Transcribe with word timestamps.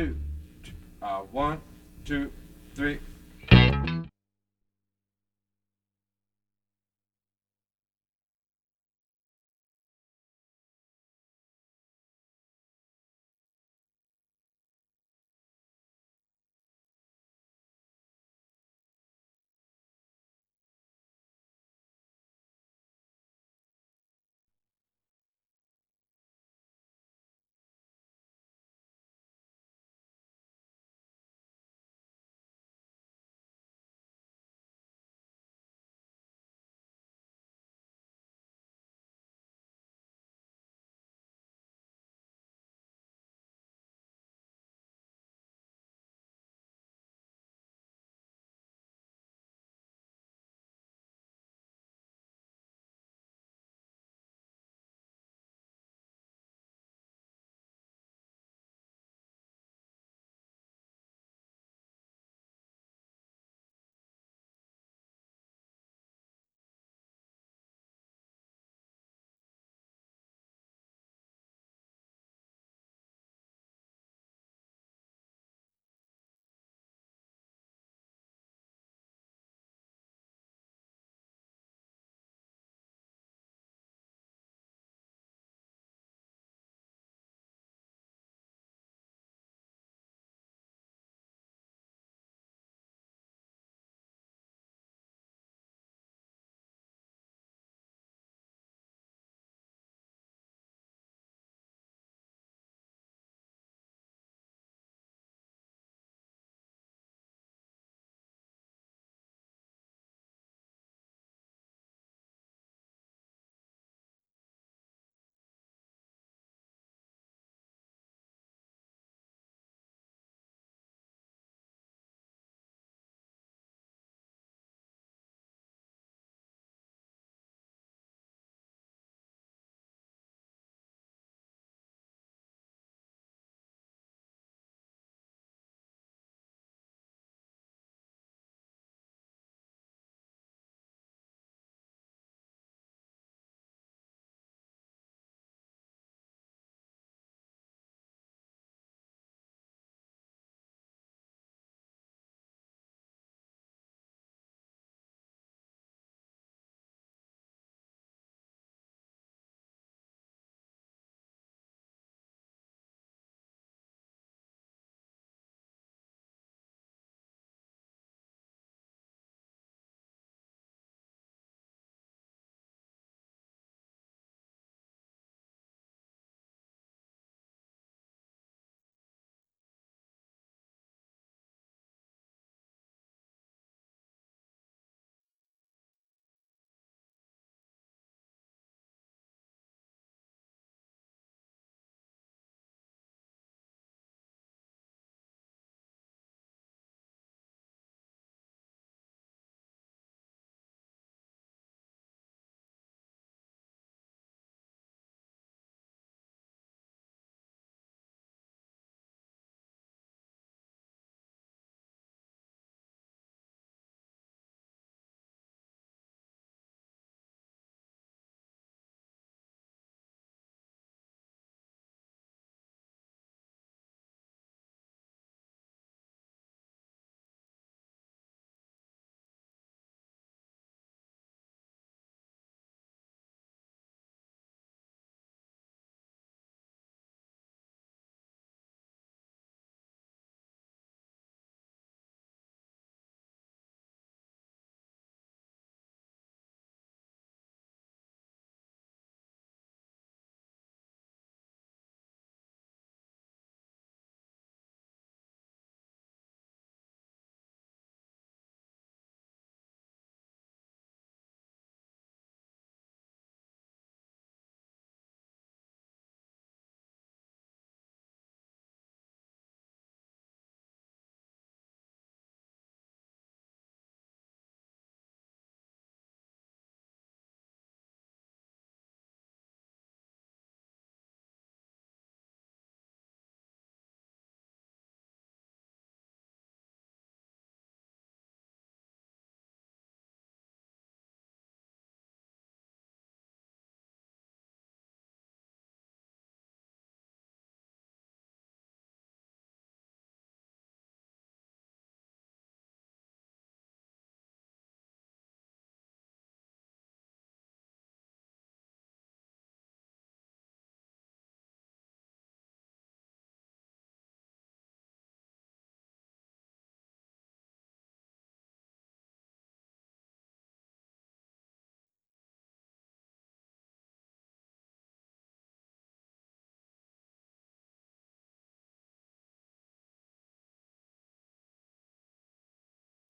two, 0.00 0.16
uh, 1.02 1.20
one, 1.30 1.60
two, 2.06 2.32
three. 2.74 2.98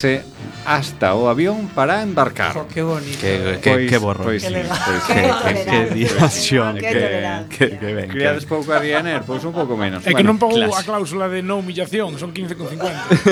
Sí 0.00 0.18
hasta 0.66 1.14
o 1.14 1.28
avión 1.28 1.68
para 1.74 2.02
embarcar. 2.02 2.52
Jo, 2.54 2.66
qué 2.72 2.82
bonito. 2.82 3.18
Que, 3.20 3.58
que, 3.62 3.70
Pois- 3.72 3.90
que 3.90 3.98
borro. 3.98 4.24
pois 4.24 4.42
que, 4.42 4.48
sí, 4.48 4.54
elegante. 4.54 4.82
pois 4.86 5.02
sí. 5.02 5.12
Qué 5.12 5.20
que, 5.20 5.28
tolerancia. 5.28 5.88
que 5.88 5.94
diversión. 5.94 6.74
Qué 6.74 6.80
que, 6.80 6.92
tolerancia. 6.94 7.58
que, 7.58 7.78
que 7.78 7.94
ben. 7.94 8.08
Criades 8.10 8.44
pouco 8.46 8.72
a 8.72 8.78
Ryanair, 8.78 9.22
pois 9.22 9.42
un 9.44 9.52
pouco 9.52 9.76
menos. 9.76 10.04
É 10.06 10.12
que 10.14 10.22
non 10.22 10.36
pagou 10.38 10.56
clase. 10.58 10.80
a 10.80 10.82
cláusula 10.84 11.26
de 11.28 11.40
no 11.42 11.58
humillación, 11.62 12.18
son 12.18 12.30
15,50. 12.34 12.86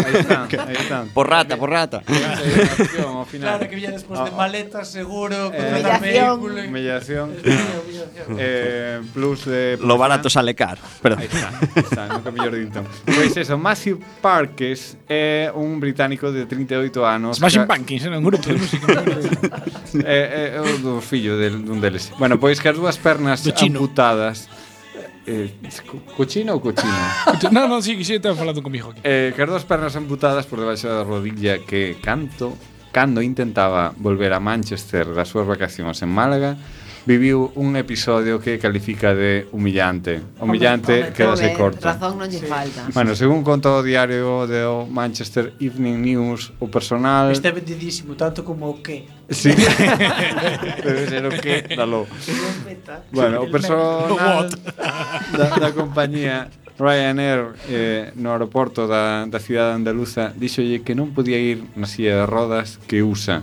Aí 0.04 0.14
están, 0.24 0.48
aí 0.66 0.76
están. 0.76 1.08
Por 1.12 1.28
rata, 1.28 1.56
por 1.56 1.70
rata. 1.70 2.02
Humillación, 2.08 3.12
ao 3.16 3.26
final. 3.26 3.56
Claro 3.58 3.64
que 3.68 3.76
viña 3.76 3.90
despois 3.92 4.18
de 4.24 4.30
maletas, 4.32 4.88
seguro, 4.88 5.52
Eh, 5.52 5.58
contratar 5.58 6.00
Humillación. 6.00 6.38
vehículo. 6.40 6.68
Humillación. 6.68 7.26
eh, 8.38 9.00
plus 9.12 9.44
de... 9.46 9.78
Lo 9.80 9.96
barato 9.98 10.28
sale 10.30 10.54
caro. 10.54 10.80
Pero, 11.02 11.16
Aí 11.18 11.26
está, 11.26 11.50
está, 11.76 12.06
nunca 12.08 12.30
mellor 12.30 12.54
dito. 12.54 12.82
Pois 13.04 13.36
eso, 13.36 13.58
Matthew 13.58 13.98
Parkes 14.20 14.96
é 15.08 15.50
un 15.54 15.80
británico 15.80 16.30
de 16.32 16.46
38 16.46 17.06
anos. 17.06 17.27
nos 17.28 17.36
Smashing 17.36 17.68
ca... 17.68 17.76
Pumpkins 17.76 18.02
era 18.04 18.16
un 18.16 18.24
grupo 18.24 18.48
de 18.48 18.56
música. 18.56 18.88
é, 20.02 20.16
é, 20.16 20.56
eh, 20.56 20.56
eh, 20.56 20.60
o 20.64 20.78
do 20.80 20.94
fillo 21.04 21.36
del, 21.36 21.60
dun 21.60 21.78
deles. 21.84 22.08
Bueno, 22.16 22.40
pois 22.40 22.56
que 22.56 22.72
as 22.72 22.76
dúas 22.76 22.96
pernas 22.96 23.44
amputadas 23.44 24.48
eh, 25.28 25.52
cochino 26.16 26.56
ou 26.56 26.60
cochino? 26.64 26.96
non, 27.52 27.68
non, 27.72 27.84
si, 27.84 27.94
sí, 28.00 28.04
sí, 28.04 28.14
estaba 28.16 28.32
falando 28.32 28.64
comigo 28.64 28.96
aquí. 28.96 29.04
Eh, 29.04 29.36
que 29.36 29.40
as 29.44 29.48
dúas 29.48 29.68
pernas 29.68 29.92
amputadas 29.92 30.48
por 30.48 30.58
debaixo 30.58 30.88
da 30.88 31.04
rodilla 31.04 31.60
que 31.60 32.00
canto 32.00 32.56
cando 32.88 33.20
intentaba 33.20 33.92
volver 34.00 34.32
a 34.32 34.40
Manchester 34.40 35.12
das 35.12 35.28
súas 35.28 35.44
vacacións 35.44 36.00
en 36.00 36.08
Málaga 36.08 36.56
viviu 37.06 37.52
un 37.54 37.76
episodio 37.76 38.40
que 38.40 38.58
califica 38.58 39.14
de 39.14 39.46
humillante. 39.52 40.20
Humillante 40.40 40.92
home, 40.92 41.02
home, 41.02 41.12
quedase 41.12 41.46
home, 41.46 41.56
corto. 41.56 41.84
Razón 41.84 42.18
non 42.18 42.28
lle 42.28 42.40
sí. 42.40 42.46
falta. 42.46 42.88
Bueno, 42.92 43.14
según 43.14 43.44
conta 43.44 43.70
o 43.74 43.82
diario 43.82 44.46
do 44.46 44.86
Manchester 44.88 45.52
Evening 45.60 46.02
News, 46.02 46.52
o 46.58 46.66
personal... 46.68 47.30
Está 47.30 47.50
vendidísimo, 47.50 48.14
tanto 48.14 48.44
como 48.44 48.68
o 48.68 48.82
que. 48.82 49.06
Sí. 49.30 49.52
Debe 50.84 51.06
ser 51.08 51.24
o 51.26 51.30
que, 51.30 51.64
dalo. 51.76 52.06
bueno, 53.12 53.42
o 53.42 53.46
personal 53.54 54.48
da, 55.36 55.46
da 55.56 55.70
compañía 55.72 56.48
Ryanair 56.78 57.58
eh, 57.68 58.12
no 58.14 58.32
aeroporto 58.32 58.86
da, 58.86 59.26
da 59.26 59.40
cidade 59.42 59.74
andaluza 59.74 60.30
díxolle 60.30 60.86
que 60.86 60.94
non 60.94 61.10
podía 61.10 61.36
ir 61.36 61.66
na 61.74 61.90
silla 61.90 62.22
de 62.22 62.26
rodas 62.30 62.78
que 62.86 63.02
usa 63.02 63.42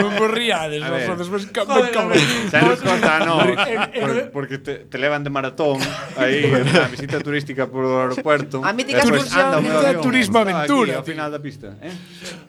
Non 0.00 0.12
vos 0.18 0.30
riades, 0.30 0.80
vos 0.82 1.02
sodes 1.06 1.28
vos 1.28 1.44
cabros. 1.48 2.20
Xa 2.50 2.60
nos 2.60 2.80
conta, 2.82 3.24
no, 3.24 3.40
eh, 3.42 3.56
eh, 3.56 4.00
por, 4.00 4.10
eh. 4.10 4.30
porque 4.32 4.56
te, 4.58 4.84
te 4.86 4.96
levan 4.98 5.24
de 5.24 5.30
maratón 5.30 5.80
aí 6.16 6.44
na 6.74 6.88
visita 6.90 7.20
turística 7.20 7.66
por 7.66 7.84
o 7.86 8.00
aeropuerto. 8.00 8.60
A 8.60 8.72
mítica 8.72 9.00
excursión 9.00 9.62
de 9.64 9.94
turismo 10.02 10.38
aventura. 10.42 11.00
Ao 11.00 11.06
final 11.06 11.30
da 11.30 11.40
pista, 11.40 11.78
eh? 11.80 11.94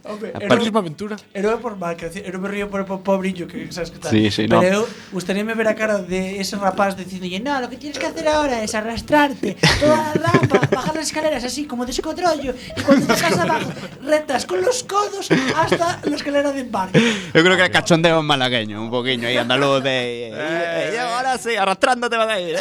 Hombre, 0.04 0.33
a 0.36 0.39
turismo 0.51 0.80
aventura. 0.80 1.16
Era 1.33 1.56
por 1.57 1.78
mal, 1.78 1.95
que 1.95 2.10
eu 2.10 2.39
me 2.42 2.50
río 2.50 2.68
por 2.68 2.83
o 2.83 3.00
pobrillo 3.00 3.48
que 3.48 3.72
sabes 3.72 3.92
que 3.94 4.00
tal. 4.00 4.12
Sí, 4.12 4.31
sí, 4.31 4.48
no. 4.50 4.60
Pero 4.60 4.84
eu 4.84 4.89
gustaríame 5.13 5.54
ver 5.56 5.69
a 5.72 5.75
cara 5.75 6.01
de 6.01 6.42
ese 6.42 6.57
rapaz 6.57 6.98
diciéndolle, 6.98 7.39
no, 7.39 7.56
lo 7.62 7.69
que 7.69 7.77
tienes 7.77 7.98
que 7.98 8.07
hacer 8.07 8.27
ahora 8.27 8.63
es 8.63 8.74
arrastrarte 8.75 9.56
toda 9.80 9.95
la 10.16 10.31
rampa, 10.31 10.60
bajar 10.72 10.95
las 10.95 11.07
escaleras 11.07 11.44
así 11.44 11.66
como 11.66 11.86
de 11.86 11.92
descotrollo 11.92 12.54
y 12.77 12.81
cuando 12.81 13.13
te 13.13 13.25
abajo, 13.25 13.72
retas 14.04 14.45
con 14.45 14.62
los 14.62 14.84
codos 14.84 15.30
hasta 15.56 16.00
la 16.04 16.16
escalera 16.16 16.51
de 16.51 16.62
embarque. 16.62 17.00
Yo 17.34 17.44
creo 17.44 17.56
que 17.56 17.64
era 17.64 17.70
cachondeo 17.70 18.22
malagueño, 18.22 18.82
un 18.82 18.90
poquillo 18.90 19.28
ahí 19.28 19.38
andaluz 19.38 19.84
de... 19.84 20.30
Y, 20.30 20.34
y 20.34 20.36
eh, 20.36 20.96
eh. 20.96 21.00
ahora 21.00 21.38
sí, 21.38 21.56
arrastrándote 21.56 22.18
van 22.18 22.30
a 22.30 22.40
ir. 22.40 22.56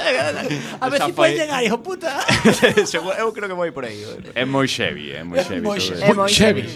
A 0.81 0.89
ver 0.89 1.03
se 1.07 1.12
puedes 1.12 1.39
llegar, 1.39 1.62
hijo 1.65 1.83
puta. 1.83 2.21
Eu 3.19 3.33
creo 3.33 3.49
que 3.49 3.55
voy 3.55 3.71
por 3.71 3.85
aí. 3.85 4.05
É 4.35 4.45
moi 4.45 4.67
Chevy, 4.67 5.12
é 5.12 5.25
moi 5.25 5.43
Chevy. 5.43 5.67
É 6.03 6.15
moi 6.15 6.29
Chevy. 6.29 6.69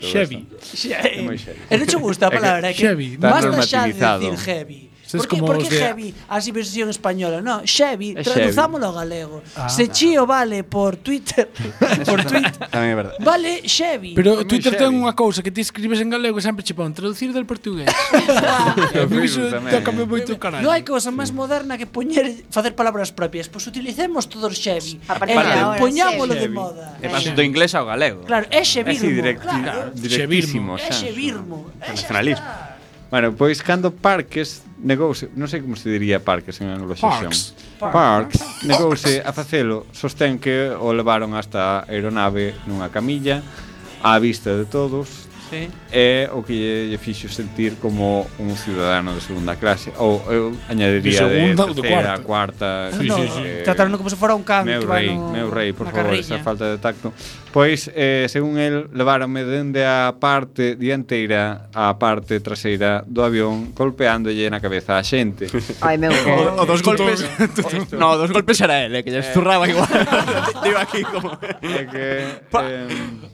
Chevy. 0.00 0.46
Chevy. 0.62 1.38
E 1.70 1.76
non 1.76 1.86
te 1.86 1.96
gusta 1.96 2.28
a 2.28 2.30
palabra, 2.30 2.70
é 2.70 2.74
que 2.74 2.86
basta 3.18 3.62
xa 3.62 3.86
de 3.86 3.94
decir 3.94 4.36
heavy. 4.46 4.91
Sabes 5.12 5.26
como 5.26 5.44
por 5.44 5.58
que 5.60 5.68
de... 5.68 5.76
Xevi, 5.76 6.14
así 6.32 6.52
versión 6.52 6.88
española? 6.88 7.44
No, 7.44 7.60
Xevi, 7.68 8.16
é 8.16 8.24
traduzámolo 8.24 8.88
ao 8.88 8.96
galego. 8.96 9.44
Ah, 9.52 9.68
Se 9.68 9.92
chío 9.92 10.24
vale 10.24 10.64
por 10.64 10.96
Twitter, 10.96 11.52
por 12.08 12.24
tweet. 12.24 12.48
Tamén 12.72 12.90
é 12.92 12.96
verdade. 12.96 13.20
Vale 13.20 13.60
Xevi. 13.68 14.16
Pero 14.16 14.40
Twitter 14.48 14.72
ten 14.72 14.88
unha 14.96 15.12
cousa 15.12 15.44
que 15.44 15.52
ti 15.52 15.60
escribes 15.60 16.00
en 16.00 16.08
galego 16.08 16.40
e 16.40 16.42
sempre 16.42 16.64
che 16.64 16.72
pon 16.72 16.96
traducir 16.96 17.36
del 17.36 17.44
portugués. 17.44 17.92
Iso 19.28 19.52
tócame 19.68 20.08
moito 20.08 20.32
canal. 20.40 20.64
Non 20.64 20.72
hai 20.72 20.80
cousa 20.80 21.12
máis 21.12 21.28
moderna 21.28 21.76
que 21.76 21.84
poñer 21.84 22.48
facer 22.48 22.72
palabras 22.72 23.12
propias. 23.12 23.52
Pois 23.52 23.68
utilicemos 23.68 24.32
todos 24.32 24.56
Xevi. 24.56 24.96
E 24.96 25.36
poñámoslo 25.76 26.32
de 26.32 26.48
eh, 26.48 26.56
moda. 26.56 26.96
E 27.04 27.12
paso 27.12 27.36
do 27.36 27.44
inglés 27.44 27.76
ao 27.76 27.84
galego. 27.84 28.24
Claro, 28.24 28.48
é 28.48 28.64
Xevirmo. 28.64 28.96
É 28.96 29.12
xevirmo. 29.12 29.44
Claro. 29.44 29.92
Directísimo. 29.92 30.72
É 30.80 30.88
Xevirmo. 30.88 31.68
Nacionalismo. 31.84 32.71
Bueno, 33.12 33.36
pois 33.36 33.60
cando 33.60 33.92
Parques 33.92 34.64
negouse, 34.80 35.28
non 35.36 35.44
sei 35.44 35.60
como 35.60 35.76
se 35.76 35.92
diría 35.92 36.24
Parques 36.24 36.64
en 36.64 36.72
anglosaxón. 36.72 37.28
Parks. 37.28 37.52
Parks, 37.76 37.92
Parks 37.92 38.64
negouse 38.64 39.20
a 39.20 39.36
facelo, 39.36 39.84
sostén 39.92 40.40
que 40.40 40.72
o 40.72 40.96
levaron 40.96 41.36
hasta 41.36 41.84
a 41.84 41.92
aeronave 41.92 42.56
nunha 42.64 42.88
camilla, 42.88 43.44
á 44.00 44.16
vista 44.16 44.56
de 44.56 44.64
todos, 44.64 45.28
sí. 45.52 45.68
é 45.92 46.30
o 46.32 46.40
que 46.40 46.56
lle, 46.56 46.88
lle 46.88 46.98
fixo 46.98 47.28
sentir 47.28 47.76
como 47.76 48.24
un 48.40 48.56
ciudadano 48.56 49.12
de 49.12 49.20
segunda 49.20 49.60
clase. 49.60 49.92
Ou 50.00 50.24
eu 50.32 50.56
añadiría 50.72 51.28
de, 51.28 51.52
segunda, 51.52 51.68
de 51.68 51.74
terceira, 51.76 52.16
de 52.16 52.24
cuarta, 52.24 52.88
cuarta 52.88 52.88
ah, 52.88 52.96
sí, 52.96 53.06
no, 53.06 53.16
sí, 53.20 53.28
sí. 53.28 53.42
Eh, 53.44 53.62
tratarlo 53.64 54.00
como 54.00 54.08
se 54.08 54.16
fora 54.16 54.34
un 54.34 54.42
can 54.42 54.64
meu 54.64 54.80
rei, 54.88 55.12
no, 55.12 55.30
meu 55.30 55.48
rei, 55.52 55.76
por 55.76 55.92
favor, 55.92 56.08
carriña. 56.08 56.24
esa 56.24 56.38
falta 56.40 56.64
de 56.72 56.78
tacto. 56.78 57.12
Pois, 57.52 57.92
eh, 57.94 58.26
según 58.32 58.56
el 58.56 58.88
leváronme 58.96 59.44
dende 59.44 59.84
a 59.84 60.16
parte 60.16 60.74
dianteira 60.74 61.68
á 61.76 61.92
parte 62.00 62.40
traseira 62.40 63.04
do 63.04 63.20
avión 63.20 63.76
golpeándolle 63.76 64.48
na 64.48 64.56
cabeza 64.56 64.96
a 64.96 65.04
xente. 65.04 65.52
Ai, 65.84 66.00
meu 66.00 66.12
o, 66.12 66.62
o 66.62 66.64
dos 66.64 66.80
golpes 66.80 67.20
no, 67.92 68.16
dos 68.16 68.32
golpes 68.32 68.56
era 68.64 68.80
ele, 68.80 69.04
que 69.04 69.12
lle 69.12 69.20
eh. 69.20 69.28
esturraba 69.28 69.68
igual. 69.68 69.90
Digo 70.64 70.78
aquí 70.80 71.04
como 71.04 71.36
é 71.36 71.84
que 71.84 72.04
eh, 72.40 73.31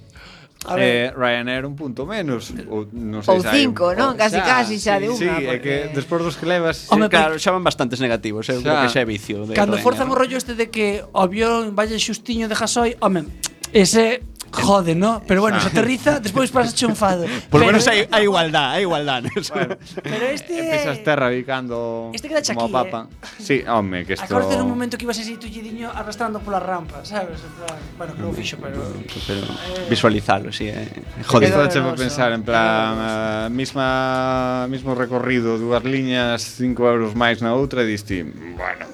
Eh, 0.77 1.15
Ryanair 1.15 1.63
un 1.65 1.79
punto 1.79 2.03
menos 2.03 2.51
ou, 2.67 2.91
non 2.91 3.23
sei 3.23 3.31
Ou 3.31 3.41
se 3.41 3.47
hai 3.47 3.63
cinco, 3.63 3.95
un... 3.95 3.97
non? 3.97 4.11
Casi, 4.19 4.43
xa, 4.43 4.43
casi 4.43 4.75
xa 4.83 4.99
sí, 4.99 5.07
de 5.07 5.07
unha 5.07 5.19
sí, 5.19 5.29
porque... 5.47 5.55
é 5.55 5.59
que 5.63 5.75
despois 5.95 6.21
dos 6.27 6.35
que 6.35 6.51
levas 6.51 6.91
Home, 6.91 7.07
eh, 7.07 7.15
claro, 7.15 7.39
xa 7.39 7.55
van 7.55 7.63
bastantes 7.63 8.03
negativos 8.03 8.51
eh, 8.51 8.59
xa. 8.59 8.83
que 8.83 8.89
xa 8.91 9.01
é 9.03 9.07
vicio 9.07 9.47
de 9.47 9.55
Cando 9.55 9.79
Ryanair. 9.79 9.87
forzan 9.87 10.11
o 10.11 10.19
rollo 10.19 10.35
este 10.35 10.59
de 10.59 10.67
que 10.67 11.07
o 11.15 11.23
avión 11.23 11.79
vaya 11.79 11.95
xustiño 11.95 12.51
de 12.51 12.59
Jasoi 12.59 12.99
Home, 12.99 13.31
ese 13.71 14.27
Jode, 14.51 14.95
no? 14.95 15.23
Pero 15.27 15.41
bueno, 15.41 15.61
se 15.61 15.69
aterriza, 15.69 16.21
despois 16.25 16.51
pasa 16.51 16.87
un 16.87 16.97
fado. 16.97 17.27
Por 17.51 17.61
lo 17.61 17.67
menos 17.67 17.87
hai, 17.87 18.09
hai 18.11 18.25
igualdad, 18.25 18.73
hai 18.73 18.83
igualdad. 18.83 19.23
¿no? 19.23 19.31
Bueno, 19.53 19.77
pero 20.03 20.25
este... 20.27 20.59
Empezas 20.59 21.05
te 21.05 21.17
radicando 21.17 22.11
este 22.15 22.29
queda 22.29 22.43
como 22.55 22.65
aquí, 22.65 22.73
papa. 22.73 23.09
Eh? 23.11 23.27
Sí, 23.39 23.65
home, 23.69 24.05
que 24.05 24.15
isto... 24.15 24.25
Acordate 24.25 24.61
un 24.61 24.69
momento 24.69 24.97
que 24.97 25.05
ibas 25.05 25.19
así 25.19 25.37
tullidiño 25.37 25.91
arrastrando 25.91 26.41
pola 26.41 26.61
rampa, 26.61 27.05
sabes? 27.05 27.41
En 27.45 27.53
plan, 27.61 27.79
bueno, 27.97 28.15
que 28.15 28.23
non 28.23 28.33
fixo, 28.35 28.57
pero... 28.57 28.81
pero 29.27 29.45
eh... 29.45 29.87
Visualizalo, 29.91 30.53
sí, 30.53 30.69
eh. 30.69 30.89
Jode. 31.27 31.49
Isto 31.49 31.69
che 31.69 31.81
pensar, 31.97 32.33
en 32.33 32.43
plan, 32.43 33.47
eh, 33.47 33.51
misma, 33.51 34.67
mismo 34.69 34.95
recorrido, 34.95 35.59
dúas 35.59 35.85
liñas, 35.85 36.43
5 36.57 36.89
euros 36.89 37.13
máis 37.15 37.41
na 37.45 37.53
outra, 37.55 37.85
e 37.85 37.87
diste, 37.87 38.25
bueno... 38.25 38.89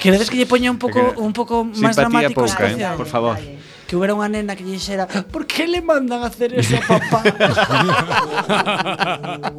Queredes 0.00 0.30
que 0.30 0.40
lle 0.40 0.48
poña 0.48 0.72
un 0.72 0.80
pouco 0.80 1.00
un 1.20 1.36
pouco 1.36 1.64
máis 1.76 1.92
dramático? 1.92 2.40
a 2.40 2.48
pouca, 2.48 2.64
eh? 2.72 2.96
por 2.96 3.06
favor. 3.06 3.36
Dale. 3.36 3.59
que 3.90 3.96
hubiera 3.96 4.14
una 4.14 4.28
nena 4.28 4.54
que 4.54 4.62
dijera, 4.62 5.08
¿por 5.08 5.48
qué 5.48 5.66
le 5.66 5.82
mandan 5.82 6.22
a 6.22 6.26
hacer 6.26 6.54
eso 6.54 6.76
a 6.76 6.80
papá? 6.80 7.24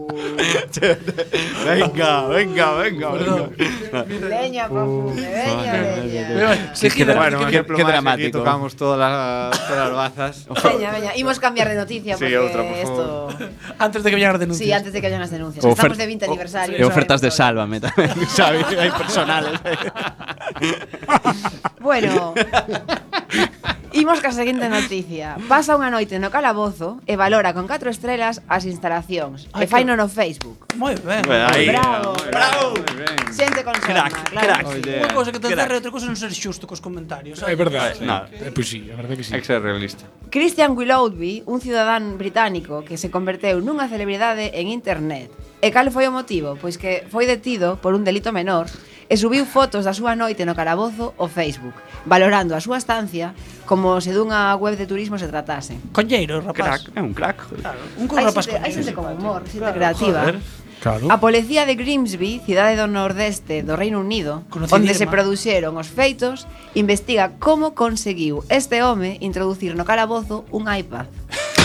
venga, 1.66 2.28
venga, 2.28 2.74
venga, 2.76 3.12
venga. 3.12 3.50
Leña, 4.30 4.70
papu, 4.70 5.14
leña, 5.18 5.82
leña. 5.82 6.72
Qué, 6.80 7.04
bueno, 7.14 7.42
dramático. 7.86 8.38
tocamos 8.38 8.78
todas 8.78 8.98
las, 8.98 9.94
bazas. 9.94 10.48
Venga, 10.64 10.92
venga, 10.92 11.14
íbamos 11.18 11.38
a 11.38 11.42
cambiar 11.42 11.68
de 11.68 11.76
noticia 11.76 12.16
porque 12.16 12.30
sí, 12.30 12.36
otra, 12.36 12.64
esto... 12.80 13.28
Antes 13.80 14.02
de 14.04 14.12
que 14.12 14.16
vayan 14.16 14.32
las 14.32 14.40
denuncias. 14.40 14.66
Sí, 14.66 14.72
antes 14.72 14.94
de 14.94 15.02
que 15.02 15.08
vayan 15.08 15.20
las 15.20 15.32
denuncias. 15.32 15.66
Estamos 15.66 15.98
de 15.98 16.06
20 16.06 16.26
aniversario. 16.26 16.80
Y 16.80 16.84
ofertas 16.84 17.20
de 17.20 17.32
sálvame 17.32 17.82
también, 17.82 18.12
¿sabes? 18.30 18.66
Hay 18.80 18.92
personales. 18.92 19.60
bueno... 21.82 22.34
Imos 23.94 24.22
ca 24.24 24.32
seguinte 24.32 24.70
noticia. 24.72 25.36
Pasa 25.52 25.76
unha 25.76 25.92
noite 25.92 26.16
no 26.16 26.32
calabozo 26.32 27.04
e 27.04 27.20
valora 27.20 27.52
con 27.52 27.68
4 27.68 27.92
estrelas 27.92 28.40
as 28.48 28.64
instalacións. 28.64 29.52
Ai, 29.52 29.64
e 29.64 29.66
fai 29.68 29.84
no 29.84 30.00
no 30.00 30.08
Facebook. 30.08 30.64
Moi 30.80 30.96
ben. 31.04 31.20
Aí, 31.28 31.68
bravo. 31.68 32.16
Bravo. 32.32 32.80
bravo. 32.80 33.28
Xente 33.36 33.68
con 33.68 33.76
sorna, 33.84 34.08
Crack, 34.08 34.32
claro. 34.32 34.48
crack. 34.48 34.66
que 34.72 34.80
sí. 34.80 34.96
Unha 34.96 35.12
cousa 35.12 35.30
que 35.36 35.40
te 35.44 35.52
Crack. 35.52 35.76
outra 35.76 35.92
cousa 35.92 36.08
non 36.08 36.16
ser 36.16 36.32
xusto 36.32 36.64
cos 36.72 36.80
comentarios. 36.80 37.44
É 37.44 37.52
verdade. 37.52 38.00
Sí. 38.00 38.08
Eh, 38.08 38.56
Pois 38.56 38.68
sí, 38.72 38.80
a 38.88 38.96
verdade 38.96 39.20
que 39.20 39.28
sí. 39.28 39.36
Hai 39.36 39.44
que 39.44 39.50
ser 39.52 39.60
realista. 39.60 40.08
Christian 40.32 40.72
Willoughby, 40.72 41.44
un 41.52 41.60
ciudadán 41.60 42.16
británico 42.16 42.88
que 42.88 42.96
se 42.96 43.12
converteu 43.12 43.60
nunha 43.60 43.92
celebridade 43.92 44.56
en 44.56 44.72
internet. 44.72 45.28
E 45.60 45.68
cal 45.76 45.92
foi 45.92 46.08
o 46.08 46.16
motivo? 46.16 46.56
Pois 46.56 46.80
que 46.80 47.04
foi 47.12 47.28
detido 47.28 47.76
por 47.84 47.92
un 47.92 48.08
delito 48.08 48.32
menor 48.32 48.72
e 49.12 49.20
subiu 49.20 49.44
fotos 49.44 49.84
da 49.84 49.92
súa 49.92 50.16
noite 50.16 50.48
no 50.48 50.56
Carabozo 50.56 51.12
ao 51.20 51.28
Facebook, 51.28 51.76
valorando 52.08 52.56
a 52.56 52.64
súa 52.64 52.80
estancia 52.80 53.36
como 53.68 54.00
se 54.00 54.16
dunha 54.16 54.56
web 54.56 54.80
de 54.80 54.88
turismo 54.88 55.20
se 55.20 55.28
tratase. 55.28 55.76
Colleiro, 55.92 56.40
rapaz. 56.40 56.88
Crack, 56.88 56.96
é 56.96 57.02
un 57.04 57.12
crack. 57.12 57.44
Claro, 57.60 57.84
un 58.00 58.08
hai 58.08 58.24
rapaz 58.24 58.48
xente, 58.48 58.64
hai 58.64 58.72
xente 58.72 58.96
como 58.96 59.12
humor, 59.12 59.44
xente 59.44 59.68
claro, 59.68 59.76
creativa. 59.76 60.20
Joder. 60.24 60.40
Claro. 60.82 61.12
A 61.12 61.20
policía 61.20 61.68
de 61.68 61.76
Grimsby, 61.76 62.42
cidade 62.42 62.80
do 62.80 62.88
nordeste 62.88 63.62
do 63.68 63.76
Reino 63.76 64.00
Unido, 64.00 64.48
Conocidisma. 64.48 64.80
onde 64.80 64.94
se 64.96 65.06
produxeron 65.06 65.76
os 65.76 65.92
feitos, 65.92 66.48
investiga 66.74 67.36
como 67.36 67.76
conseguiu 67.76 68.48
este 68.48 68.80
home 68.80 69.20
introducir 69.20 69.76
no 69.76 69.84
calabozo 69.84 70.48
un 70.56 70.72
iPad. 70.72 71.12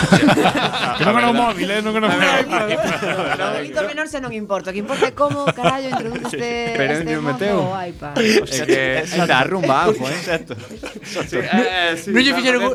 que 0.98 1.04
non 1.04 1.14
era 1.18 1.28
o 1.30 1.36
móvil, 1.36 1.68
eh? 1.70 1.80
non 1.82 1.92
era 1.96 2.06
o 2.06 2.14
móvil. 2.14 2.46
O 2.46 3.58
grito 3.60 3.80
menor 3.86 4.06
xa 4.08 4.18
non 4.22 4.32
importa, 4.32 4.72
que 4.72 4.80
importa 4.80 5.10
como, 5.12 5.44
carallo, 5.50 5.90
introduces 5.90 6.34
este, 6.34 6.74
Pero 6.76 6.92
este 7.00 7.14
meteu. 7.20 7.58
o 7.62 7.74
iPad. 7.74 8.14
O 8.16 8.46
sea, 8.46 8.66
que 8.66 9.02
está 9.02 9.44
arrumbado, 9.44 9.92
eh? 9.92 10.16
Exacto. 10.16 10.54
Non 10.56 12.22
lle 12.22 12.32
fixeron 12.34 12.60
un, 12.66 12.72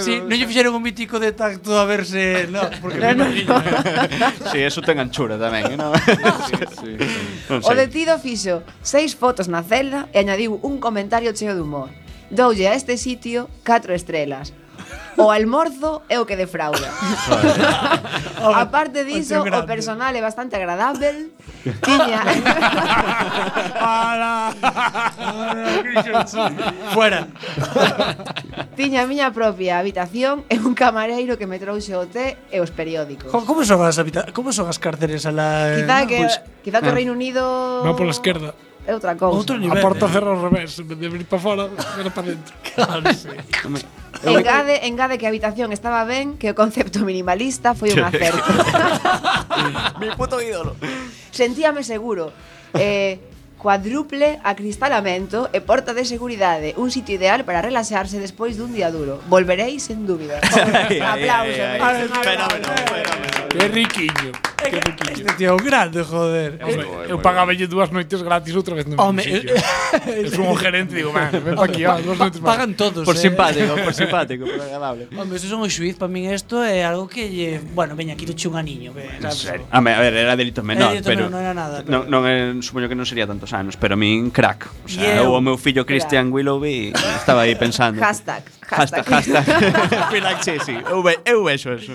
sí, 0.00 0.14
non 0.20 0.36
lle 0.36 0.46
fixeron 0.46 0.72
un 0.74 0.82
mítico 0.82 1.18
de 1.18 1.32
tacto 1.32 1.76
a 1.78 1.84
verse, 1.84 2.46
no, 2.48 2.68
porque 2.80 2.98
me 3.00 3.12
imagino. 3.12 3.58
¿eh? 3.60 3.72
Sí, 4.52 4.60
eso 4.60 4.80
ten 4.80 5.00
anchura 5.00 5.34
tamén, 5.40 5.74
eh? 5.74 5.76
No? 5.76 5.92
sí, 6.48 6.56
sí. 6.80 6.92
O 7.50 7.72
detido 7.74 8.16
fixo 8.18 8.62
seis 8.82 9.16
fotos 9.16 9.48
na 9.48 9.64
celda 9.64 10.06
e 10.14 10.20
añadiu 10.22 10.60
un 10.62 10.78
comentario 10.78 11.32
cheo 11.32 11.54
de 11.54 11.62
humor. 11.62 11.90
Doulle 12.30 12.68
a 12.68 12.74
este 12.74 12.96
sitio 12.96 13.48
catro 13.62 13.94
estrelas 13.94 14.52
o 15.16 15.30
almorzo 15.30 16.02
é 16.08 16.18
o 16.18 16.26
que 16.26 16.36
defrauda. 16.36 16.90
a 18.40 18.66
parte 18.74 19.04
diso, 19.04 19.42
o 19.42 19.66
personal 19.66 20.14
é 20.14 20.20
bastante 20.20 20.56
agradável. 20.56 21.30
Tiña... 21.80 22.20
Fuera. 26.92 27.28
Tiña 28.76 29.02
a 29.02 29.06
miña 29.06 29.32
propia 29.32 29.78
habitación 29.78 30.44
e 30.50 30.58
un 30.58 30.74
camareiro 30.74 31.38
que 31.38 31.46
me 31.46 31.58
trouxe 31.58 31.96
o 31.96 32.06
té 32.06 32.36
e 32.50 32.60
os 32.60 32.70
periódicos. 32.74 33.30
Jo, 33.30 33.46
como 33.46 33.64
son 33.64 33.80
as, 33.82 33.98
habita 33.98 34.26
como 34.34 34.52
son 34.52 34.68
as 34.68 34.78
cárceres 34.78 35.24
a 35.24 35.32
la... 35.32 35.78
Quizá 35.78 36.06
que, 36.06 36.18
pues, 36.18 36.40
quizá 36.62 36.80
que 36.82 36.90
o 36.90 36.92
ah. 36.92 36.98
Reino 36.98 37.12
Unido... 37.12 37.82
Va 37.86 37.96
pola 37.96 38.12
esquerda 38.12 38.52
é 38.86 38.94
outra 38.94 39.16
cousa. 39.16 39.36
Outro 39.36 39.56
nivel, 39.58 39.78
a 39.78 39.80
porta 39.80 40.06
eh? 40.06 40.12
cerra 40.12 40.30
ao 40.30 40.40
revés, 40.40 40.78
en 40.78 40.86
vez 40.86 40.98
de 40.98 41.06
abrir 41.06 41.24
para 41.24 41.38
fora, 41.38 41.70
era 41.98 42.10
para 42.10 42.34
dentro. 42.34 42.54
Claro, 42.74 43.06
sí. 43.14 43.28
engade, 44.26 44.86
engade 44.86 45.18
que 45.18 45.26
a 45.26 45.30
habitación 45.30 45.70
estaba 45.70 46.02
ben, 46.04 46.34
que 46.36 46.50
o 46.50 46.54
concepto 46.54 47.04
minimalista 47.06 47.74
foi 47.74 47.94
un 47.94 48.02
acerto. 48.02 48.42
Mi 50.00 50.10
puto 50.16 50.42
ídolo. 50.42 50.74
Sentíame 51.30 51.82
seguro. 51.86 52.32
Eh, 52.74 53.33
cuadruple 53.64 54.38
acristalamento 54.44 55.48
e 55.48 55.64
porta 55.64 55.96
de 55.96 56.04
seguridade, 56.04 56.76
un 56.76 56.92
sitio 56.92 57.16
ideal 57.16 57.48
para 57.48 57.64
relaxarse 57.64 58.20
despois 58.20 58.60
dun 58.60 58.76
día 58.76 58.92
duro. 58.92 59.24
Volverei 59.24 59.80
sen 59.80 60.04
dúbida. 60.04 60.36
Aplausos. 61.00 61.56
Fenómeno, 61.56 62.68
fenómeno. 62.92 63.34
Que 63.48 63.68
riquiño. 63.68 64.30
Que 64.58 64.80
riquiño. 64.84 65.16
Este 65.16 65.32
tío 65.38 65.56
grande, 65.56 66.02
joder. 66.02 66.58
Hombre, 66.60 66.84
eu 67.08 67.22
pagabelle 67.22 67.64
dúas 67.64 67.88
noites 67.88 68.20
gratis 68.20 68.52
outra 68.52 68.74
vez 68.74 68.84
no 68.84 69.00
Home, 69.00 69.22
sitio. 69.22 69.56
Eh, 69.56 70.26
eu 70.26 70.28
sou 70.28 70.44
un 70.44 70.58
gerente, 70.60 70.92
digo, 70.92 71.14
man, 71.14 71.30
ven 71.32 71.56
pa 71.56 71.64
aquí, 71.64 71.88
ah, 71.88 71.96
dúas 72.02 72.18
noites 72.18 72.44
máis. 72.44 72.50
Pagan 72.52 72.74
todos, 72.74 73.06
Por 73.08 73.16
eh. 73.16 73.24
simpático, 73.24 73.78
por 73.80 73.94
simpático, 73.94 74.44
por 74.44 74.60
agradable. 74.60 75.08
Home, 75.16 75.38
eso 75.38 75.48
son 75.48 75.62
o 75.62 75.70
xuiz, 75.70 75.96
para 75.96 76.12
min 76.12 76.28
isto 76.28 76.60
é 76.60 76.84
algo 76.84 77.08
que 77.08 77.30
lle, 77.30 77.64
bueno, 77.72 77.96
veña, 77.96 78.12
aquí 78.12 78.26
che 78.26 78.50
un 78.50 78.58
aniño, 78.60 78.92
que, 78.92 79.08
sabes? 79.32 79.64
A 79.70 79.80
ver, 79.80 80.12
era 80.12 80.36
delito 80.36 80.60
menor, 80.66 80.90
era 80.90 81.00
delito 81.00 81.08
pero, 81.08 81.22
menor, 81.24 81.32
non 81.32 81.40
era 81.40 81.54
nada. 81.54 81.76
Pero... 81.80 82.04
Non, 82.04 82.10
non, 82.10 82.22
eh, 82.26 82.58
supoño 82.60 82.90
que 82.90 82.98
non 82.98 83.06
sería 83.06 83.24
tantos 83.24 83.53
anos, 83.54 83.76
pero 83.76 83.96
min 83.96 84.30
crack. 84.30 84.66
O 84.84 84.88
sea, 84.88 85.02
yeah. 85.02 85.22
eu, 85.22 85.32
o 85.32 85.40
meu 85.40 85.56
fillo 85.56 85.84
Christian 85.84 86.32
Willoughby 86.32 86.92
estaba 87.16 87.42
aí 87.42 87.54
pensando. 87.54 88.00
Hashtag. 88.00 88.42
Hashtag, 88.68 89.04
hashtag. 89.04 89.44
Filaxe, 90.10 90.58
sí. 90.66 90.76
Eu, 90.88 91.02
ve, 91.02 91.18
eu 91.24 91.44
vexo 91.44 91.72
eso. 91.72 91.92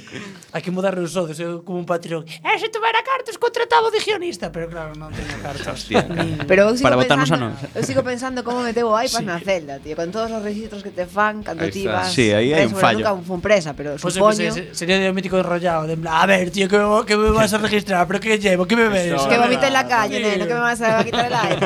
Hai 0.53 0.61
que 0.61 0.71
mudar 0.71 0.97
os 0.97 1.11
sodos. 1.11 1.39
Eu 1.39 1.61
como 1.63 1.79
un 1.79 1.85
patrón. 1.85 2.25
E 2.27 2.45
eh, 2.45 2.57
se 2.59 2.69
tuvera 2.69 3.01
cartas, 3.03 3.37
contratado 3.37 3.91
de 3.91 3.99
guionista. 3.99 4.51
Pero 4.51 4.69
claro, 4.69 4.93
non 4.95 5.09
teño 5.13 5.37
cartas. 5.41 5.67
Hostia. 5.67 6.05
Pero 6.49 6.69
eu 6.69 6.73
sigo 6.77 6.85
Para 6.85 6.97
botarnos 6.97 7.29
a 7.29 7.37
pensando, 7.37 7.57
non. 7.57 7.77
eu 7.77 7.83
sigo 7.83 8.01
pensando 8.03 8.39
como 8.43 8.61
meteu 8.61 8.89
o 8.89 8.95
iPad 8.97 9.23
sí. 9.23 9.25
na 9.25 9.37
celda, 9.39 9.79
tío. 9.81 9.95
Con 9.97 10.13
todos 10.13 10.29
os 10.29 10.41
registros 10.41 10.81
que 10.85 10.93
te 10.93 11.05
fan, 11.05 11.41
cando 11.41 11.65
Ahí 11.65 11.71
ti 11.71 11.85
está. 11.85 12.05
vas... 12.05 12.13
Sí, 12.13 12.29
aí 12.33 12.53
hai 12.53 12.69
un 12.69 12.77
fallo. 12.77 13.01
Nunca 13.01 13.25
fun 13.25 13.41
presa, 13.41 13.73
pero 13.73 13.97
pues 13.97 14.13
supoño... 14.13 14.49
Pues, 14.49 14.53
se, 14.53 14.75
sería 14.75 14.97
de 14.99 15.13
mítico 15.13 15.37
enrollado. 15.37 15.89
De, 15.89 15.97
a 15.97 16.25
ver, 16.25 16.51
tío, 16.51 16.67
que 16.69 16.77
me, 16.77 17.05
que 17.05 17.15
me 17.17 17.29
vas 17.31 17.53
a 17.53 17.57
registrar? 17.57 18.05
Pero 18.07 18.19
que 18.19 18.37
llevo? 18.37 18.65
Que 18.65 18.75
me 18.75 18.89
ves? 18.89 19.21
Que 19.25 19.37
vomite 19.37 19.67
en 19.67 19.73
la 19.73 19.85
calle, 19.87 20.19
neno. 20.19 20.45
Que 20.45 20.53
me 20.53 20.61
vas 20.61 20.81
a 20.81 21.03
quitar 21.03 21.25
el 21.25 21.33
aire? 21.33 21.65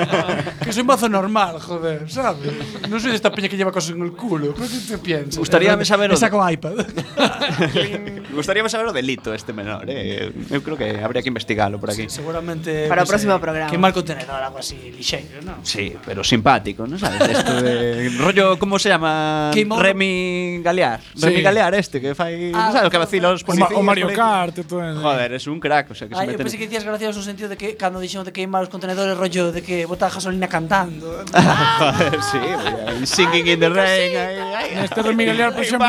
que 0.63 0.72
soy 0.72 0.81
un 0.81 0.88
mazo 0.88 1.07
normal, 1.10 1.60
joder, 1.60 2.07
¿sabes? 2.10 2.51
Non 2.88 3.00
soy 3.00 3.15
desta 3.15 3.31
peña 3.33 3.50
que 3.50 3.57
lleva 3.57 3.72
cosas 3.72 3.95
en 3.95 4.03
el 4.03 4.13
culo. 4.13 4.53
Creo 4.53 4.69
que 4.69 4.92
te 4.97 5.03
piensas? 5.03 5.38
Gustaríame 5.38 5.85
saber 5.85 6.09
Me 6.09 6.15
o- 6.15 6.17
saco 6.17 6.38
iPad. 6.50 6.73
Gustaríame 8.33 8.69
saber 8.69 8.88
o 8.88 8.93
delito 8.93 9.33
este 9.33 9.53
menor, 9.53 9.85
eh. 9.88 10.31
Eu 10.50 10.62
creo 10.65 10.77
que 10.77 10.97
habría 11.01 11.21
que 11.21 11.29
investigalo 11.29 11.79
por 11.79 11.91
aquí. 11.91 12.09
Seguramente. 12.09 12.88
Para 12.89 13.01
o 13.01 13.05
pues, 13.05 13.09
próximo 13.13 13.35
eh, 13.35 13.39
programa. 13.39 13.69
Que 13.69 13.77
mal 13.77 13.93
contenedor, 13.93 14.41
algo 14.41 14.57
así, 14.57 14.75
lixeiro, 14.95 15.41
¿no? 15.45 15.57
Sí, 15.63 15.93
pero 16.05 16.23
simpático, 16.23 16.88
¿no 16.88 16.97
sabes? 16.97 17.21
Esto 17.29 17.62
de 17.62 18.09
rollo, 18.17 18.57
¿cómo 18.57 18.79
se 18.79 18.89
llama? 18.89 19.51
Remy 19.53 20.62
Galear. 20.63 21.00
Sí. 21.15 21.25
Remy 21.25 21.41
Galear 21.41 21.73
este 21.75 22.01
que 22.01 22.15
fai, 22.15 22.51
Ah, 22.53 22.67
¿no 22.67 22.71
sabes? 22.73 22.89
Que 22.89 22.97
vacila 22.97 23.31
los 23.31 23.43
O, 23.43 23.45
policías. 23.45 23.71
O 23.75 23.83
Mario. 23.83 24.07
Kart 24.13 24.55
todo. 24.67 24.81
Joder, 25.01 25.33
es 25.33 25.47
un 25.47 25.59
crack, 25.59 25.91
o 25.91 25.95
sea, 25.95 26.07
que 26.07 26.15
se 26.15 26.21
Ay, 26.21 26.27
eu 26.27 26.31
meten... 26.33 26.45
pensei 26.45 26.59
que 26.59 26.65
decías 26.67 26.83
gracioso 26.83 27.19
no 27.19 27.25
sentido 27.25 27.50
de 27.50 27.57
que 27.57 27.75
cando 27.77 28.00
dixeron 28.01 28.25
de 28.25 28.33
queimar 28.33 28.63
os 28.63 28.69
contenedores 28.69 29.17
rollo 29.17 29.51
de 29.51 29.62
que 29.62 29.85
botar 29.85 30.09
gasolina 30.12 30.47
cantando. 30.50 31.23
Joder, 31.33 32.17
sí, 32.21 32.38
güey, 32.41 33.05
singing 33.05 33.47
in 33.47 33.59
the 33.62 33.69
rain. 33.69 34.17
ay, 34.17 34.35
ay, 34.57 34.69
Neste 34.75 34.83
Este 34.84 35.02
Remigaliar, 35.02 35.54
por 35.54 35.63
exemplo, 35.66 35.88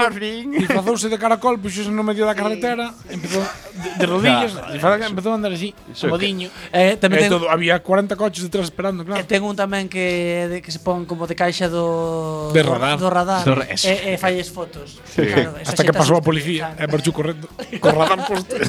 disfrazouse 0.55 1.09
de 1.09 1.19
caracol, 1.19 1.59
puxose 1.59 1.91
no 1.91 2.07
medio 2.07 2.25
da 2.25 2.35
carretera, 2.35 2.95
empezou 3.11 3.43
de, 3.43 3.89
de 3.99 4.07
rodillas, 4.07 4.53
claro, 4.55 5.05
empezou 5.05 5.33
a 5.33 5.37
andar 5.37 5.53
así, 5.53 5.75
como 6.01 6.17
diño. 6.17 6.49
Eh, 6.71 6.97
tamén 6.97 7.27
ten... 7.27 7.31
todo, 7.35 7.51
había 7.51 7.83
40 7.83 8.15
coches 8.15 8.47
detrás 8.47 8.71
esperando, 8.71 9.03
claro. 9.03 9.19
Eh, 9.19 9.27
ten 9.27 9.43
un 9.43 9.59
tamén 9.59 9.91
que, 9.91 10.47
de, 10.49 10.59
que 10.63 10.71
se 10.71 10.79
pon 10.79 11.05
como 11.05 11.27
de 11.27 11.35
caixa 11.35 11.67
do, 11.67 12.55
de 12.55 12.63
radar. 12.63 12.97
do 12.97 13.09
radar. 13.11 13.43
Do 13.43 13.55
radar. 13.59 13.75
E, 13.75 14.15
e 14.15 14.21
falles 14.21 14.49
fotos. 14.49 15.03
Sí. 15.05 15.27
Claro, 15.27 15.59
Hasta 15.59 15.83
que 15.83 15.93
pasou 15.93 16.17
a 16.19 16.23
policía, 16.23 16.79
é 16.79 16.85
eh, 16.85 16.89
marchou 16.89 17.11
correndo. 17.11 17.51
Co 17.83 17.91
radar 17.91 18.23
posto. 18.25 18.55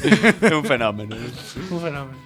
É 0.46 0.54
un 0.54 0.64
fenómeno. 0.64 1.16
un 1.16 1.80
fenómeno. 1.80 2.25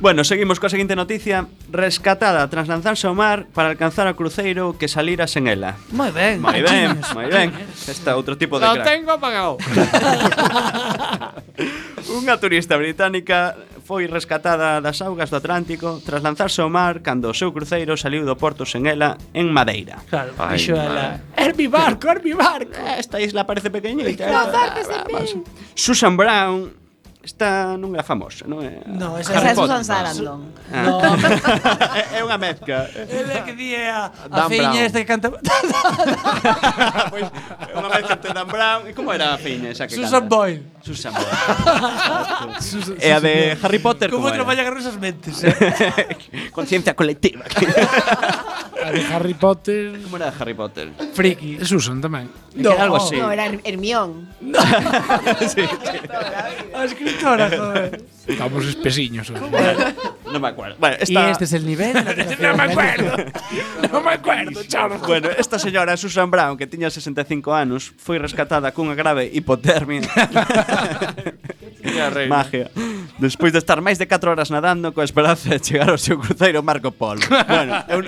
Bueno, 0.00 0.24
seguimos 0.24 0.56
coa 0.56 0.72
seguinte 0.72 0.96
noticia. 0.96 1.44
Rescatada 1.68 2.48
tras 2.48 2.72
lanzarse 2.72 3.04
ao 3.04 3.12
mar 3.12 3.44
Para 3.52 3.68
alcanzar 3.68 4.08
a 4.08 4.16
cruceiro 4.16 4.72
que 4.80 4.88
salira 4.88 5.28
sen 5.28 5.44
ela. 5.44 5.76
Moi 5.92 6.08
ben. 6.08 6.40
Moi 6.40 6.64
ben, 6.64 6.96
moi 7.12 7.28
ben. 7.28 7.52
Esta 7.84 8.16
outro 8.16 8.40
tipo 8.40 8.56
de 8.56 8.64
crack. 8.64 8.80
tengo 8.80 9.12
apagado 9.12 9.60
Unha 12.16 12.40
turista 12.40 12.80
británica 12.80 13.60
foi 13.84 14.08
rescatada 14.08 14.80
das 14.80 15.04
augas 15.04 15.28
do 15.28 15.36
Atlántico 15.36 16.00
Tras 16.00 16.24
lanzarse 16.24 16.64
ao 16.64 16.72
mar 16.72 17.04
Cando 17.04 17.28
o 17.28 17.36
seu 17.36 17.52
cruceiro 17.52 17.92
saliu 18.00 18.24
do 18.24 18.40
porto 18.40 18.64
sen 18.64 18.88
ela 18.88 19.20
En 19.36 19.52
Madeira. 19.52 20.00
Claro, 20.08 20.32
dixo 20.48 20.80
ela. 20.80 21.20
É 21.36 21.52
mi 21.52 21.68
barco, 21.68 22.08
é 22.08 22.16
mi 22.24 22.32
barco 22.32 22.72
Esta 22.96 23.20
isla 23.20 23.44
parece 23.44 23.68
pequeñita 23.68 24.24
eh. 24.24 25.44
Susan 25.76 26.16
Brown 26.16 26.80
Esta 27.20 27.76
non 27.76 27.92
é 27.92 28.00
a 28.00 28.06
famosa, 28.06 28.48
non 28.48 28.64
é? 28.64 28.80
No, 28.88 29.20
esa 29.20 29.36
Harry 29.36 29.52
é 29.52 29.54
Susan 29.54 29.84
Sarandon. 29.84 30.40
Ah. 30.72 30.88
No. 30.88 31.04
é 32.16 32.24
unha 32.24 32.40
mezcla. 32.40 32.88
Ele 32.96 33.44
que 33.44 33.52
di 33.52 33.76
a, 33.76 34.08
a 34.08 34.48
feiña 34.48 34.88
esta 34.88 35.04
que 35.04 35.08
canta... 35.08 35.28
pois, 37.12 37.28
é 37.68 37.76
unha 37.76 37.90
mezcla 37.92 38.16
entre 38.16 38.32
Dan 38.32 38.48
Brown... 38.48 38.88
E 38.88 38.96
como 38.96 39.12
era 39.12 39.36
a 39.36 39.38
feiña 39.38 39.68
esa 39.68 39.84
que 39.84 40.00
Susan 40.00 40.08
canta? 40.08 40.16
Susan 40.16 40.32
Boyle. 40.32 40.64
Susan 40.82 41.12
Boyle. 41.12 41.28
e 43.00 43.12
a 43.12 43.20
de 43.24 43.56
Harry 43.62 43.78
Potter 43.78 44.10
Como 44.10 44.28
como 44.30 44.44
vaya 44.44 44.62
agarrar 44.62 44.80
esas 44.80 44.98
mentes, 44.98 45.44
eh? 45.44 45.54
Conciencia 46.52 46.94
colectiva. 46.94 47.44
A 48.82 48.90
de 48.92 49.04
Harry 49.12 49.34
Potter. 49.34 50.00
como 50.02 50.16
era 50.16 50.32
Harry 50.38 50.54
Potter? 50.54 50.88
Friki. 51.12 51.58
Susan 51.64 52.00
tamén. 52.00 52.32
Que 52.56 52.64
era 52.64 52.88
algo 52.88 52.96
así. 52.96 53.16
No, 53.20 53.28
era 53.30 53.44
Her- 53.46 53.60
Hermión. 53.64 54.26
sí, 54.40 55.52
sí. 55.60 55.64
Ah, 56.74 56.84
es 56.88 56.94
que 56.96 57.04
conductora, 57.04 57.46
joder. 57.52 58.02
Estamos 58.26 58.64
espesiños. 58.66 59.28
hoxe. 59.30 59.44
No 60.32 60.38
me 60.40 60.48
acuerdo. 60.48 60.76
Bueno, 60.78 60.96
Y 61.04 61.16
este 61.16 61.44
es 61.44 61.52
el 61.52 61.66
nivel. 61.66 61.92
de 61.92 62.36
No 62.40 62.56
me 62.56 62.62
acuerdo. 62.72 63.12
No 63.92 64.00
me 64.00 64.10
acuerdo, 64.16 64.62
chao. 64.64 64.88
Bueno, 65.06 65.28
esta 65.36 65.58
señora 65.58 65.96
Susan 65.96 66.30
Brown, 66.30 66.56
que 66.56 66.66
tiña 66.66 66.88
65 66.88 67.52
anos, 67.52 67.92
foi 67.98 68.16
rescatada 68.18 68.70
cunha 68.72 68.94
grave 68.96 69.28
hipotermia. 69.28 70.06
Magia. 72.28 72.70
Despois 73.18 73.52
de 73.52 73.58
estar 73.58 73.80
máis 73.80 73.98
de 73.98 74.06
4 74.06 74.30
horas 74.30 74.48
nadando 74.50 74.92
coa 74.92 75.04
esperanza 75.04 75.48
de 75.50 75.60
chegar 75.60 75.90
ao 75.90 75.98
seu 75.98 76.18
cruceiro 76.18 76.62
Marco 76.62 76.92
Polo. 76.92 77.20
bueno, 77.48 77.84
eu 77.88 78.00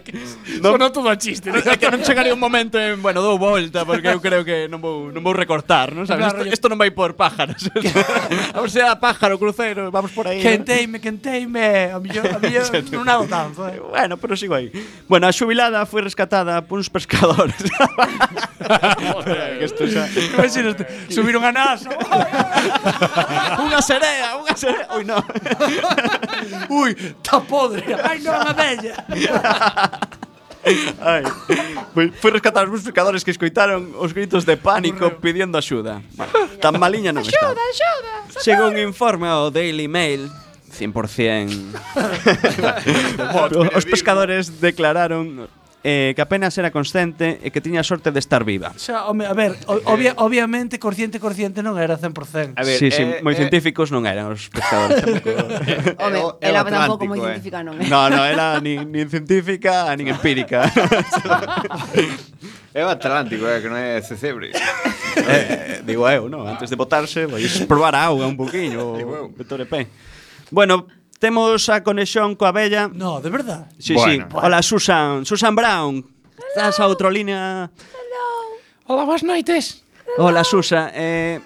non 0.61 0.73
Sonó 0.73 0.89
todo 0.93 1.09
a 1.09 1.17
chiste. 1.17 1.53
Non, 1.53 1.61
é 1.61 1.77
que 1.77 1.89
non 1.93 2.01
chegaría 2.01 2.33
un 2.33 2.41
momento 2.41 2.81
en, 2.81 3.01
bueno, 3.01 3.21
dou 3.21 3.37
volta 3.37 3.85
porque 3.85 4.09
eu 4.09 4.21
creo 4.21 4.45
que 4.45 4.69
non 4.69 4.81
vou 4.81 5.13
non 5.13 5.21
vou 5.21 5.37
recortar, 5.37 5.93
non 5.93 6.09
sabes? 6.09 6.33
Claro, 6.33 6.49
isto, 6.49 6.65
isto 6.65 6.67
non 6.73 6.81
vai 6.81 6.93
por 6.93 7.13
pájaros. 7.17 7.69
Vamos 8.57 8.73
sea 8.73 8.97
pájaro 8.97 9.37
cruceiro, 9.37 9.91
vamos 9.93 10.13
por 10.13 10.29
aí. 10.29 10.41
Quenteime, 10.41 11.01
quenteime. 11.01 11.93
A 11.93 12.01
mellor, 12.01 12.25
a 12.29 12.39
mí 12.41 12.53
non 12.93 13.09
hago 13.09 13.29
tanto. 13.29 13.69
Eh. 13.69 13.81
Bueno, 13.81 14.17
pero 14.17 14.37
sigo 14.37 14.57
aí. 14.57 14.73
Bueno, 15.09 15.29
a 15.29 15.33
xubilada 15.33 15.85
foi 15.85 16.01
rescatada 16.01 16.65
por 16.65 16.81
uns 16.81 16.89
pescadores. 16.89 17.57
Joder, 19.13 19.59
que 19.59 19.65
isto 19.65 19.85
xa... 19.89 20.07
Imagínate, 20.09 20.87
subiron 21.11 21.45
a 21.45 21.53
NASA. 21.53 21.91
unha 23.67 23.81
serea, 23.83 24.37
unha 24.39 24.55
serea. 24.57 24.87
Ui, 24.97 25.05
no. 25.05 25.19
Ui, 26.81 26.91
está 26.93 27.41
podre. 27.41 27.83
Ai, 27.97 28.19
non, 28.21 28.37
a 28.37 28.53
bella. 28.53 28.97
Ai. 31.03 31.23
Foi, 31.95 32.11
foi 32.15 32.31
rescatar 32.31 32.65
os 32.69 32.71
buscadores 32.71 33.25
que 33.25 33.33
escoitaron 33.35 33.93
os 33.99 34.13
gritos 34.15 34.47
de 34.47 34.57
pánico 34.57 35.11
pidiendo 35.19 35.59
axuda. 35.59 36.03
Bueno, 36.15 36.33
tan 36.63 36.79
maliña 36.79 37.11
non 37.11 37.27
está. 37.27 37.51
Axuda, 37.51 37.63
axuda. 37.67 38.13
Chegou 38.41 38.71
un 38.71 38.79
informe 38.79 39.27
ao 39.27 39.51
Daily 39.51 39.91
Mail 39.91 40.31
100% 40.73 41.77
Os 43.77 43.85
pescadores 43.85 44.61
declararon 44.61 45.47
eh, 45.85 46.13
que 46.15 46.23
apenas 46.23 46.57
era 46.59 46.71
consciente 46.71 47.43
e 47.43 47.51
que 47.51 47.59
tiña 47.59 47.83
sorte 47.83 48.15
de 48.15 48.23
estar 48.23 48.47
viva. 48.47 48.71
Xa, 48.79 49.11
home, 49.11 49.27
a 49.27 49.35
ver, 49.35 49.59
o, 49.67 49.83
obvia, 49.91 50.15
eh, 50.15 50.23
obviamente 50.23 50.79
consciente 50.79 51.19
consciente 51.19 51.61
non 51.61 51.75
era 51.75 51.99
100%. 51.99 52.55
A 52.55 52.63
ver, 52.63 52.79
sí, 52.79 52.95
sí, 52.95 53.03
eh, 53.03 53.21
moi 53.27 53.35
eh, 53.35 53.43
científicos 53.43 53.91
non 53.91 54.07
eran 54.07 54.31
os 54.31 54.47
pescadores. 54.47 55.03
home, 56.03 56.39
ela 56.39 56.63
tampouco 56.63 57.05
moi 57.11 57.19
científica 57.19 57.61
eh. 57.61 57.67
non 57.67 57.75
era. 57.83 57.91
No, 57.91 58.01
no, 58.09 58.23
era 58.23 58.63
nin, 58.63 58.87
nin 58.89 59.11
científica, 59.11 59.91
nin 59.99 60.07
empírica. 60.11 60.67
É 62.73 62.87
o 62.87 62.89
Atlántico, 62.89 63.45
é, 63.45 63.61
que 63.61 63.69
non 63.69 63.77
é 63.77 64.01
Cecebre. 64.01 64.49
eh, 64.49 65.85
digo 65.85 66.09
eu, 66.09 66.33
non, 66.33 66.49
antes 66.49 66.73
de 66.73 66.77
botarse, 66.81 67.29
vais 67.29 67.69
probar 67.69 67.93
a 67.93 68.09
auga 68.09 68.25
un 68.25 68.33
poquinho, 68.33 68.97
o, 68.97 69.29
o 69.29 69.45
Torepé. 69.45 69.93
Bueno, 70.49 70.89
Temos 71.23 71.71
a 71.71 71.87
conexión 71.87 72.35
coa 72.35 72.51
bella. 72.51 72.91
No, 72.91 73.23
de 73.23 73.31
verdad. 73.31 73.71
Sí, 73.79 73.95
bueno. 73.95 74.27
sí. 74.27 74.35
Hola, 74.43 74.59
Susan. 74.59 75.23
Susan 75.23 75.55
Brown. 75.55 76.03
Estás 76.51 76.83
a 76.83 76.91
outra 76.91 77.07
línea. 77.15 77.71
Hello. 77.71 78.27
Hola, 78.91 79.07
boas 79.07 79.23
noites. 79.23 79.87
Hello. 80.03 80.27
Hola, 80.27 80.43
Susa. 80.43 80.91
Eh, 80.91 81.39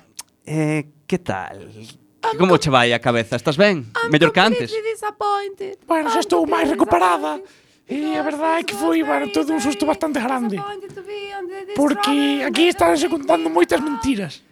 eh, 0.49 1.05
que 1.05 1.19
tal? 1.21 1.69
Como 2.41 2.57
che 2.57 2.73
vai 2.73 2.97
a 2.97 3.05
cabeza? 3.05 3.37
Estás 3.37 3.61
ben? 3.61 3.93
Mellor 4.09 4.33
que 4.33 4.41
antes? 4.41 4.73
Bueno, 5.85 6.09
xa 6.09 6.25
estou 6.25 6.49
máis 6.49 6.73
recuperada. 6.73 7.37
Disappointed. 7.37 7.45
E 7.87 8.19
a 8.19 8.23
verdade 8.27 8.61
é 8.61 8.65
que 8.67 8.75
bueno, 8.75 9.31
todo 9.31 9.55
un 9.55 9.61
susto 9.63 9.87
bastante 9.87 10.19
grande. 10.19 10.59
Porque 11.79 12.43
aquí 12.43 12.67
estánse 12.67 13.07
contando 13.07 13.47
moitas 13.47 13.79
mentiras. 13.79 14.43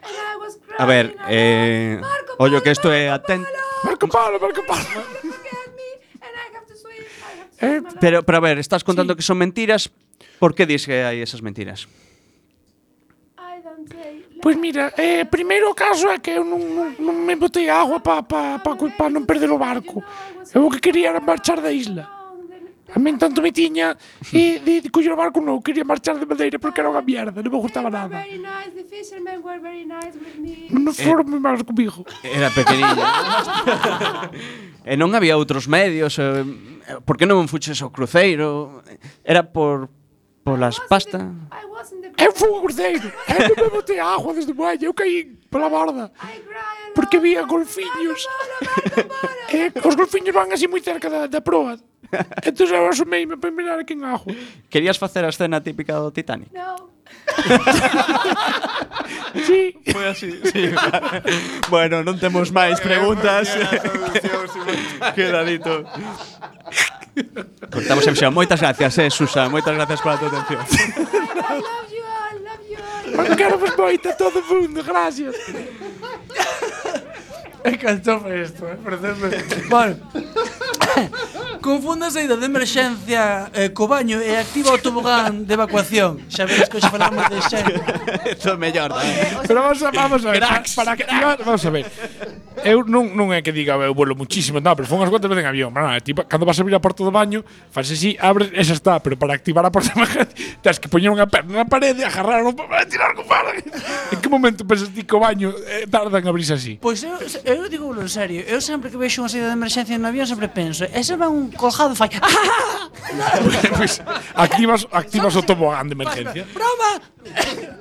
A 0.79 0.87
ver, 0.87 1.19
eh, 1.27 1.99
ollo 2.39 2.63
que 2.63 2.71
isto 2.71 2.95
é 2.95 3.11
atento. 3.11 3.51
Marco 3.83 4.07
Polo, 4.07 4.39
Marco 4.39 4.63
Polo. 4.63 5.01
Eh, 7.59 7.81
Pero, 7.99 8.23
pero 8.23 8.39
a 8.39 8.41
ver, 8.41 8.59
estás 8.59 8.85
contando 8.85 9.17
que 9.17 9.23
son 9.23 9.39
mentiras. 9.39 9.91
Por 10.39 10.55
que 10.55 10.67
dis 10.67 10.87
que 10.87 11.03
hai 11.03 11.19
esas 11.19 11.43
mentiras? 11.43 11.91
Pois 14.43 14.55
mira, 14.61 14.93
eh, 14.95 15.25
primeiro 15.25 15.75
caso 15.75 16.07
é 16.13 16.21
que 16.23 16.37
eu 16.39 16.45
non, 16.45 16.61
non, 16.61 16.89
non 17.03 17.17
me 17.19 17.35
botei 17.35 17.67
agua 17.67 17.99
para 17.99 18.23
pa, 18.23 18.59
pa, 18.61 18.77
pa, 18.77 18.87
pa 18.95 19.07
non 19.11 19.25
perder 19.27 19.51
o 19.51 19.59
barco. 19.59 20.05
Eu 20.55 20.67
o 20.67 20.71
que 20.71 20.79
quería 20.79 21.11
era 21.11 21.19
marchar 21.19 21.59
da 21.59 21.73
isla. 21.73 22.05
A 22.95 22.99
min 23.03 23.19
tanto 23.19 23.43
me 23.43 23.51
tiña 23.51 23.99
e 24.31 24.63
de, 24.63 24.79
de 24.87 24.89
coller 24.95 25.11
o 25.11 25.19
barco 25.19 25.43
non, 25.43 25.59
quería 25.59 25.83
marchar 25.83 26.15
de 26.15 26.31
Madeira 26.31 26.63
porque 26.63 26.79
era 26.79 26.87
unha 26.87 27.03
mierda, 27.03 27.43
non 27.43 27.51
me 27.51 27.59
gustaba 27.59 27.91
nada. 27.91 28.23
Non 30.71 30.95
eh. 30.95 31.03
foron 31.03 31.27
moi 31.27 31.43
malos 31.43 31.67
comigo. 31.67 32.07
Era 32.23 32.55
pequeniña. 32.55 33.03
e 34.91 34.95
non 34.95 35.11
había 35.11 35.35
outros 35.35 35.67
medios, 35.67 36.23
eh, 36.23 36.47
por 37.03 37.19
que 37.19 37.27
non 37.27 37.51
fuches 37.51 37.83
ao 37.83 37.91
cruceiro? 37.91 38.79
Era 39.27 39.43
por 39.43 39.91
polas 40.47 40.79
pasta. 40.87 41.19
Eu 42.15 42.31
fui 42.31 42.47
ao 42.47 42.63
cruceiro, 42.63 43.11
eu 43.27 43.59
non 43.59 43.75
me 43.75 43.83
botei 43.83 43.99
agua 43.99 44.39
desde 44.39 44.55
muelle, 44.55 44.87
eu 44.87 44.95
caí 44.95 45.35
pola 45.51 45.67
borda. 45.67 46.15
Porque 46.95 47.19
había 47.19 47.43
golfiños. 47.43 48.23
e 49.51 49.67
eh, 49.67 49.83
os 49.83 49.99
golfiños 49.99 50.31
van 50.31 50.55
así 50.55 50.71
moi 50.71 50.79
cerca 50.79 51.11
da, 51.11 51.27
da 51.27 51.43
proa. 51.43 51.75
entón 52.49 52.69
eu 52.71 52.89
asumeime 52.89 53.37
para 53.37 53.51
mirar 53.51 53.79
aquí 53.79 53.95
en 53.95 54.05
agua. 54.05 54.35
Querías 54.71 54.99
facer 54.99 55.25
a 55.25 55.31
escena 55.31 55.61
típica 55.61 55.99
do 55.99 56.11
Titanic? 56.11 56.53
No. 56.53 56.95
sí. 59.47 59.77
Foi 59.93 60.09
así. 60.09 60.31
Sí. 60.51 60.73
bueno, 61.75 62.03
non 62.03 62.19
temos 62.19 62.51
máis 62.51 62.81
eh, 62.81 62.85
preguntas. 62.85 63.49
Queda 65.15 65.45
dito. 65.45 65.85
Cortamos 67.71 68.07
emisión. 68.07 68.35
Moitas 68.35 68.61
gracias, 68.61 68.99
eh, 68.99 69.11
Susa. 69.11 69.49
Moitas 69.49 69.75
gracias 69.75 70.01
pola 70.01 70.19
tua 70.19 70.29
atención. 70.29 70.65
I 70.65 70.67
love 71.61 71.93
you 71.93 72.03
love 72.43 73.29
you. 73.29 73.37
Quero 73.37 73.59
vos 73.59 73.77
moito 73.77 74.09
a 74.11 74.17
todo 74.17 74.43
mundo, 74.43 74.83
gracias. 74.83 75.37
É 77.65 77.79
canchofa 77.79 78.29
isto, 78.37 78.69
eh? 78.69 78.77
Pareceme... 78.77 79.31
Bueno. 79.71 79.97
Confundas 81.65 82.13
a 82.13 82.21
saída 82.21 82.37
de 82.37 82.45
emerxencia 82.45 83.49
eh, 83.57 83.73
co 83.73 83.89
baño 83.89 84.21
e 84.21 84.37
activa 84.37 84.77
o 84.77 84.77
tobogán 84.77 85.49
de 85.49 85.57
evacuación. 85.57 86.21
Xa 86.29 86.45
vedes 86.45 86.69
que 86.69 86.77
hoxe 86.77 86.93
falamos 86.93 87.25
de 87.33 87.41
xe. 87.41 87.65
Isto 88.37 88.53
é 88.53 88.57
mellor. 88.61 88.93
Pero 89.49 89.65
vamos 89.65 89.81
a, 89.81 89.89
vamos 89.89 90.21
a 90.29 90.37
ver, 90.37 90.45
cracks, 90.45 90.77
para, 90.77 90.93
para 90.93 91.09
activar, 91.09 91.37
vamos 91.41 91.65
a 91.65 91.71
ver. 91.73 91.89
Eu 92.65 92.85
non, 92.85 93.17
non 93.17 93.33
é 93.33 93.41
que 93.41 93.49
diga 93.53 93.81
eu 93.81 93.97
vuelo 93.97 94.13
muchísimo, 94.13 94.61
no, 94.61 94.73
pero 94.77 94.85
fón 94.85 95.01
as 95.01 95.09
cuantas 95.09 95.33
veces 95.33 95.45
en 95.45 95.49
avión. 95.49 95.73
Bueno, 95.73 95.89
tipo, 96.05 96.25
cando 96.29 96.45
vas 96.45 96.57
a 96.57 96.63
abrir 96.63 96.77
a 96.77 96.85
porta 96.85 97.01
do 97.01 97.09
baño, 97.09 97.41
faz 97.73 97.89
así, 97.89 98.17
abres, 98.21 98.53
esa 98.53 98.77
está, 98.77 99.01
pero 99.01 99.17
para 99.17 99.33
activar 99.33 99.65
a 99.65 99.73
porta 99.73 99.89
do 99.97 100.05
baño, 100.05 100.29
tens 100.61 100.77
que 100.77 100.93
poñer 100.93 101.13
unha 101.13 101.25
perna 101.25 101.61
na 101.61 101.67
parede, 101.67 102.05
agarrar 102.05 102.45
un 102.45 102.53
papel, 102.53 102.85
tirar 102.93 103.17
con 103.17 103.25
para. 103.25 103.57
En 103.57 104.21
que 104.21 104.29
momento 104.29 104.69
pensas 104.69 104.93
ti 104.93 105.01
que 105.01 105.17
o 105.17 105.21
baño 105.21 105.49
eh, 105.65 105.89
tarda 105.89 106.21
en 106.21 106.29
abrirse 106.29 106.55
así? 106.55 106.77
Pois 106.77 107.01
pues 107.05 107.41
eu, 107.45 107.65
eu 107.65 107.73
digo 107.73 107.89
en 107.97 108.09
serio, 108.13 108.45
eu 108.45 108.61
sempre 108.61 108.93
que 108.93 109.01
vexo 109.01 109.25
unha 109.25 109.33
saída 109.33 109.49
de 109.49 109.57
emerxencia 109.57 109.97
en 109.97 110.05
avión 110.05 110.29
sempre 110.29 110.53
penso, 110.53 110.85
ese 110.93 111.17
va 111.17 111.27
un 111.27 111.54
colgado 111.55 111.95
fai. 111.95 112.11
pues, 113.77 114.03
activas 114.35 114.87
activas 114.93 115.37
o 115.37 115.43
tobogán 115.43 115.89
de 115.89 115.95
emergencia. 115.95 116.45
Broma. 116.55 117.01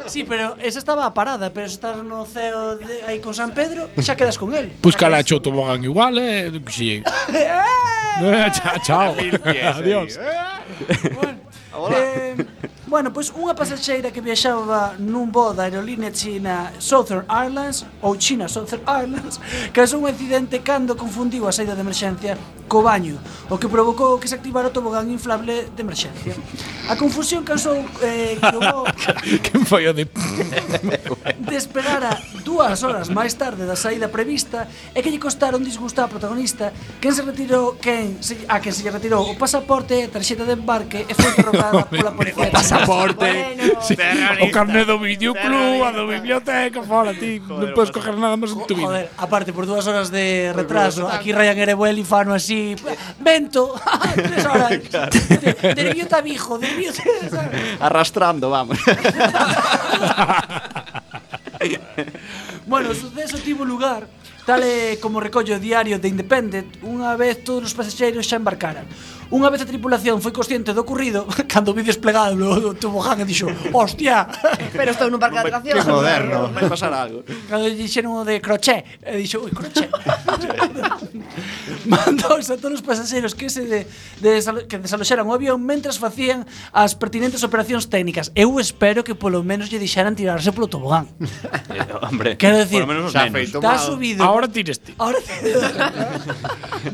Sí, 0.08 0.24
pero 0.24 0.56
esa 0.60 0.80
estaba 0.80 1.14
parada, 1.14 1.52
pero 1.52 1.68
se 1.68 1.76
estás 1.76 1.98
no 2.04 2.26
ceo 2.26 2.78
de, 2.78 3.04
aí 3.04 3.20
con 3.20 3.34
San 3.34 3.52
Pedro, 3.52 3.90
xa 4.00 4.16
quedas 4.16 4.38
con 4.38 4.54
el. 4.54 4.72
Pois 4.82 4.96
pues 4.96 5.32
o 5.32 5.42
tobogán 5.42 5.84
igual, 5.84 6.18
eh, 6.20 6.52
sí. 6.70 7.04
Eh! 7.34 7.62
Eh, 8.22 8.52
chao. 8.86 9.16
Adiós. 9.74 10.20
bueno, 11.16 11.40
eh, 11.92 12.36
Bueno, 12.94 13.10
pois 13.10 13.34
unha 13.34 13.58
pasaxeira 13.58 14.14
que 14.14 14.22
viaxaba 14.22 14.94
nun 15.02 15.34
voo 15.34 15.50
da 15.50 15.66
aerolínea 15.66 16.14
china 16.14 16.70
Southern 16.78 17.26
Airlines 17.26 17.90
ou 18.06 18.14
China 18.22 18.46
Southern 18.46 18.86
Airlines 18.86 19.42
causou 19.74 20.06
un 20.06 20.14
accidente 20.14 20.62
cando 20.62 20.94
confundiu 20.94 21.50
a 21.50 21.52
saída 21.58 21.74
de 21.74 21.82
emerxencia 21.82 22.38
co 22.70 22.82
baño, 22.82 23.18
o 23.50 23.58
que 23.58 23.70
provocou 23.70 24.18
que 24.18 24.30
se 24.30 24.34
activara 24.34 24.70
o 24.70 24.74
tobogán 24.74 25.10
inflable 25.10 25.70
de 25.74 25.82
emerxencia. 25.82 26.34
A 26.90 26.96
confusión 26.98 27.46
causou 27.46 27.78
eh, 28.02 28.38
que 28.38 28.56
o 28.58 28.62
voo... 28.62 28.86
Quen 29.46 29.62
foi 29.66 29.86
o 29.90 29.94
de... 29.94 30.10
despegara 31.54 32.18
dúas 32.42 32.82
horas 32.82 33.14
máis 33.14 33.38
tarde 33.38 33.70
da 33.70 33.78
saída 33.78 34.10
prevista 34.10 34.66
e 34.94 35.06
que 35.06 35.14
lle 35.14 35.22
costara 35.22 35.54
un 35.54 35.62
disgusto 35.62 36.02
á 36.02 36.10
protagonista 36.10 36.74
quen 36.98 37.14
se 37.14 37.22
retirou 37.22 37.78
quen 37.78 38.18
se, 38.26 38.42
a 38.50 38.58
quen 38.58 38.74
se 38.74 38.82
lle 38.82 38.90
retirou 38.90 39.22
o 39.22 39.38
pasaporte, 39.38 39.94
e 39.94 40.06
a 40.06 40.10
tarxeta 40.10 40.42
de 40.42 40.58
embarque 40.58 41.06
e 41.06 41.14
foi 41.14 41.30
derrogada 41.38 41.86
pola 41.94 42.14
policía 42.14 42.50
pasaporte, 42.84 43.56
bueno. 43.56 43.82
sí, 43.82 43.96
o 44.42 44.52
carné 44.52 44.86
do 44.86 45.00
videoclub, 45.00 45.84
a 45.84 45.92
do 45.92 46.08
biblioteca, 46.08 46.84
fora 46.84 47.14
ti, 47.16 47.40
non 47.40 47.72
podes 47.72 47.92
coger 47.96 48.20
nada 48.20 48.36
máis 48.36 48.52
en 48.52 48.68
tu 48.68 48.76
vida. 48.76 48.88
Joder, 48.88 49.10
aparte 49.18 49.56
por 49.56 49.66
dúas 49.66 49.88
horas 49.88 50.12
de 50.12 50.52
retraso, 50.52 51.08
aquí 51.08 51.32
Ryan 51.32 51.58
Erebuel 51.58 51.98
e 51.98 52.06
Fano 52.06 52.36
así, 52.36 52.76
vento, 53.20 53.74
tres 54.16 54.46
horas. 54.46 54.70
de, 54.84 55.74
de 55.74 55.84
río 55.94 56.08
tabijo, 56.08 56.60
de 56.60 56.68
río 56.68 56.92
Arrastrando, 57.80 58.50
vamos. 58.50 58.78
bueno, 62.68 62.90
o 62.92 62.96
suceso 62.96 63.38
tivo 63.40 63.64
lugar 63.64 64.04
Tal 64.44 64.60
como 65.00 65.24
recollo 65.24 65.56
o 65.56 65.60
diario 65.60 65.96
de 65.96 66.12
Independent 66.12 66.84
Unha 66.84 67.16
vez 67.16 67.48
todos 67.48 67.72
os 67.72 67.76
pasaxeiros 67.76 68.28
xa 68.28 68.36
embarcaran. 68.36 68.84
Unha 69.34 69.50
vez 69.50 69.66
a 69.66 69.68
tripulación 69.68 70.22
foi 70.22 70.30
consciente 70.30 70.78
do 70.78 70.86
ocurrido, 70.86 71.26
cando 71.52 71.74
vi 71.74 71.82
desplegado 71.82 72.38
o 72.38 72.78
tobogán 72.78 73.18
e 73.18 73.26
dixo, 73.26 73.50
hostia. 73.74 74.30
Pero 74.78 74.94
estou 74.94 75.10
nun 75.10 75.18
parque 75.18 75.42
de 75.42 75.50
atraccións. 75.50 75.82
Que 75.82 75.90
moderno. 75.90 76.54
Vai 76.54 76.70
pasar 76.70 76.94
algo. 76.94 77.26
Cando 77.50 77.66
dixeron 77.74 78.14
o 78.14 78.22
de 78.22 78.38
crochet, 78.38 78.86
e 79.02 79.26
dixo, 79.26 79.42
ui, 79.42 79.50
crochet. 79.50 79.90
Mandou 81.90 82.38
a 82.38 82.58
todos 82.62 82.78
os 82.78 82.86
pasaxeros 82.86 83.34
que 83.34 83.50
se 83.50 83.66
de, 83.66 83.90
de, 84.22 84.30
que 84.70 84.78
desaloxaran 84.78 85.26
o 85.26 85.34
avión 85.34 85.58
mentras 85.66 85.98
facían 85.98 86.46
as 86.70 86.94
pertinentes 86.94 87.42
operacións 87.42 87.90
técnicas. 87.90 88.30
Eu 88.38 88.62
espero 88.62 89.02
que 89.02 89.18
polo 89.18 89.42
menos 89.42 89.74
lle 89.74 89.82
deixaran 89.82 90.14
tirarse 90.14 90.54
polo 90.54 90.70
tobogán. 90.70 91.10
Eh, 91.74 91.82
hombre, 92.06 92.38
Quero 92.38 92.62
decir, 92.62 92.86
polo 92.86 92.94
menos, 92.94 93.18
menos. 93.18 93.50
Está 93.50 93.82
subido. 93.82 94.22
Ahora 94.22 94.46
tires 94.46 94.78
ti. 94.78 94.94
Ahora, 95.02 95.18
tires. 95.26 95.58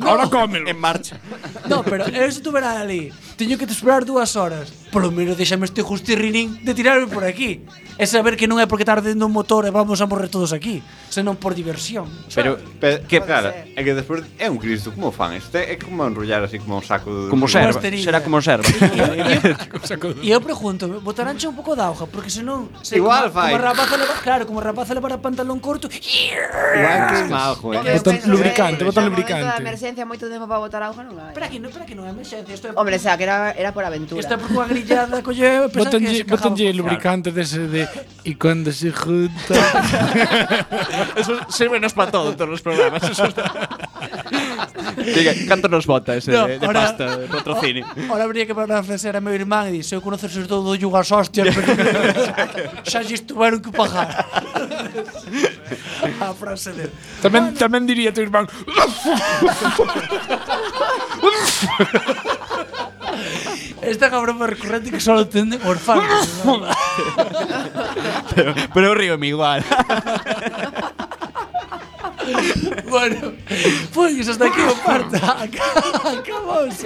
Ahora 0.08 0.32
cómelo. 0.32 0.70
En 0.70 0.80
marcha. 0.80 1.20
No, 1.68 1.84
pero 1.84 2.06
penso 2.30 2.44
tu 2.44 2.52
verás 2.52 2.78
ali. 2.78 3.12
Tiño 3.38 3.58
que 3.58 3.66
te 3.66 3.74
esperar 3.74 4.06
dúas 4.06 4.36
horas 4.36 4.72
polo 4.90 5.14
menos 5.14 5.38
deixame 5.38 5.66
este 5.66 5.82
justirrinín 5.82 6.60
de 6.66 6.74
tirarme 6.74 7.08
por 7.08 7.24
aquí. 7.24 7.62
E 8.00 8.08
saber 8.08 8.40
que 8.40 8.48
non 8.48 8.64
é 8.64 8.66
porque 8.66 8.88
está 8.88 8.96
ardendo 8.96 9.28
un 9.28 9.36
motor 9.36 9.68
e 9.68 9.72
vamos 9.76 10.00
a 10.00 10.08
morrer 10.08 10.32
todos 10.32 10.56
aquí, 10.56 10.80
senón 11.12 11.36
por 11.36 11.52
diversión. 11.52 12.08
Pero, 12.32 12.56
pero 12.80 13.04
que 13.04 13.20
claro, 13.20 13.52
ser. 13.52 13.76
é 13.76 13.82
que 13.84 13.92
despois 13.92 14.24
é 14.40 14.48
un 14.48 14.56
Cristo, 14.56 14.96
como 14.96 15.12
fan? 15.12 15.36
Este 15.36 15.68
é 15.68 15.76
como 15.76 16.08
enrollar 16.08 16.40
así 16.48 16.64
como 16.64 16.80
un 16.80 16.86
saco 16.88 17.12
de... 17.12 17.28
Como 17.28 17.52
serva, 17.52 17.76
será 17.76 18.24
como 18.24 18.40
serva. 18.40 18.64
E 20.24 20.32
eu, 20.32 20.40
eu 20.40 20.42
pregunto, 20.42 20.88
botaránche 21.04 21.44
un 21.52 21.60
pouco 21.60 21.76
de 21.76 21.84
auga, 21.84 22.08
porque 22.08 22.32
senón... 22.32 22.72
Se 22.88 22.96
Igual 22.96 23.28
como, 23.28 23.36
fai. 23.36 23.52
Como 23.52 23.68
rapaza 23.68 23.96
leva, 24.00 24.16
claro, 24.24 24.44
como 24.48 24.64
rapaza 24.64 24.96
levar 24.96 25.20
pantalón 25.20 25.60
corto... 25.60 25.92
Igual 25.92 27.00
que 27.12 27.20
mal, 27.28 27.52
joder. 27.60 27.84
Bota 27.84 28.16
lubricante, 28.32 28.80
eh, 28.80 28.88
bota 28.88 29.02
lubricante. 29.04 29.60
emerxencia 29.60 30.08
moito 30.08 30.32
tempo 30.32 30.48
para 30.48 30.64
botar 30.64 30.88
auga 30.88 31.04
non 31.04 31.20
hai. 31.20 31.36
Espera 31.36 31.52
que 31.52 31.60
non, 31.60 31.68
espera 31.68 31.84
que 31.84 32.00
non 32.00 32.08
é 32.08 32.16
emerxencia, 32.16 32.56
isto 32.56 32.72
é... 32.72 32.80
Hombre, 32.80 32.96
xa, 32.96 33.20
que 33.20 33.28
era, 33.28 33.52
era 33.60 33.76
por 33.76 33.84
aventura. 33.84 34.24
Isto 34.24 34.34
é 34.34 34.40
por 34.40 34.56
unha 34.80 34.88
grillada 34.88 35.20
colle 35.20 35.68
pensaba 35.68 36.00
que 36.00 36.00
Botanlle, 36.00 36.16
se 36.16 36.24
botanlle 36.24 36.74
lubricante 36.74 37.30
dese 37.36 37.68
de 37.68 37.84
y 38.24 38.36
cuando 38.36 38.72
se 38.72 38.92
junta. 38.96 39.56
Eso 41.20 41.36
sirvenos 41.52 41.92
para 41.94 42.12
todo, 42.12 42.32
todos 42.36 42.50
los 42.50 42.62
programas. 42.64 43.04
Eso 43.04 43.26
está. 43.28 43.46
Diga, 45.00 45.32
canto 45.48 45.68
nos 45.68 45.86
bota 45.88 46.16
ese 46.16 46.32
No, 46.32 46.48
de, 46.48 46.60
de 46.60 46.66
ahora- 46.66 46.82
pasta 46.88 47.18
de 47.18 47.28
patrocinio? 47.28 47.86
Ahora 48.10 48.24
habría 48.24 48.46
que 48.46 48.56
parafrasear 48.56 49.16
a 49.16 49.22
meu 49.22 49.34
irmán 49.34 49.68
e 49.70 49.80
dixo 49.80 49.96
Eu 49.96 50.02
conoces 50.04 50.32
todo 50.48 50.76
do 50.76 50.90
as 50.96 51.10
hostias 51.12 51.48
pero 51.56 51.72
Xa 52.84 53.00
lle 53.04 53.16
estuveron 53.16 53.62
que 53.64 53.72
pagar 53.80 54.28
A 56.20 56.34
frase 56.36 56.72
de 56.76 56.86
tamén 57.24 57.56
tamén 57.56 57.88
diría 57.88 58.12
tu 58.12 58.20
irmán. 58.24 58.48
Esta 63.90 64.06
é 64.06 64.14
a 64.14 64.22
broma 64.22 64.46
recurrente 64.46 64.94
que 64.94 65.02
só 65.02 65.18
entenden 65.18 65.58
orfanos 65.66 66.46
pero, 68.36 68.54
pero 68.70 68.88
eu 68.88 68.94
río 68.94 69.18
igual. 69.26 69.66
bueno, 72.90 73.34
pois 73.94 74.30
hasta 74.30 74.46
aquí 74.46 74.62
o 74.62 74.76
parta 74.86 75.42
Acabouse 75.42 76.86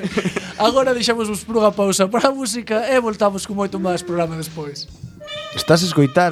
Agora 0.58 0.96
deixamos 0.96 1.28
vos 1.28 1.44
por 1.44 1.60
unha 1.60 1.76
pausa 1.76 2.08
para 2.08 2.32
a 2.32 2.34
música 2.36 2.88
E 2.88 2.96
voltamos 3.04 3.44
con 3.44 3.60
moito 3.60 3.84
máis 3.84 4.00
programa 4.00 4.40
despois. 4.40 4.88
Estás 5.52 5.84
a 5.84 5.88
escoitar 5.92 6.32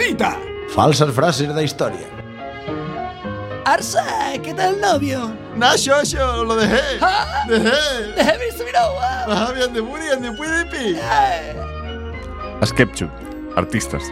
cita. 0.00 0.38
Falsas 0.68 1.12
frases 1.14 1.54
da 1.54 1.62
historia. 1.62 2.06
Arsa, 3.64 4.04
que 4.42 4.54
tal 4.54 4.80
novio? 4.80 5.30
Nacho, 5.56 6.02
yo 6.02 6.44
lo 6.44 6.56
dejé. 6.56 6.80
¿Ah? 7.00 7.44
Dejé. 7.48 8.12
Dejé 8.16 8.38
mi 8.38 8.58
subiragua. 8.58 9.24
Ah, 9.26 9.52
bien 9.54 9.72
de 9.72 9.80
Buri, 9.80 10.02
bien 10.02 10.22
de 10.22 10.32
Puidipi. 10.32 10.96
Eh. 10.96 11.54
As 12.60 12.72
Ketchup, 12.72 13.10
artistas. 13.56 14.02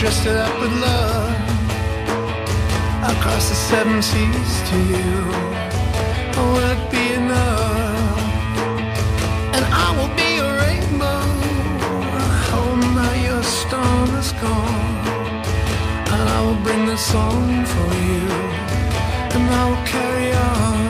Dressed 0.00 0.24
it 0.24 0.34
up 0.34 0.58
with 0.58 0.72
love. 0.80 1.34
Across 3.12 3.50
the 3.50 3.54
seven 3.54 4.00
seas 4.00 4.52
to 4.70 4.76
you. 4.92 5.12
Will 6.36 6.56
it 6.72 6.90
be 6.90 7.04
enough? 7.20 8.18
And 9.54 9.64
I 9.84 9.88
will 9.98 10.12
be 10.16 10.30
a 10.38 10.48
rainbow. 10.62 11.20
Oh, 12.56 12.72
now 12.96 13.12
your 13.28 13.42
storm 13.42 14.10
is 14.16 14.32
gone. 14.40 15.04
And 16.12 16.22
I 16.36 16.40
will 16.46 16.62
bring 16.64 16.86
the 16.86 16.96
song 16.96 17.66
for 17.66 17.90
you. 18.08 18.24
And 19.34 19.44
I 19.50 19.62
will 19.68 19.84
carry 19.84 20.32
on. 20.32 20.89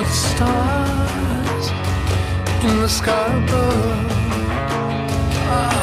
The 0.00 0.06
stars 0.06 1.66
in 2.64 2.80
the 2.80 2.88
sky 2.88 3.26
above. 3.44 4.08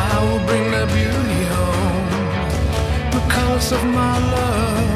I 0.09 0.17
will 0.25 0.43
bring 0.47 0.71
that 0.71 0.87
beauty 0.97 1.43
home, 1.53 3.29
colors 3.29 3.71
of 3.71 3.83
my 3.85 4.17
love, 4.35 4.89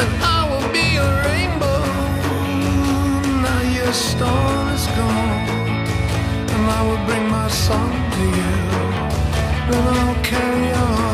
and 0.00 0.12
I 0.36 0.40
will 0.50 0.68
be 0.78 0.86
a 1.06 1.08
rainbow. 1.26 1.82
Now 3.46 3.62
your 3.78 3.92
storm 3.92 4.68
is 4.76 4.86
gone, 4.98 5.48
and 6.54 6.64
I 6.78 6.80
will 6.86 7.02
bring 7.06 7.24
my 7.30 7.48
song 7.48 7.92
to 8.14 8.22
you, 8.38 8.56
and 9.72 9.84
I'll 9.96 10.22
carry 10.22 10.72
on. 10.72 11.09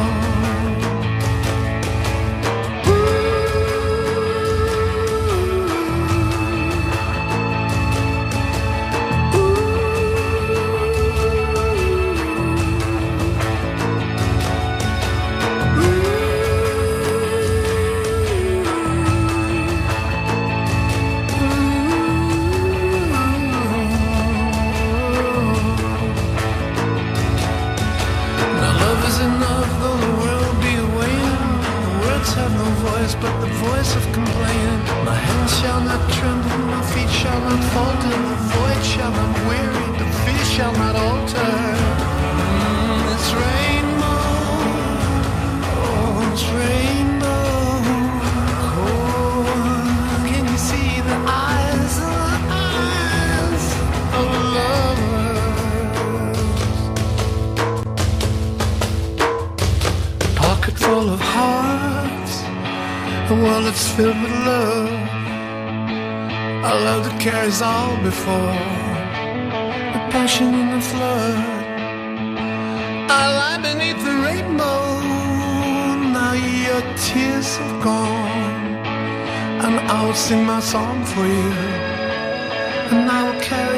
Voice 33.67 33.97
of 33.97 34.05
complaining. 34.13 34.81
My 35.05 35.19
hands 35.27 35.53
shall 35.61 35.81
not 35.81 36.03
tremble, 36.17 36.59
my 36.75 36.83
feet 36.93 37.11
shall 37.21 37.41
not 37.49 37.63
falter. 37.75 38.19
The 38.31 38.39
void 38.55 38.83
shall 38.93 39.13
not 39.21 39.35
weary, 39.49 39.87
the 40.01 40.09
fear 40.23 40.45
shall 40.55 40.75
not 40.83 40.95
alter. 40.97 41.66
Carries 67.19 67.63
all 67.63 67.97
before 68.03 68.59
the 69.95 70.01
passion 70.11 70.55
in 70.55 70.71
the 70.77 70.81
flood. 70.81 71.39
I 73.21 73.23
lie 73.39 73.61
beneath 73.69 74.03
the 74.05 74.17
rainbow. 74.29 75.01
Now 76.17 76.35
your 76.35 76.83
tears 76.97 77.57
have 77.57 77.83
gone, 77.83 78.77
and 79.65 79.75
I 79.95 80.05
will 80.05 80.15
sing 80.15 80.45
my 80.45 80.61
song 80.61 81.05
for 81.05 81.27
you, 81.27 81.53
and 82.93 83.11
I 83.11 83.21
will 83.27 83.41
carry 83.41 83.76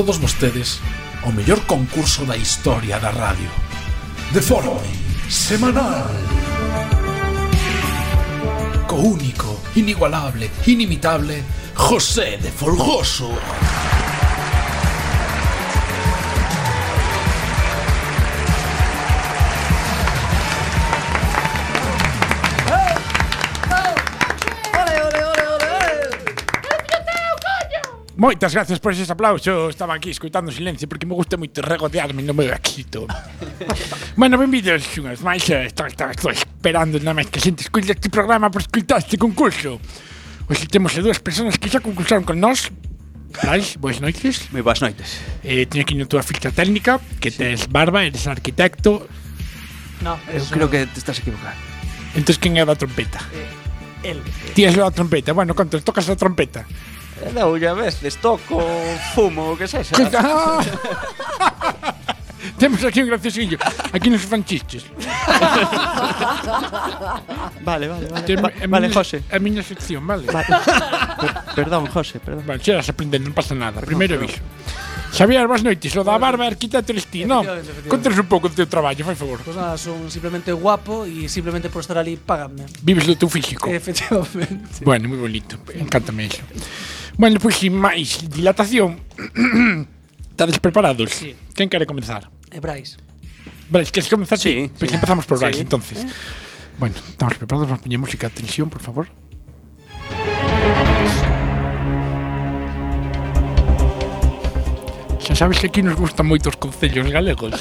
todos 0.00 0.18
vostedes, 0.18 0.80
o 1.26 1.30
mellor 1.30 1.60
concurso 1.66 2.24
da 2.24 2.34
historia 2.34 2.98
da 2.98 3.10
radio. 3.10 3.50
De 4.32 4.40
forma 4.40 4.80
semanal. 5.28 6.08
Co 8.88 8.96
único, 8.96 9.60
inigualable, 9.76 10.50
inimitable, 10.66 11.44
José 11.74 12.38
de 12.38 12.50
Folgoso. 12.50 13.28
Moitas 28.20 28.52
gracias 28.52 28.78
por 28.80 28.92
eses 28.92 29.08
aplausos. 29.08 29.70
Estaba 29.70 29.94
aquí 29.94 30.10
escoitando 30.10 30.52
silencio 30.52 30.86
porque 30.86 31.06
me 31.06 31.14
gusta 31.14 31.40
moito 31.40 31.64
regodearme 31.64 32.20
no 32.20 32.36
meu 32.36 32.52
vaquito. 32.52 33.08
bueno, 34.20 34.36
benvidos 34.36 34.84
unhas 35.00 35.24
máis. 35.24 35.48
Estou, 35.48 35.88
estou, 35.88 36.12
estou 36.12 36.28
esperando 36.28 37.00
nada 37.00 37.16
máis 37.16 37.32
que 37.32 37.40
xente 37.40 37.64
escoita 37.64 37.96
este 37.96 38.12
programa 38.12 38.52
por 38.52 38.60
escoitar 38.60 39.00
este 39.00 39.16
concurso. 39.16 39.80
Hoxe 40.52 40.68
temos 40.68 40.92
a 40.92 41.00
dúas 41.00 41.16
persoas 41.16 41.56
que 41.56 41.72
xa 41.72 41.80
concursaron 41.80 42.28
con 42.28 42.36
nós. 42.36 42.68
Lais, 43.40 43.80
boas 43.80 44.04
noites. 44.04 44.52
Moi 44.52 44.60
boas 44.60 44.84
noites. 44.84 45.24
Eh, 45.40 45.64
teño 45.64 45.88
aquí 45.88 45.96
na 45.96 46.04
tua 46.04 46.20
ficha 46.20 46.52
técnica 46.52 47.00
que 47.24 47.32
sí. 47.32 47.40
tes 47.40 47.72
barba, 47.72 48.04
eres 48.04 48.28
arquitecto. 48.28 49.08
No, 50.04 50.20
eu 50.28 50.44
creo 50.52 50.68
no. 50.68 50.72
que 50.76 50.84
te 50.92 51.00
estás 51.00 51.24
equivocando. 51.24 51.56
Entón, 52.12 52.36
quen 52.36 52.60
é 52.60 52.68
da 52.68 52.76
trompeta? 52.76 53.16
Eh, 53.32 54.12
el. 54.12 54.20
Ti 54.52 54.68
és 54.68 54.76
da 54.76 54.92
trompeta. 54.92 55.32
Bueno, 55.32 55.56
contas, 55.56 55.80
tocas 55.80 56.04
a 56.12 56.20
trompeta. 56.20 56.68
E 57.20 57.30
doulle 57.32 57.68
a 57.68 57.74
veces 57.74 58.16
toco, 58.16 58.60
fumo, 59.14 59.52
o 59.52 59.56
que 59.56 59.68
sexa. 59.68 59.94
Temos 62.60 62.84
aquí 62.84 63.00
un 63.00 63.08
graciosillo. 63.08 63.58
Aquí 63.92 64.10
nos 64.10 64.22
fan 64.22 64.44
chistes. 64.44 64.84
vale, 67.64 67.88
vale, 67.88 68.06
vale. 68.08 68.26
Tem, 68.26 68.36
Va, 68.36 68.50
vale, 68.68 68.88
miña, 68.88 69.00
José. 69.00 69.22
É 69.32 69.36
a 69.36 69.40
miña 69.40 69.62
sección, 69.62 70.06
vale. 70.06 70.26
vale. 70.28 70.46
per, 71.20 71.32
perdón, 71.56 71.86
José, 71.88 72.20
perdón. 72.20 72.44
Vale, 72.46 72.60
xeras 72.60 72.88
aprendendo, 72.88 73.28
non 73.28 73.36
pasa 73.36 73.56
nada. 73.56 73.80
Primeiro 73.80 74.16
aviso. 74.20 74.40
Xavier, 75.12 75.48
boas 75.48 75.64
noites. 75.64 75.96
O 75.96 76.04
da 76.04 76.20
barba 76.20 76.46
arquitecto 76.46 76.92
eres 76.92 77.08
ti, 77.08 77.24
non? 77.24 77.44
Contanos 77.88 78.20
un 78.20 78.28
pouco 78.28 78.52
do 78.52 78.54
teu 78.54 78.68
traballo, 78.68 79.04
fai 79.08 79.16
favor. 79.16 79.40
Pois 79.40 79.52
pues 79.52 79.56
nada, 79.56 79.80
son 79.80 80.12
simplemente 80.12 80.52
guapo 80.52 81.08
e 81.08 81.32
simplemente 81.32 81.72
por 81.72 81.80
estar 81.80 81.96
ali 81.98 82.20
págame. 82.20 82.68
Vives 82.84 83.08
do 83.08 83.16
teu 83.16 83.28
físico. 83.32 83.72
Efectivamente. 83.72 84.84
Bueno, 84.84 85.08
moi 85.08 85.16
bonito. 85.16 85.56
Encántame 85.76 86.28
iso. 86.28 86.44
Bueno, 87.20 87.36
pois 87.36 87.60
sin 87.60 87.76
máis 87.76 88.16
dilatación 88.32 88.96
Estades 90.32 90.56
preparados? 90.56 91.12
Sí. 91.12 91.36
Quen 91.52 91.68
quere 91.68 91.84
comenzar? 91.84 92.32
E 92.48 92.56
eh, 92.56 92.60
Brais. 92.64 92.96
Brais, 93.68 93.92
queres 93.92 94.08
comenzar? 94.08 94.40
Sí, 94.40 94.72
Pois 94.72 94.88
sí. 94.88 94.96
empezamos 94.96 95.28
por 95.28 95.36
Brais, 95.36 95.56
sí. 95.56 95.60
entonces 95.60 96.00
¿Eh? 96.00 96.08
Bueno, 96.80 96.96
estamos 96.96 97.36
preparados, 97.36 97.68
vamos 97.68 97.84
poñer 97.84 98.00
música 98.00 98.24
Atención, 98.32 98.72
por 98.72 98.80
favor 98.80 99.12
Xa 105.20 105.36
sabes 105.36 105.60
que 105.60 105.68
aquí 105.68 105.84
nos 105.84 106.00
gustan 106.00 106.24
moitos 106.24 106.56
concellos 106.56 107.04
galegos 107.12 107.52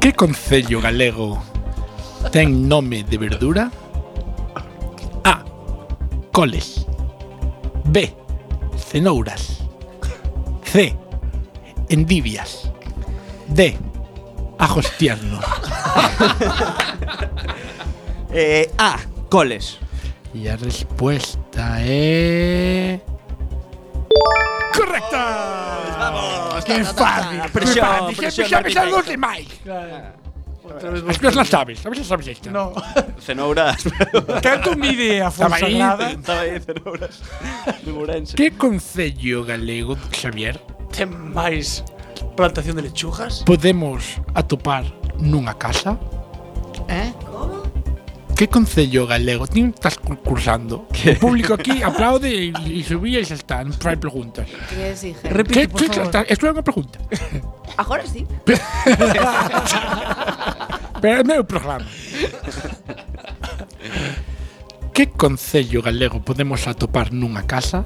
Que 0.00 0.16
concello 0.16 0.80
galego 0.80 1.44
ten 2.32 2.64
nome 2.72 3.04
de 3.04 3.20
verdura? 3.20 3.68
Coles. 6.38 6.86
B. 7.86 8.14
Cenouras. 8.76 9.58
C. 10.62 10.96
Endivias. 11.88 12.70
D. 13.48 13.76
Ajos 14.56 14.88
tiernos. 14.98 15.44
Eh, 18.30 18.70
A, 18.76 18.98
coles. 19.30 19.78
Y 20.34 20.44
la 20.44 20.56
respuesta 20.56 21.82
es. 21.82 23.00
¡Correcta! 24.76 25.96
Vamos, 25.98 26.64
¡Qué 26.66 26.84
fácil! 26.84 27.40
Presión, 27.50 27.74
¡Qué 27.74 27.80
fácil! 27.80 28.16
presión, 28.16 28.48
Siempre 28.48 28.74
Otra 30.78 30.90
vez 30.94 31.02
cousas 31.02 31.34
las 31.34 31.48
sabes, 31.48 31.84
a 31.84 31.88
ver 31.90 31.98
se 31.98 32.04
sabes 32.06 32.28
esta. 32.28 32.50
No. 32.50 32.72
Cenouras. 33.18 33.82
Tanto 34.40 34.76
mide 34.78 35.20
a 35.22 35.26
Estaba 35.28 35.50
forza 35.58 35.66
aí, 35.66 35.74
grada. 35.76 36.10
Estaba 36.14 36.40
aí 36.46 36.60
cenouras. 36.60 37.18
De 37.84 37.90
Ourense. 37.90 38.36
Que 38.38 38.52
concello 38.54 39.42
galego, 39.44 39.98
Xavier, 40.14 40.54
Ten 40.94 41.10
máis 41.34 41.82
plantación 42.38 42.76
de 42.78 42.82
lechugas. 42.86 43.42
podemos 43.42 44.22
atopar 44.38 44.86
nunha 45.18 45.58
casa? 45.58 45.98
Eh? 46.86 47.10
Como? 47.26 47.66
Que 48.38 48.46
concello 48.46 49.02
galego? 49.10 49.50
Ti 49.50 49.66
estás 49.74 49.98
concursando. 49.98 50.86
O 50.86 51.14
público 51.18 51.58
aquí 51.58 51.82
aplaude 51.82 52.30
e, 52.30 52.54
e 52.54 52.86
subía 52.86 53.18
e 53.18 53.26
xa 53.26 53.34
está, 53.34 53.66
non 53.66 53.74
fai 53.74 53.98
preguntas. 53.98 54.46
Que 54.70 54.94
exige? 54.94 55.26
Repite, 55.26 55.66
Que, 55.66 55.66
por 55.66 55.82
favor. 55.90 56.06
está, 56.06 56.22
isto 56.30 56.46
é 56.46 56.54
unha 56.54 56.62
pregunta. 56.62 57.02
Agora 57.74 58.06
sí. 58.06 58.22
Pero 61.00 61.20
é 61.20 61.24
meu 61.24 61.44
programa. 61.44 61.86
que 64.92 65.06
concello 65.06 65.82
galego 65.82 66.20
podemos 66.20 66.66
atopar 66.66 67.12
nunha 67.12 67.42
casa? 67.46 67.84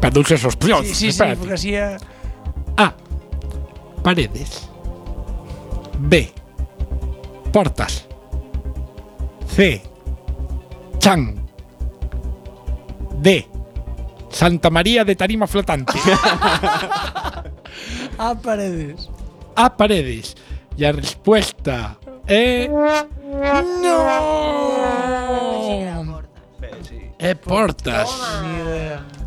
Perdouse 0.00 0.34
os 0.34 0.56
plios. 0.56 0.86
Sí, 0.86 0.94
sí, 0.94 1.08
espérate. 1.08 1.36
sí, 1.36 1.40
porque 1.40 1.54
así 1.54 1.74
é... 1.74 1.96
A. 2.76 2.94
Paredes. 4.02 4.68
B. 5.98 6.32
Portas. 7.52 8.06
C. 9.48 9.82
Chan. 10.98 11.34
D. 13.20 13.46
Santa 14.30 14.68
María 14.68 15.04
de 15.04 15.14
Tarima 15.14 15.46
Flotante. 15.46 15.92
a 18.18 18.34
paredes. 18.34 19.08
A 19.54 19.76
paredes. 19.76 20.36
Y 20.76 20.82
La 20.82 20.92
respuesta 20.92 21.98
es. 22.26 22.68
¡No! 22.70 23.04
Pues 26.58 26.92
es 27.18 27.36
Portas. 27.36 28.08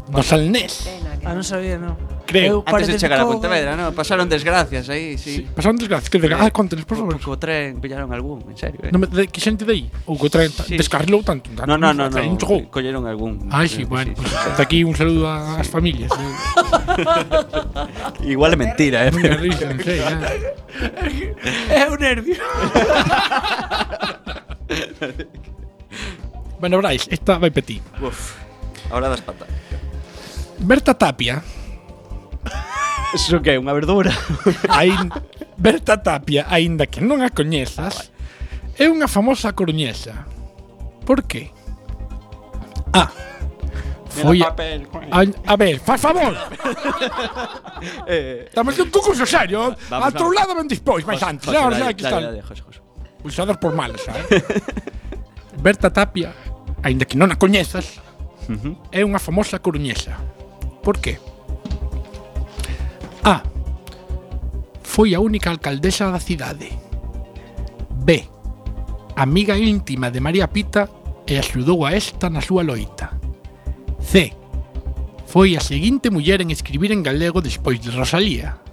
No 0.09 0.21
al 0.29 0.51
NES. 0.51 0.89
Ah, 1.25 1.33
no 1.33 1.43
sabía, 1.43 1.77
no. 1.77 1.97
creo. 2.27 2.61
Eu 2.61 2.63
Antes 2.67 2.87
de 2.87 2.99
chegar 2.99 3.19
a 3.21 3.25
Pontevedra, 3.25 3.75
no, 3.79 3.95
Pasaron 3.95 4.27
desgracias 4.27 4.89
aí, 4.91 5.17
sí. 5.17 5.41
sí 5.41 5.47
pasaron 5.55 5.79
desgracias, 5.79 6.11
que 6.11 6.19
desgracias, 6.19 6.47
ah, 6.47 6.51
contenes, 6.51 6.85
por 6.85 6.97
favor. 6.99 7.17
Co 7.23 7.39
tren 7.39 7.79
pillaron 7.79 8.11
algún, 8.13 8.43
en 8.51 8.57
serio. 8.59 8.79
Eh? 8.83 8.91
No, 8.91 8.99
de, 8.99 9.25
que 9.31 9.39
xente 9.41 9.65
dai? 9.65 9.89
Ou 10.05 10.19
co 10.19 10.29
tren 10.29 10.51
sí. 10.51 10.75
descarrilou 10.77 11.23
tanto, 11.23 11.49
tanto? 11.55 11.65
No, 11.65 11.79
no, 11.79 11.95
no, 11.95 12.11
no, 12.11 12.21
colleron 12.69 13.07
algún. 13.07 13.47
Ah, 13.49 13.65
sí, 13.65 13.87
bueno, 13.87 14.11
sí, 14.13 14.21
pues, 14.21 14.35
hasta 14.35 14.61
aquí 14.61 14.83
un 14.83 14.93
saludo 14.93 15.31
ás 15.31 15.65
familias. 15.65 16.11
Eh. 16.11 16.33
Igual 18.35 18.53
é 18.53 18.57
mentira, 18.59 19.07
eh. 19.07 19.11
Muy 19.15 19.23
risa, 19.23 19.71
sei, 19.81 20.03
eh. 20.03 20.53
É 21.71 21.89
un 21.89 21.97
nervio. 21.97 22.35
bueno, 26.59 26.77
Brais, 26.77 27.07
esta 27.09 27.39
vai 27.39 27.49
para 27.49 27.65
ti. 27.65 27.81
Uf, 28.03 28.35
ahora 28.91 29.09
das 29.09 29.23
patas. 29.23 29.47
Berta 30.59 30.93
Tapia 30.93 31.41
Eso 33.13 33.39
que 33.39 33.55
é 33.55 33.59
unha 33.59 33.71
verdura. 33.71 34.11
ain, 34.73 35.07
Berta 35.55 35.97
Tapia, 36.01 36.45
aínda 36.51 36.85
que 36.85 36.99
non 36.99 37.23
a 37.23 37.31
coñezas, 37.31 38.11
é 38.75 38.85
unha 38.91 39.07
famosa 39.07 39.55
coruñesa. 39.55 40.27
Por 41.07 41.23
qué? 41.23 41.49
A. 42.91 43.07
Foi 44.17 44.41
a, 44.41 44.49
a, 44.49 45.19
a 45.23 45.55
ver, 45.55 45.77
faz 45.79 46.01
favor. 46.01 46.33
eh, 48.09 48.49
Estamos 48.49 48.73
nun 48.75 48.89
concurso 48.89 49.23
serio. 49.29 49.71
A 49.93 50.09
outro 50.09 50.33
lado 50.33 50.57
ben 50.57 50.67
dispois, 50.67 51.05
máis 51.05 51.21
antes. 51.21 51.47
José, 51.47 51.57
Ahora 51.57 51.77
xa 51.77 51.93
que 51.93 52.03
dale, 52.03 52.41
están. 52.41 52.65
Pulsadas 53.21 53.57
por 53.61 53.71
malas, 53.77 54.01
sabes? 54.03 54.25
Berta 55.63 55.89
Tapia, 55.93 56.33
aínda 56.83 57.05
que 57.05 57.17
non 57.17 57.29
a 57.31 57.37
coñezas, 57.37 58.01
Ujú. 58.49 58.77
é 58.91 59.01
unha 59.05 59.21
famosa 59.21 59.61
coruñesa. 59.61 60.17
Por 60.81 60.97
qué? 61.01 61.17
A. 63.27 63.43
Foi 64.87 65.11
a 65.11 65.19
única 65.19 65.51
alcaldesa 65.51 66.07
da 66.07 66.23
cidade. 66.23 66.71
B. 68.07 68.23
Amiga 69.19 69.59
íntima 69.59 70.07
de 70.07 70.23
María 70.23 70.47
Pita 70.47 70.87
e 71.27 71.35
axudou 71.35 71.83
a 71.83 71.91
esta 71.91 72.31
na 72.31 72.39
súa 72.39 72.63
loita. 72.63 73.19
C. 73.99 74.31
Foi 75.27 75.59
a 75.59 75.61
seguinte 75.61 76.07
muller 76.07 76.39
en 76.39 76.55
escribir 76.55 76.95
en 76.95 77.03
galego 77.03 77.43
despois 77.43 77.83
de 77.83 77.91
Rosalía. 77.91 78.63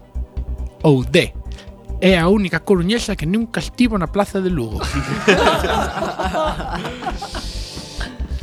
Ou 0.86 1.02
D. 1.02 1.34
É 1.98 2.14
a 2.14 2.30
única 2.30 2.62
coruñesa 2.62 3.18
que 3.18 3.26
nunca 3.26 3.58
estivo 3.58 3.98
na 3.98 4.06
Plaza 4.06 4.38
de 4.38 4.54
Lugo. 4.54 4.78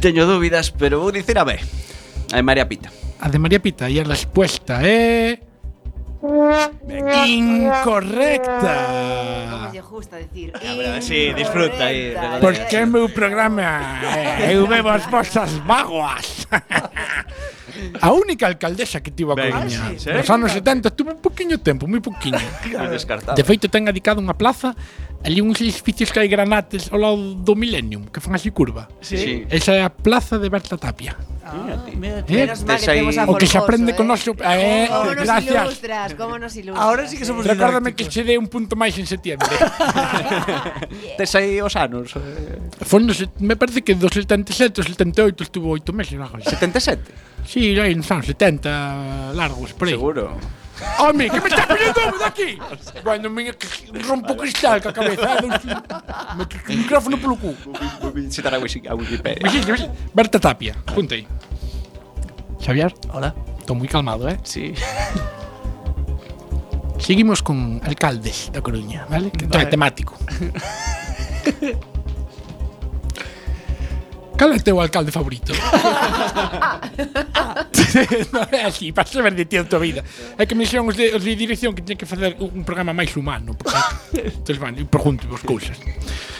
Teño 0.03 0.27
dúbidas, 0.27 0.75
pero 0.75 0.99
vou 0.99 1.15
dicir 1.15 1.39
a 1.39 1.47
B. 1.47 1.55
A 1.55 2.35
de 2.35 2.43
María 2.43 2.67
Pita. 2.67 2.91
A 3.23 3.31
de 3.31 3.39
María 3.39 3.63
Pita 3.63 3.87
e 3.87 3.95
a 3.95 4.03
respuesta 4.03 4.83
é... 4.83 5.39
Eh... 5.39 5.50
Incorrecta. 7.25 8.75
Como 9.49 9.89
gusta 9.89 10.17
decir. 10.17 10.53
Incorrecta. 10.55 11.01
Sí, 11.01 11.33
disfruta 11.33 11.85
aí. 11.85 12.13
Porque 12.39 12.77
é 12.77 12.85
meu 12.85 13.09
programa. 13.09 13.99
Eu 14.49 14.67
bebo 14.67 14.89
as 14.89 15.05
vosas 15.09 15.51
vaguas. 15.65 16.47
A 18.01 18.11
única 18.11 18.47
alcaldesa 18.47 19.01
que 19.01 19.11
tivo 19.11 19.31
a 19.31 19.35
Coruña 19.35 19.93
sí, 19.97 20.09
Nos 20.09 20.29
anos 20.29 20.51
70 20.51 20.91
tuvo 20.91 21.11
un 21.11 21.21
poquinho 21.21 21.57
tempo, 21.57 21.87
moi 21.87 22.03
poquinho 22.03 22.37
De 23.33 23.43
feito 23.47 23.71
ten 23.71 23.87
adicado 23.87 24.21
unha 24.21 24.35
plaza 24.37 24.75
Ali 25.23 25.41
uns 25.41 25.61
edificios 25.61 26.13
que 26.13 26.19
hai 26.21 26.29
granates 26.29 26.91
ao 26.93 26.99
lado 26.99 27.33
do 27.33 27.53
Millennium 27.55 28.05
Que 28.11 28.21
fan 28.21 28.35
así 28.37 28.51
curva 28.53 28.91
sí. 29.01 29.47
Esa 29.49 29.73
é 29.73 29.81
a 29.81 29.89
plaza 29.89 30.37
de 30.37 30.51
Berta 30.51 30.77
Tapia 30.77 31.15
Mírate. 31.53 31.91
mírate. 31.95 32.33
Menos 32.33 32.63
mal 32.63 32.79
que 32.79 32.87
temos 32.87 33.17
a 33.17 33.23
O 33.25 33.35
que 33.35 33.47
se 33.47 33.57
aprende 33.57 33.91
eh? 33.91 33.95
con 33.95 34.07
noso... 34.07 34.31
Eh, 34.39 34.87
como 34.89 35.15
nos 35.15 35.25
gracias. 35.25 35.63
ilustras, 35.65 36.13
como 36.15 36.39
nos 36.39 36.55
ilustras. 36.55 36.85
Ahora 36.85 37.07
sí 37.07 37.17
que 37.17 37.25
somos 37.25 37.45
Recórdame 37.45 37.93
que 37.95 38.07
che 38.07 38.23
dé 38.23 38.37
un 38.37 38.47
punto 38.47 38.75
máis 38.75 38.95
en 38.97 39.07
septiembre. 39.07 39.49
Tes 41.17 41.31
aí 41.35 41.59
os 41.61 41.75
anos. 41.75 42.15
Eh. 42.15 42.85
Foi 42.85 43.01
no, 43.03 43.13
me 43.41 43.55
parece 43.55 43.81
que 43.81 43.95
do 43.95 44.07
77 44.07 44.79
ao 44.79 44.85
78 44.85 45.43
estuvo 45.43 45.73
oito 45.73 45.91
meses. 45.91 46.15
77? 46.15 47.47
Sí, 47.47 47.75
aí 47.79 47.95
nos 47.95 48.09
anos 48.11 48.25
70 48.25 49.33
largos, 49.33 49.73
por 49.73 49.87
aí. 49.87 49.95
Seguro. 49.95 50.60
¡Home, 50.99 51.29
que 51.29 51.41
me 51.41 51.47
estás 51.49 51.65
poniendo 51.67 52.25
aquí! 52.25 52.57
Bueno, 53.03 53.29
me 53.29 53.51
rompo 54.07 54.35
cristal 54.37 54.81
ca 54.81 54.93
cabeza, 54.93 55.41
meto 55.41 56.57
eh, 56.57 56.73
o 56.73 56.73
micrófono 56.77 57.17
polo 57.17 57.35
cu. 57.37 57.55
Vou 58.01 58.11
visitar 58.11 58.53
a 58.53 58.59
Wikipedia. 58.59 59.41
Berta 60.13 60.39
Tapia, 60.39 60.75
punta 60.93 61.15
aí. 61.15 61.27
Xavier. 62.59 62.93
Hola. 63.13 63.33
Estou 63.59 63.75
moi 63.75 63.87
calmado, 63.87 64.27
eh? 64.27 64.37
Sí. 64.43 64.73
Seguimos 66.99 67.41
con 67.41 67.81
alcaldes 67.83 68.51
da 68.53 68.61
Coruña, 68.61 69.05
vale? 69.09 69.31
vale. 69.49 69.65
Temático. 69.65 70.17
cal 74.41 74.53
é 74.53 74.57
teu 74.57 74.81
alcalde 74.81 75.11
favorito? 75.11 75.53
non 78.33 78.49
é 78.49 78.65
así, 78.65 78.89
para 78.89 79.05
saber 79.05 79.37
de 79.37 79.45
ti 79.45 79.61
a 79.61 79.69
tua 79.69 79.77
vida. 79.77 80.01
É 80.33 80.49
que 80.49 80.57
me 80.57 80.65
dixeron 80.65 80.89
os 80.89 80.97
de, 80.97 81.13
os 81.13 81.21
de 81.21 81.37
dirección 81.37 81.77
que 81.77 81.85
tiña 81.85 81.93
que 81.93 82.09
facer 82.09 82.41
un 82.41 82.65
programa 82.65 82.89
máis 82.89 83.13
humano. 83.13 83.53
Porque, 83.53 83.77
entón, 84.33 84.73
eu 84.81 84.89
pregunto 84.89 85.29
vos 85.29 85.45
cousas. 85.45 85.77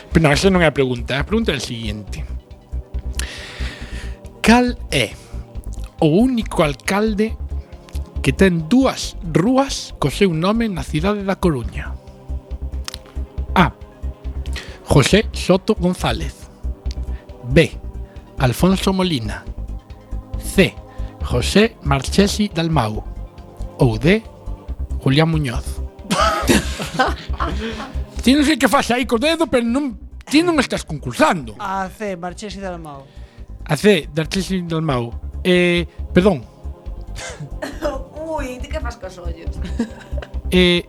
Pero 0.09 0.25
non, 0.25 0.33
esa 0.33 0.49
non 0.49 0.65
é 0.65 0.67
a 0.67 0.73
pregunta. 0.73 1.21
A 1.21 1.25
pregunta 1.29 1.53
é 1.53 1.61
a 1.61 1.63
seguinte. 1.63 2.25
Cal 4.41 4.73
é 4.89 5.13
o 6.01 6.09
único 6.09 6.65
alcalde 6.65 7.37
que 8.25 8.33
ten 8.33 8.65
dúas 8.65 9.13
rúas 9.29 9.93
co 10.01 10.09
seu 10.09 10.33
nome 10.33 10.65
na 10.73 10.81
cidade 10.81 11.21
da 11.21 11.37
Coruña. 11.37 11.93
A. 13.53 13.69
José 14.89 15.29
Soto 15.37 15.77
González. 15.77 16.49
B. 17.45 17.90
Alfonso 18.41 18.91
Molina. 18.91 19.45
C. 20.43 20.73
José 21.23 21.77
Marchesi 21.83 22.49
Dalmau. 22.49 23.03
Ou 23.77 23.99
D. 23.99 24.23
Julián 25.03 25.29
Muñoz. 25.29 25.77
Ti 28.23 28.33
non 28.33 28.41
sei 28.41 28.57
que 28.57 28.65
faz 28.65 28.89
aí 28.89 29.05
co 29.05 29.21
dedo, 29.21 29.45
pero 29.45 29.61
non 29.61 29.93
ti 30.25 30.41
non 30.41 30.57
estás 30.57 30.81
concursando. 30.81 31.53
A 31.61 31.85
C, 31.93 32.17
Marchesi 32.17 32.57
Dalmau. 32.57 33.05
A 33.69 33.77
C, 33.77 34.09
Marchesi 34.09 34.65
Dalmau. 34.65 35.13
Eh, 35.45 35.85
perdón. 36.09 36.41
Ui, 38.25 38.57
ti 38.57 38.67
que 38.69 38.81
fas 38.81 38.97
cos 38.97 39.21
ollos? 39.21 39.53
eh, 40.49 40.81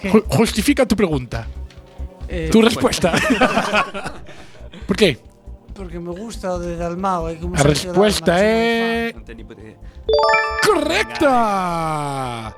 ju 0.00 0.24
justifica 0.32 0.88
tu 0.88 0.96
pregunta. 0.96 1.44
Eh, 2.24 2.48
tu 2.48 2.64
respuesta. 2.64 3.12
Bueno. 3.12 3.44
¿Por 4.88 4.96
qué? 4.96 5.29
porque 5.80 5.98
me 5.98 6.10
gusta 6.10 6.58
de 6.58 6.76
Dalmao. 6.76 7.28
Hay 7.28 7.40
La 7.40 7.62
respuesta 7.62 8.44
es. 8.44 9.14
No 9.14 9.22
¡Correcta! 10.66 12.54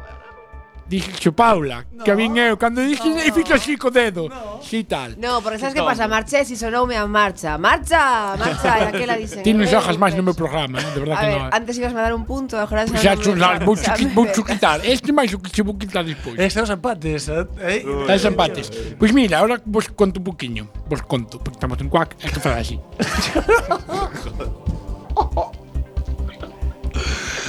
Dixo 0.93 1.33
Paula, 1.33 1.87
no. 1.91 2.05
que 2.05 2.15
vin 2.15 2.37
eu 2.37 2.59
cando 2.61 2.85
dixen 2.85 3.17
no. 3.17 3.25
e 3.25 3.33
fixo 3.33 3.55
así 3.55 3.79
co 3.81 3.89
dedo. 3.89 4.29
No. 4.29 4.61
Si 4.61 4.85
tal. 4.85 5.17
No, 5.17 5.41
porque 5.41 5.59
sabes 5.59 5.73
que 5.73 5.81
pasa, 5.81 6.07
marché 6.07 6.45
si 6.45 6.55
sonoume 6.55 6.99
a 7.01 7.07
marcha. 7.07 7.57
Marcha, 7.57 8.37
marcha, 8.37 8.77
e 8.77 8.83
aquela 8.93 9.17
dixen. 9.23 9.41
Ti 9.41 9.57
non 9.57 9.65
xojas 9.65 9.97
eh, 9.97 10.03
máis 10.05 10.13
no 10.13 10.21
meu 10.21 10.37
eh". 10.37 10.39
programa, 10.45 10.85
eh? 10.85 10.93
de 10.93 11.01
verdade 11.01 11.17
a 11.17 11.25
que 11.25 11.33
ver, 11.33 11.41
non. 11.41 11.49
Eh? 11.49 11.57
Antes 11.57 11.81
ibas 11.81 11.97
a 11.97 12.05
dar 12.05 12.13
un 12.13 12.29
punto, 12.29 12.61
agora 12.61 12.85
xa. 12.85 13.01
Xa 13.01 13.17
chulas, 13.17 13.65
vou, 13.65 13.73
vou 14.13 14.29
quitar. 14.29 14.85
Este 14.85 15.17
máis 15.17 15.33
o 15.33 15.41
que 15.41 15.49
che 15.49 15.65
vou 15.65 15.81
quitar 15.81 16.05
despois. 16.05 16.37
Este 16.37 16.61
os 16.61 16.69
empates, 16.69 17.25
eh? 17.33 17.49
eh. 17.65 17.89
Os 17.89 18.25
empates. 18.29 18.69
Pois 19.01 19.01
pues 19.01 19.17
mira, 19.17 19.41
agora 19.41 19.65
vos 19.65 19.89
conto 19.97 20.21
un 20.21 20.29
poquinho. 20.29 20.69
Vos 20.93 21.01
conto, 21.09 21.41
porque 21.41 21.57
estamos 21.57 21.81
en 21.81 21.89
cuac, 21.89 22.21
é 22.21 22.29
que 22.29 22.37
fala 22.37 22.61
así. 22.61 22.77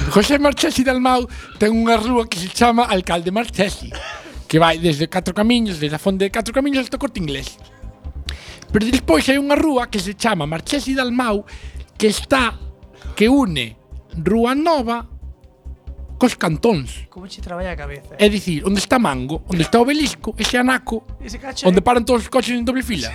José 0.10 0.40
Marchesi 0.40 0.84
Dalmau 0.84 1.30
ten 1.62 1.72
unha 1.72 1.96
rúa 1.96 2.28
que 2.28 2.42
se 2.42 2.50
chama 2.50 2.90
Alcalde 2.90 3.32
Marchesi, 3.32 3.94
que 4.50 4.60
vai 4.60 4.78
desde 4.78 5.08
Catro 5.08 5.34
Camiños, 5.34 5.80
desde 5.80 5.96
a 5.96 6.02
fonte 6.02 6.26
de 6.26 6.32
Catro 6.32 6.54
Camiños 6.54 6.84
hasta 6.84 6.98
o 6.98 7.02
Corte 7.02 7.22
Inglés. 7.22 7.58
Pero 8.74 8.90
despois 8.90 9.24
hai 9.30 9.38
unha 9.38 9.56
rúa 9.56 9.88
que 9.88 10.02
se 10.02 10.18
chama 10.18 10.50
Marchesi 10.50 10.98
Dalmau 10.98 11.46
que 11.98 12.10
está 12.10 12.58
que 13.16 13.30
une 13.30 13.78
Rúa 14.18 14.54
Nova 14.54 15.13
cos 16.18 16.36
cantóns. 16.36 17.08
Como 17.10 17.28
che 17.28 17.42
traballa 17.42 17.72
a 17.72 17.76
cabeza? 17.76 18.16
Eh. 18.16 18.26
É 18.26 18.30
dicir, 18.30 18.64
onde 18.66 18.80
está 18.80 19.00
Mango, 19.00 19.44
onde 19.48 19.64
está 19.64 19.80
o 19.80 19.84
Obelisco, 19.84 20.36
ese 20.38 20.58
anaco, 20.58 21.06
ese 21.20 21.40
cacho, 21.40 21.68
onde 21.68 21.80
eh. 21.80 21.86
paran 21.86 22.06
todos 22.06 22.24
os 22.24 22.30
coches 22.30 22.56
en 22.56 22.66
doble 22.66 22.84
fila. 22.84 23.12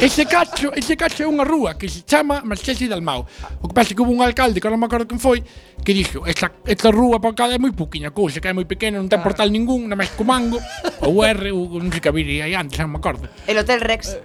ese 0.00 0.26
cacho, 0.26 0.72
ese 0.74 0.96
cacho 0.96 1.22
é 1.22 1.28
unha 1.28 1.44
rúa 1.46 1.78
que 1.78 1.88
se 1.88 2.02
chama 2.04 2.42
Marchesi 2.44 2.86
Dalmao. 2.86 3.26
O 3.62 3.68
que 3.68 3.74
pasa 3.74 3.92
é 3.92 3.94
que 3.96 4.02
hubo 4.02 4.12
un 4.12 4.20
alcalde, 4.20 4.60
que 4.60 4.68
non 4.68 4.78
me 4.78 4.86
acordo 4.86 5.08
quen 5.08 5.18
foi, 5.18 5.40
que 5.80 5.92
dixo, 5.96 6.26
esta, 6.26 6.52
esta 6.66 6.88
rúa 6.90 7.22
por 7.22 7.32
cada 7.32 7.54
é 7.54 7.60
moi 7.60 7.72
puquiña 7.72 8.10
cousa, 8.12 8.40
que 8.42 8.48
é 8.48 8.54
moi 8.54 8.68
pequena, 8.68 9.00
non 9.00 9.08
ten 9.08 9.22
claro. 9.22 9.32
portal 9.32 9.48
ningún, 9.48 9.88
na 9.88 9.96
máis 9.96 10.12
co 10.12 10.26
Mango, 10.26 10.60
ou 11.06 11.24
R, 11.24 11.52
ou 11.54 11.80
non 11.80 11.90
sei 11.90 12.00
que 12.02 12.10
había 12.10 12.44
aí 12.44 12.54
antes, 12.54 12.76
non 12.80 12.92
me 12.92 12.98
acordo. 13.00 13.30
El 13.48 13.56
Hotel 13.56 13.80
Rex. 13.80 14.16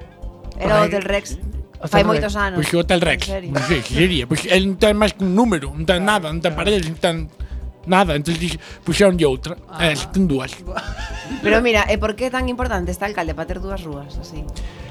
Eh, 0.59 0.65
Era 0.65 0.83
o 0.83 0.85
Hotel 0.85 1.03
Rex. 1.07 1.39
Fai 1.87 2.03
moitos 2.03 2.35
anos. 2.35 2.59
Pois 2.59 2.67
o 2.75 2.83
Hotel 2.83 2.99
Rex. 2.99 3.31
Non 3.47 3.63
sei, 3.63 3.79
que 3.79 3.95
sería. 3.95 4.27
Pois 4.27 4.43
el 4.51 4.67
non 4.67 4.75
ten 4.75 4.99
máis 4.99 5.15
que 5.15 5.23
un 5.23 5.31
número, 5.31 5.71
non 5.71 5.87
ten 5.87 6.03
claro, 6.03 6.11
nada, 6.11 6.27
non 6.27 6.43
ten 6.43 6.51
claro. 6.51 6.59
paredes, 6.67 6.83
non 6.91 6.99
ten 6.99 7.15
nada, 7.85 8.15
entonces 8.15 8.39
dix, 8.39 8.59
puxeronlle 8.83 9.25
outra. 9.25 9.57
Ah. 9.67 9.91
Eh, 9.91 9.95
ten 10.11 10.27
dúas. 10.27 10.51
Pero 11.43 11.61
mira, 11.61 11.85
e 11.87 11.97
por 11.97 12.15
que 12.15 12.27
é 12.27 12.31
tan 12.31 12.49
importante 12.49 12.91
este 12.91 13.05
alcalde 13.05 13.33
para 13.35 13.47
ter 13.47 13.59
dúas 13.59 13.81
rúas 13.83 14.17
así? 14.17 14.43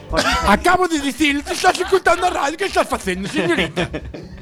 Por 0.09 0.21
Acabo 0.49 0.89
de 0.89 0.99
dicir, 1.01 1.43
te 1.43 1.53
estás 1.53 1.79
ocultando 1.81 2.27
a 2.27 2.31
radio, 2.31 2.57
que 2.57 2.65
estás 2.65 2.89
facendo, 2.89 3.29
señorita? 3.29 3.91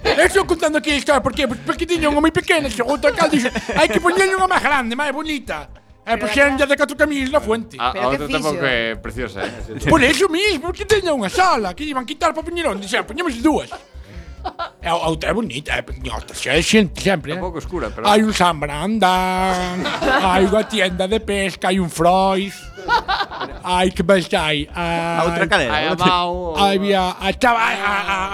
Eu 0.05 0.26
estou 0.26 0.47
contando 0.47 0.78
aquí 0.78 0.90
a 0.90 0.97
historia, 0.97 1.20
por? 1.20 1.34
Porque 1.66 1.86
tiña 1.86 2.09
unha 2.09 2.22
moi 2.22 2.30
pequena, 2.30 2.70
chegou 2.70 2.94
o 2.94 3.01
alcalde 3.03 3.42
dixo, 3.42 3.51
hai 3.74 3.90
que 3.90 3.99
poñerle 3.99 4.38
unha 4.38 4.47
máis 4.47 4.62
grande, 4.62 4.94
máis 4.94 5.11
bonita. 5.11 5.66
Eh, 6.07 6.14
pero 6.14 6.30
pois 6.30 6.38
xa 6.38 6.55
de 6.55 6.76
catro 6.78 6.94
camiños 6.94 7.34
na 7.34 7.42
fuente. 7.42 7.74
A, 7.82 7.90
a 7.90 8.07
outra 8.14 8.30
tampouco 8.30 8.62
é 8.62 8.94
preciosa, 8.94 9.42
eh? 9.42 9.90
Por 9.90 9.99
iso 10.07 10.30
mismo, 10.30 10.70
que 10.70 10.86
teña 10.86 11.11
unha 11.11 11.26
sala, 11.26 11.74
que 11.74 11.82
iban 11.82 12.07
quitar 12.07 12.30
para 12.30 12.47
poñer 12.47 12.70
onde, 12.70 12.86
xa, 12.86 13.03
poñemos 13.03 13.34
dúas. 13.42 13.74
É, 14.80 14.88
a 14.88 15.09
outra 15.09 15.30
é 15.30 15.34
bonita, 15.34 15.72
é, 15.72 15.84
nossa, 16.05 16.51
é 16.51 16.62
xente 16.62 17.03
sempre. 17.03 17.32
É 17.32 17.34
un 17.34 17.40
pouco 17.40 17.59
escura, 17.59 17.90
pero... 17.90 18.07
Hai 18.07 18.22
un 18.22 18.30
um 18.30 18.32
San 18.32 18.55
Brandán, 18.61 19.82
hai 20.22 20.47
unha 20.47 20.62
tienda 20.62 21.11
de 21.11 21.18
pesca, 21.18 21.74
hai 21.74 21.82
un 21.82 21.86
um 21.86 21.90
Frois, 21.90 22.55
hai 23.66 23.90
que 23.90 24.07
máis 24.07 24.30
hai? 24.30 24.70
A 24.70 25.26
outra 25.26 25.47
cadera. 25.51 25.74
Hai 25.74 25.90
a 25.90 25.97
Mau... 25.99 26.55
Había 26.55 27.18
a 27.18 27.34
chava, 27.34 27.66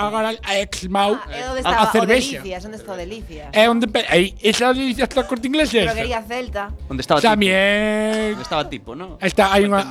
agora 0.04 0.36
a 0.44 0.52
ex 0.60 0.84
Mau, 0.92 1.16
Ah, 1.64 1.84
a 1.84 1.86
cervexa. 1.88 2.44
Onde 2.44 2.76
está 2.76 2.92
o 2.92 2.96
Delicias? 3.00 3.48
É 3.52 3.70
onde... 3.70 3.88
Aí, 4.12 4.36
esa 4.44 4.76
Delicias 4.76 5.08
está 5.08 5.24
corte 5.24 5.48
inglés, 5.48 5.72
esa? 5.72 5.88
Droguería 5.88 6.20
Celta. 6.20 6.68
Onde 6.84 7.00
estaba 7.00 7.20
Tipo? 7.20 7.32
También... 7.32 8.36
Onde 8.36 8.42
estaba 8.44 8.68
tipo, 8.68 8.92
no? 8.94 9.16
Está, 9.24 9.56
hai 9.56 9.64
unha... 9.64 9.88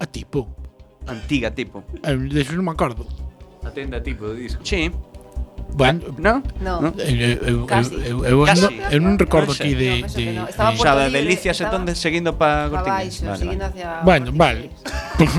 A 0.00 0.06
tipo. 0.08 0.48
Antiga 1.06 1.52
tipo. 1.52 1.84
Eh, 2.02 2.16
de 2.16 2.40
eso 2.40 2.56
non 2.56 2.64
me 2.64 2.72
acordo. 2.72 3.04
A 3.60 3.68
tenda 3.68 4.00
tipo 4.00 4.32
de 4.32 4.48
disco. 4.48 4.64
Sí. 4.64 4.88
Bueno, 5.74 6.00
no? 6.18 6.42
No. 6.60 6.80
no. 6.80 6.94
Eu, 6.98 7.08
eu, 7.08 7.38
eu, 7.42 8.24
eu, 8.24 8.44
Casi. 8.44 8.64
eu, 8.64 8.94
eu 8.94 9.00
non 9.02 9.18
recordo 9.18 9.50
non 9.50 9.58
aquí 9.58 9.74
de, 9.74 10.02
no, 10.02 10.06
de, 10.06 10.24
no. 10.30 10.44
Estaba 10.46 10.70
de... 10.70 10.78
Xa, 10.78 10.92
de 10.94 11.06
Delicias 11.10 11.56
estaba, 11.58 11.82
entón 11.82 11.96
seguindo 11.98 12.30
para 12.38 12.70
Cortiñas. 12.70 12.94
Baixo, 12.94 13.26
vale, 13.26 13.38
seguindo 13.42 13.64
vale. 13.66 13.74
hacia 13.74 14.06
Bueno, 14.06 14.26
vale. 14.38 14.70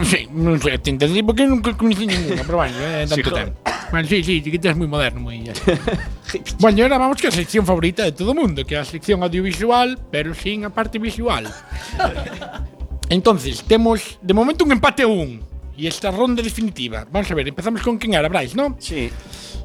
sí, 0.03 0.27
non 0.35 0.59
sei, 0.59 0.75
te 0.75 0.91
porque 1.23 1.47
nunca 1.47 1.71
conocí 1.71 2.03
ninguna, 2.03 2.43
pero 2.43 2.57
bueno, 2.59 2.75
eh, 2.83 3.07
tanto 3.07 3.29
sí, 3.29 3.35
tempo. 3.35 3.55
Bueno, 3.91 4.07
sí, 4.11 4.17
sí, 4.23 4.43
que 4.43 4.59
es 4.59 4.75
moi 4.75 4.91
moderno, 4.91 5.23
moi... 5.23 5.39
bueno, 6.59 6.83
ahora 6.83 6.97
vamos 6.99 7.15
que 7.15 7.31
a 7.31 7.31
sección 7.31 7.63
favorita 7.63 8.03
de 8.03 8.11
todo 8.11 8.31
o 8.31 8.35
mundo, 8.35 8.67
que 8.67 8.75
é 8.75 8.79
a 8.81 8.85
sección 8.85 9.23
audiovisual, 9.23 9.95
pero 10.11 10.35
sin 10.35 10.67
a 10.67 10.69
parte 10.69 10.99
visual. 10.99 11.47
Entonces, 13.09 13.63
temos 13.63 14.19
de 14.19 14.33
momento 14.33 14.65
un 14.65 14.75
empate 14.75 15.03
a 15.03 15.07
un 15.07 15.54
y 15.77 15.87
esta 15.87 16.11
ronda 16.11 16.41
definitiva. 16.41 17.05
Vamos 17.11 17.29
a 17.29 17.35
ver, 17.35 17.47
empezamos 17.47 17.81
con 17.81 17.97
quen 17.99 18.13
era, 18.13 18.29
Brais, 18.29 18.55
¿no? 18.55 18.75
Sí. 18.79 19.11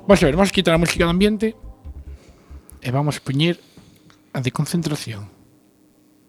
Vamos 0.02 0.22
a 0.22 0.26
ver, 0.26 0.34
vamos 0.34 0.48
a 0.50 0.52
quitar 0.52 0.74
a 0.74 0.78
música 0.78 1.04
de 1.04 1.10
ambiente 1.10 1.56
e 2.82 2.90
vamos 2.90 3.18
a 3.18 3.20
poñer 3.20 3.60
a 4.32 4.40
de 4.40 4.50
concentración. 4.50 5.28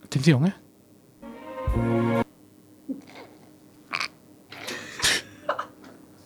Atención, 0.04 0.46
eh? 0.48 0.54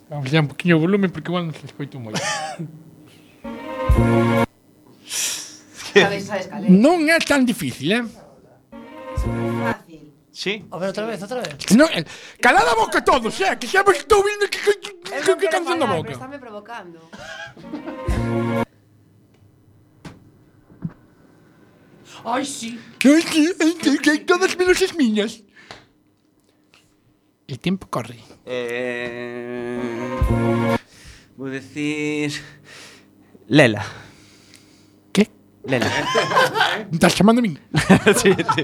Vamos 0.09 0.31
ya 0.31 0.41
un 0.41 0.47
poquinho 0.47 0.77
o 0.77 0.79
volumen 0.79 1.11
porque 1.11 1.29
igual 1.29 1.45
non 1.45 1.53
se 1.53 1.65
escoito 1.65 1.99
moi. 1.99 2.13
non 6.67 7.07
é 7.07 7.17
tan 7.23 7.45
difícil, 7.45 7.91
eh? 7.93 8.03
Sí. 10.35 10.65
A 10.69 10.77
ver, 10.77 10.87
outra 10.89 11.05
vez, 11.05 11.21
outra 11.21 11.39
vez. 11.39 11.55
No, 11.79 11.85
eh, 11.85 12.03
calada 12.41 12.73
a 12.73 12.75
boca 12.75 12.99
todos, 13.01 13.33
xa, 13.33 13.55
que 13.55 13.67
xa 13.71 13.83
vos 13.87 13.95
estou 13.95 14.21
vindo 14.21 14.43
que, 14.51 14.59
que, 14.59 14.73
que, 14.75 14.91
que, 15.23 15.35
que 15.39 15.47
canción 15.47 15.79
da 15.79 15.87
boca. 15.87 16.11
Estáme 16.11 16.37
provocando. 16.37 16.99
Ai, 22.25 22.43
sí. 22.43 22.75
Ai, 23.05 23.21
sí, 23.23 23.47
ai, 23.63 23.77
sí, 23.79 23.97
que 24.03 24.19
todas 24.27 24.51
menos 24.59 24.81
as 24.83 24.91
miñas. 24.91 25.41
El 27.47 27.57
tempo 27.57 27.87
corre. 27.87 28.19
Eh... 28.45 30.19
Vou 31.37 31.47
decir... 31.47 32.43
Lela. 33.47 33.85
Lela. 35.67 35.89
Estás 36.93 37.15
chamando 37.15 37.39
a 37.39 37.43
min? 37.43 37.57
sí, 38.21 38.31
sí. 38.55 38.63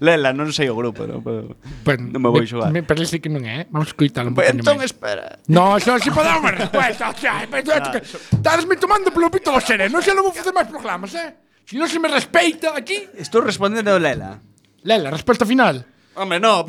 Lela, 0.00 0.32
non 0.32 0.48
sei 0.52 0.72
o 0.72 0.76
grupo, 0.76 1.04
non, 1.04 1.20
pero 1.20 1.56
ben, 1.84 2.08
non 2.08 2.20
me 2.24 2.28
vou 2.32 2.40
xogar. 2.44 2.72
Me, 2.72 2.80
me 2.80 2.88
parece 2.88 3.20
que 3.20 3.28
non 3.28 3.44
é. 3.44 3.62
¿eh? 3.62 3.62
Vamos 3.68 3.92
coitalo 3.92 4.32
un 4.32 4.36
poquinho 4.36 4.64
entón, 4.64 4.80
máis. 4.80 4.88
espera. 4.88 5.36
No, 5.52 5.76
só 5.76 6.00
se 6.00 6.08
podá 6.08 6.40
unha 6.40 6.56
resposta. 6.56 7.12
O 7.12 7.16
sea, 7.20 7.44
ah, 7.44 8.00
Estás-me 8.00 8.76
tomando 8.80 9.12
pelo 9.12 9.28
pito 9.28 9.52
do 9.52 9.60
xere. 9.60 9.92
Non 9.92 10.00
xa 10.00 10.16
non 10.16 10.24
vou 10.24 10.32
facer 10.32 10.56
máis 10.56 10.68
programas, 10.72 11.12
eh? 11.12 11.36
Si 11.68 11.76
non 11.76 11.86
se 11.86 12.00
me 12.00 12.08
respeita 12.08 12.72
aquí... 12.72 13.12
Estou 13.14 13.44
respondendo 13.44 13.92
a 13.92 14.00
Lela. 14.00 14.40
Lela, 14.82 15.12
resposta 15.12 15.44
final. 15.44 15.84
Hombre, 16.16 16.40
no. 16.40 16.64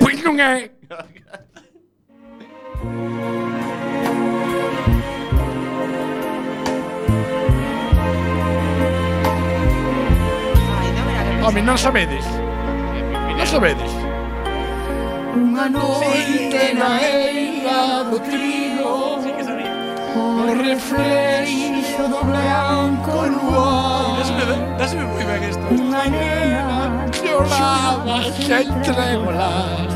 pois 0.00 0.18
non 0.24 0.40
é. 0.40 0.72
Home, 11.46 11.62
non 11.62 11.78
sabedes. 11.78 12.26
Non 13.38 13.46
sabedes. 13.46 13.92
Unha 15.30 15.70
noite 15.70 16.74
na 16.74 16.98
eira 16.98 18.02
do 18.10 18.18
trigo 18.18 19.22
O 20.16 20.50
reflexo 20.58 22.02
do 22.08 22.20
blanco 22.26 23.14
luar 23.30 24.26
Dáseme 24.80 25.04
moi 25.06 25.22
ben 25.22 25.44
isto 25.44 25.64
Unha 25.70 26.02
nena 26.08 27.04
lloraba 27.20 28.26
sen 28.32 28.66
trébolas 28.80 29.92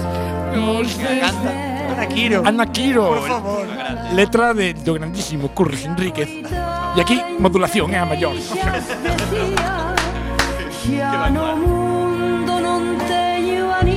Nos 0.54 0.92
deseos 1.02 1.80
Ana 1.90 2.06
Quiro. 2.06 2.42
Ana 2.46 2.66
Quiro. 2.66 3.06
Por 3.08 3.28
favor. 3.28 3.66
Letra 4.14 4.54
de, 4.54 4.72
do 4.72 4.94
grandísimo 4.94 5.50
Curris 5.50 5.84
Enríquez. 5.84 6.30
E 6.96 7.00
aquí, 7.00 7.20
modulación, 7.38 7.92
é 7.92 7.98
a 7.98 8.06
maior. 8.06 8.32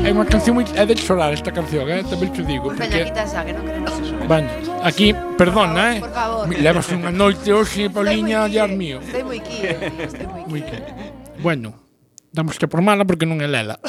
É 0.03 0.11
unha 0.11 0.27
canción 0.27 0.59
moi... 0.59 0.67
É 0.75 0.83
de 0.83 0.99
chorar 0.99 1.31
esta 1.31 1.55
canción, 1.55 1.87
eh? 1.87 2.03
tamén 2.03 2.27
te 2.35 2.43
digo. 2.43 2.67
Por 2.67 2.75
porque... 2.75 3.07
xa, 3.23 3.47
que 3.47 3.55
non 3.55 3.63
queremos 3.63 3.95
Van, 4.27 4.43
aquí, 4.83 5.15
perdona, 5.39 5.95
eh? 5.95 5.99
Por 6.03 6.11
favor. 6.11 6.43
Levas 6.51 6.87
unha 6.91 7.11
noite 7.11 7.55
hoxe, 7.55 7.87
Pauliña, 7.87 8.51
diar 8.51 8.67
mío. 8.67 8.99
Estoy 8.99 9.23
moi 9.23 9.39
quío, 9.39 9.63
eh, 9.63 9.91
estoy 10.03 10.27
moi 10.27 10.59
quío. 10.59 10.83
Bueno, 11.39 11.79
damos 12.35 12.59
que 12.59 12.67
por 12.67 12.83
mala 12.83 13.07
porque 13.07 13.23
non 13.23 13.39
é 13.39 13.47
lela. 13.47 13.79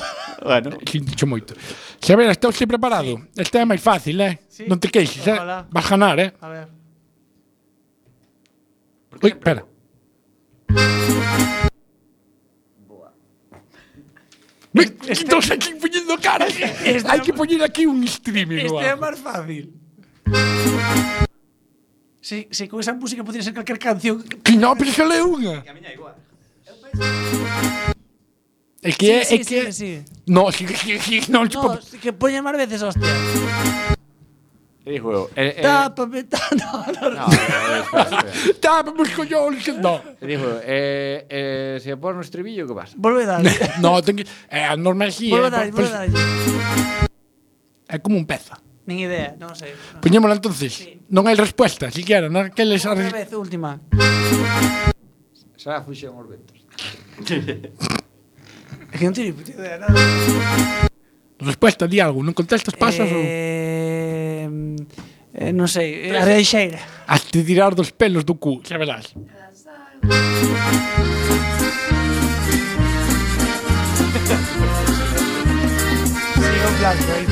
Bueno. 0.45 0.79
Sinto 0.87 1.27
moito. 1.27 1.59
Xavier, 1.99 2.31
estás 2.31 2.55
xe 2.55 2.67
preparado? 2.69 3.19
Sí. 3.35 3.43
É 3.59 3.67
máis 3.67 3.83
fácil, 3.83 4.21
eh? 4.23 4.39
Sí. 4.47 4.71
Non 4.71 4.79
te 4.79 4.93
queixes, 4.93 5.27
eh? 5.27 5.39
Vas 5.67 5.87
ganar, 5.91 6.15
eh? 6.23 6.31
A 6.39 6.47
ver. 6.47 6.67
Ui, 9.19 9.31
espera. 9.35 9.67
Me, 14.75 14.83
estás 15.07 15.51
aquí 15.53 15.71
poñendo 15.79 16.19
cara. 16.19 16.47
Esta, 16.51 17.15
Hai 17.15 17.23
que 17.23 17.31
poñer 17.31 17.63
aquí 17.63 17.87
un 17.87 18.03
streaming. 18.11 18.67
Este 18.67 18.91
é 18.91 18.99
máis 18.99 19.23
fácil. 19.23 19.71
Se, 22.19 22.51
se 22.51 22.67
con 22.67 22.83
esa 22.83 22.91
música 22.91 23.23
podría 23.23 23.47
ser 23.47 23.55
calquer 23.55 23.79
canción. 23.79 24.27
Que 24.43 24.59
non, 24.59 24.75
pero 24.75 24.91
xa 24.91 25.07
le 25.07 25.23
unha. 25.23 25.63
Que 25.63 25.71
a 25.71 25.77
miña 25.79 25.95
igual. 25.95 26.19
É 28.83 28.91
que 28.91 29.07
é, 29.15 29.23
sí, 29.23 29.39
é 29.39 29.39
sí, 29.39 29.47
que... 29.47 29.61
Sí, 29.71 29.73
sí. 29.73 29.91
No, 30.27 30.51
sí, 30.51 30.67
sí, 30.67 30.99
sí, 30.99 31.17
non, 31.31 31.47
no, 31.47 31.79
tipo... 31.79 31.79
que 32.03 32.11
poñen 32.11 32.43
máis 32.43 32.59
veces, 32.59 32.83
hostia. 32.83 33.15
Dijo 34.85 35.09
eu. 35.13 35.31
Eh, 35.35 35.57
eh, 35.59 35.63
Tápame, 35.65 36.25
tá, 36.29 36.45
no, 36.61 36.85
no, 36.93 37.03
no. 37.09 37.25
no 37.25 37.33
espera, 37.33 37.81
espera. 37.81 38.55
Tápame 38.61 39.01
os 39.01 39.11
collóns 39.17 39.57
que 39.65 39.73
no. 39.73 39.97
Dijo 40.21 40.45
eu, 40.45 40.61
eh, 40.61 41.25
eh, 41.29 41.81
se 41.81 41.97
pon 41.97 42.15
no 42.17 42.21
estribillo, 42.21 42.69
que 42.69 42.77
vas 42.77 42.93
Volve 42.93 43.25
dar. 43.25 43.41
no, 43.81 44.05
ten 44.05 44.21
que... 44.21 44.29
Eh, 44.53 44.61
a 44.61 44.77
norma 44.77 45.09
así, 45.09 45.33
volve 45.33 45.49
dar, 45.49 45.65
eh, 45.65 45.73
volve 45.73 45.89
dar. 45.89 46.09
É 47.89 47.97
como 47.99 48.21
un 48.21 48.29
peza. 48.29 48.61
Nin 48.85 49.01
idea, 49.01 49.33
non 49.41 49.57
sei. 49.57 49.73
No. 49.73 50.05
Poñémola 50.05 50.37
entonces. 50.37 50.77
Sí. 50.77 51.01
Non 51.09 51.25
hai 51.25 51.37
resposta, 51.41 51.89
siquiera. 51.89 52.29
Non 52.29 52.53
que 52.53 52.69
les... 52.69 52.85
Outra 52.85 53.09
vez, 53.09 53.33
última. 53.33 53.81
Xa 55.57 55.81
fuxen 55.81 56.13
os 56.13 56.29
ventos. 56.29 56.61
é 58.93 58.95
que 59.01 59.05
non 59.09 59.17
teño 59.17 59.33
puta 59.33 59.49
idea, 59.57 59.81
nada. 59.81 60.93
Resposta, 61.41 61.87
di 61.87 61.99
algo, 61.99 62.23
non 62.23 62.33
contestas, 62.33 62.75
pasas 62.79 63.11
eh... 63.11 63.17
ou... 63.19 63.25
Eh, 65.35 65.51
non 65.51 65.67
sei, 65.67 66.15
a 66.15 66.23
reixeira. 66.23 66.79
A 67.11 67.19
te 67.19 67.43
tirar 67.43 67.75
dos 67.75 67.91
pelos 67.91 68.23
do 68.23 68.39
cu, 68.39 68.63
xa 68.63 68.79
verás. 68.79 69.11
Sigo 76.39 76.71
blanco 76.79 77.11
aí. 77.19 77.27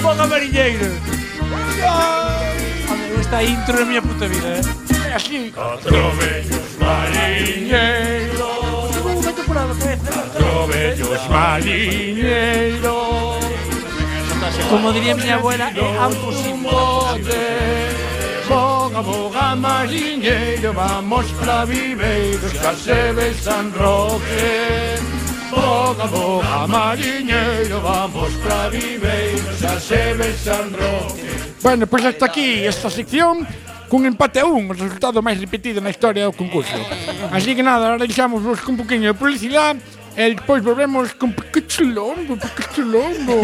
Foga 0.00 0.24
marinheiro. 0.26 0.88
A 2.88 2.94
me 2.96 3.06
gusta 3.12 3.36
a 3.36 3.44
intro 3.44 3.76
na 3.76 3.84
miña 3.84 4.00
puta 4.00 4.24
vida, 4.24 4.56
eh? 4.56 4.64
É 5.04 5.12
así. 5.20 5.52
Catro 5.52 6.16
vellos 6.16 6.80
mariñeiros 6.80 8.59
polas 9.50 9.76
veces 9.78 9.98
Robellos 10.38 11.28
mariñeiros 11.28 12.90
Como 14.70 14.92
diría 14.92 15.14
miña 15.14 15.34
abuela, 15.36 15.72
é 15.74 15.98
ambos 15.98 16.34
sin 16.42 16.62
bote 16.62 17.42
Boga, 18.48 19.00
boga, 19.00 19.54
mariñeiro, 19.54 20.72
vamos 20.74 21.26
pra 21.40 21.64
viveiros, 21.64 22.52
Casebe 22.54 23.32
San 23.32 23.72
Roque. 23.72 24.96
Boga, 25.54 26.06
boga, 26.06 26.66
mariñeiro, 26.66 27.80
vamos 27.80 28.32
pra 28.42 28.68
viveiros, 28.68 29.56
Casebe 29.62 30.34
San 30.34 30.72
Roque. 30.72 31.30
Bueno, 31.62 31.86
pues 31.86 32.04
hasta 32.04 32.26
aquí 32.26 32.64
esta 32.64 32.90
sección 32.90 33.46
cun 33.90 34.06
empate 34.06 34.38
a 34.38 34.46
un, 34.46 34.70
o 34.70 34.74
resultado 34.78 35.18
máis 35.18 35.34
repetido 35.42 35.82
na 35.82 35.90
historia 35.90 36.30
do 36.30 36.32
concurso. 36.32 36.78
Así 37.34 37.58
que 37.58 37.66
nada, 37.66 37.90
ahora 37.90 38.06
deixamos 38.06 38.38
vos 38.38 38.62
con 38.62 38.78
un 38.78 38.86
poquinho 38.86 39.10
de 39.10 39.18
publicidade 39.18 39.82
e 40.16 40.34
despois 40.34 40.62
volvemos 40.62 41.14
con 41.14 41.32
Piquicholombo, 41.34 42.36
Piquicholombo. 42.38 43.42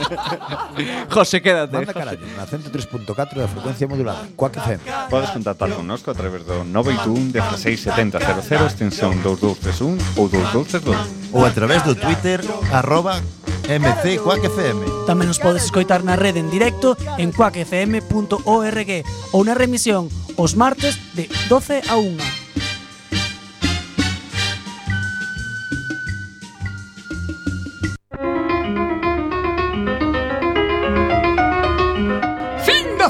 José, 1.12 1.40
quédate. 1.40 1.72
Manda 1.72 1.92
carallo 1.92 2.24
na 2.36 2.46
103.4 2.46 3.36
da 3.36 3.48
frecuencia 3.48 3.88
modulada. 3.88 4.24
Coa 4.36 4.48
que 4.48 4.60
fem. 4.60 4.78
Podes 5.08 5.30
contactar 5.30 5.68
connosco 5.70 6.10
a 6.10 6.14
través 6.14 6.44
do 6.44 6.64
921 6.64 7.32
167000 7.32 8.64
extensión 8.64 9.12
2231 9.20 9.98
ou 10.16 10.28
2232. 10.28 11.32
Ou 11.32 11.44
a 11.44 11.50
través 11.50 11.82
do 11.84 11.94
Twitter 11.94 12.40
arroba 12.72 13.20
MC 13.68 14.16
Quack 14.24 14.48
FM. 14.48 15.04
Tamén 15.04 15.28
nos 15.28 15.38
podes 15.38 15.68
escoitar 15.68 16.00
na 16.00 16.16
rede 16.16 16.40
en 16.40 16.48
directo 16.48 16.96
en 17.20 17.30
quackfm.org 17.36 18.90
ou 19.36 19.40
na 19.44 19.54
remisión 19.54 20.08
os 20.40 20.56
martes 20.56 20.96
de 21.12 21.28
12 21.52 21.84
a 21.86 21.96
1. 22.00 22.48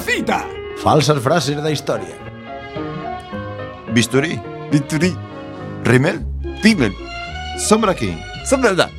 cita. 0.09 0.47
Falsas 0.83 1.23
frases 1.23 1.63
da 1.63 1.71
historia. 1.71 2.17
Bisturí. 3.93 4.41
Bisturí. 4.71 5.17
Rimel. 5.85 6.25
Rimel. 6.63 6.95
Sombra 7.59 7.93
aquí. 7.93 8.17
Sombra 8.45 8.75
da. 8.75 8.91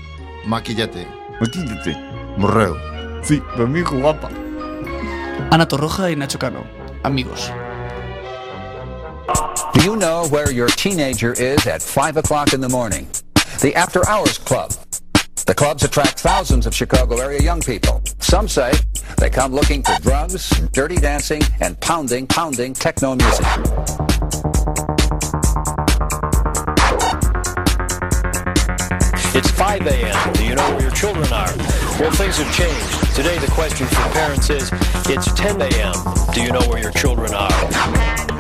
Maquillate. 0.46 1.19
Motíllate. 1.40 1.96
Morreo. 2.38 2.76
Sí, 3.24 3.42
amigo 3.58 3.98
guapa. 3.98 4.30
Ana 5.52 5.66
Torroja 5.66 6.12
y 6.12 6.16
Nacho 6.16 6.38
Cano. 6.38 6.66
Amigos. 7.04 7.52
Do 9.74 9.84
you 9.84 9.96
know 9.96 10.28
where 10.28 10.52
your 10.52 10.68
teenager 10.68 11.34
is 11.34 11.66
at 11.66 11.82
5 11.82 12.18
o'clock 12.18 12.54
in 12.54 12.60
the 12.60 12.68
morning? 12.70 13.08
The 13.62 13.74
After 13.76 14.08
Hours 14.08 14.38
Club. 14.38 14.72
The 15.46 15.56
clubs 15.56 15.84
attract 15.84 16.20
thousands 16.20 16.68
of 16.68 16.76
Chicago 16.76 17.18
area 17.18 17.42
young 17.42 17.62
people. 17.62 18.02
Some 18.20 18.48
say 18.48 18.74
they 19.18 19.30
come 19.30 19.54
looking 19.54 19.82
for 19.82 19.98
drugs, 20.02 20.50
dirty 20.74 20.98
dancing, 20.98 21.42
and 21.62 21.80
pounding, 21.80 22.28
pounding 22.28 22.74
techno 22.74 23.16
music. 23.16 23.48
It's 29.36 29.52
5 29.52 29.86
a.m. 29.86 30.34
Do 30.34 30.44
you 30.44 30.56
know 30.56 30.68
where 30.72 30.82
your 30.82 30.92
children 30.92 31.32
are? 31.32 31.56
Well, 32.00 32.12
things 32.12 32.38
have 32.38 32.52
changed. 32.56 33.16
Today, 33.16 33.38
the 33.38 33.52
question 33.52 33.86
for 33.88 34.10
parents 34.10 34.50
is 34.50 34.72
it's 35.06 35.32
10 35.34 35.62
a.m. 35.62 35.94
Do 36.34 36.42
you 36.42 36.52
know 36.52 36.68
where 36.68 36.82
your 36.82 36.92
children 36.92 37.34
are? 37.34 38.39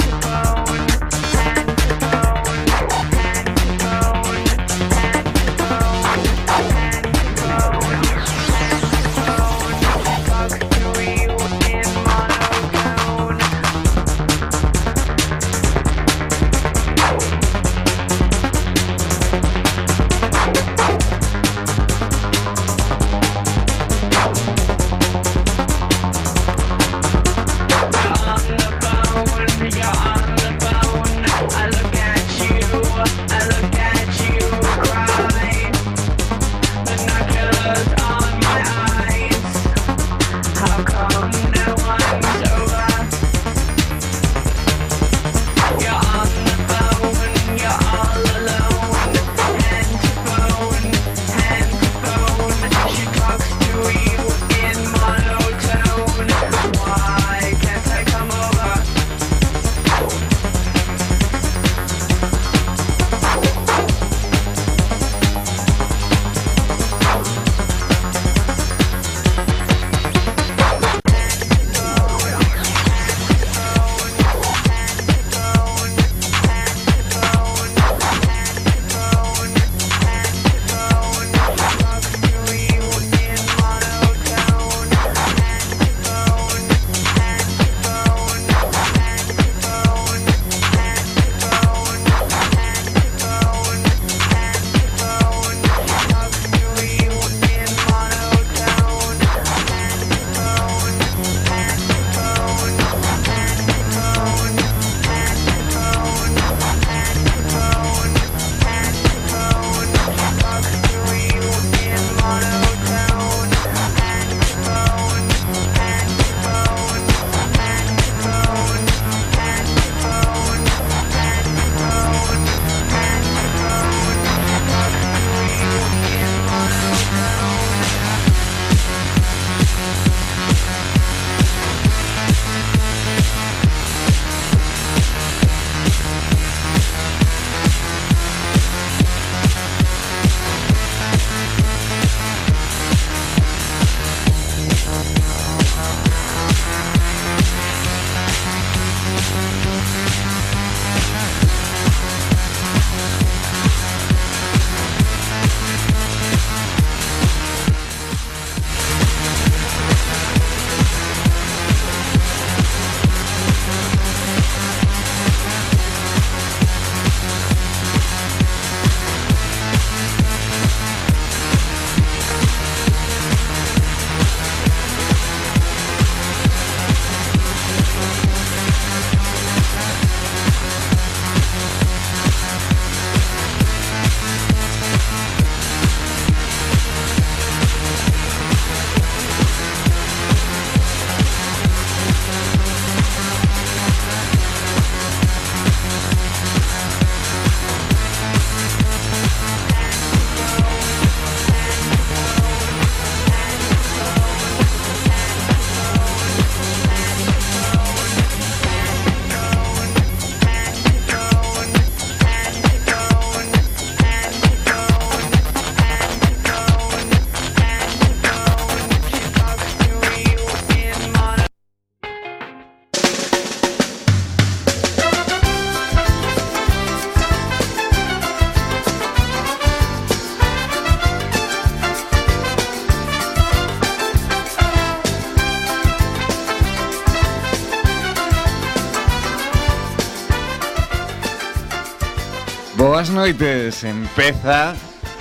noites, 243.30 243.84
empeza 243.84 244.76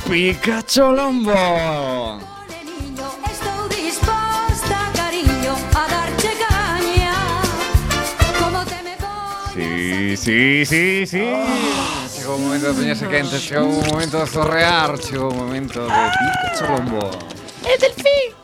Pikachu 0.08 0.92
Lombo. 0.92 2.18
Sí, 9.54 10.16
sí, 10.16 10.64
sí, 10.64 11.06
sí. 11.06 11.18
Llegó 12.16 12.36
un 12.36 12.44
momento 12.44 12.72
de 12.72 12.80
Peña 12.80 13.08
Quentes, 13.08 13.50
llegó 13.50 13.66
un 13.66 13.86
momento 13.86 14.20
de 14.20 14.26
zorrear, 14.26 14.98
llegó 14.98 15.28
un 15.28 15.36
momento 15.36 15.86
de 15.86 15.92
Pikachu 15.92 16.72
Lombo. 16.72 17.10
¡Es 17.68 17.82
el 17.88 17.92
fin! 17.92 18.34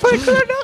¡Por 0.00 0.18
cloro! 0.18 0.61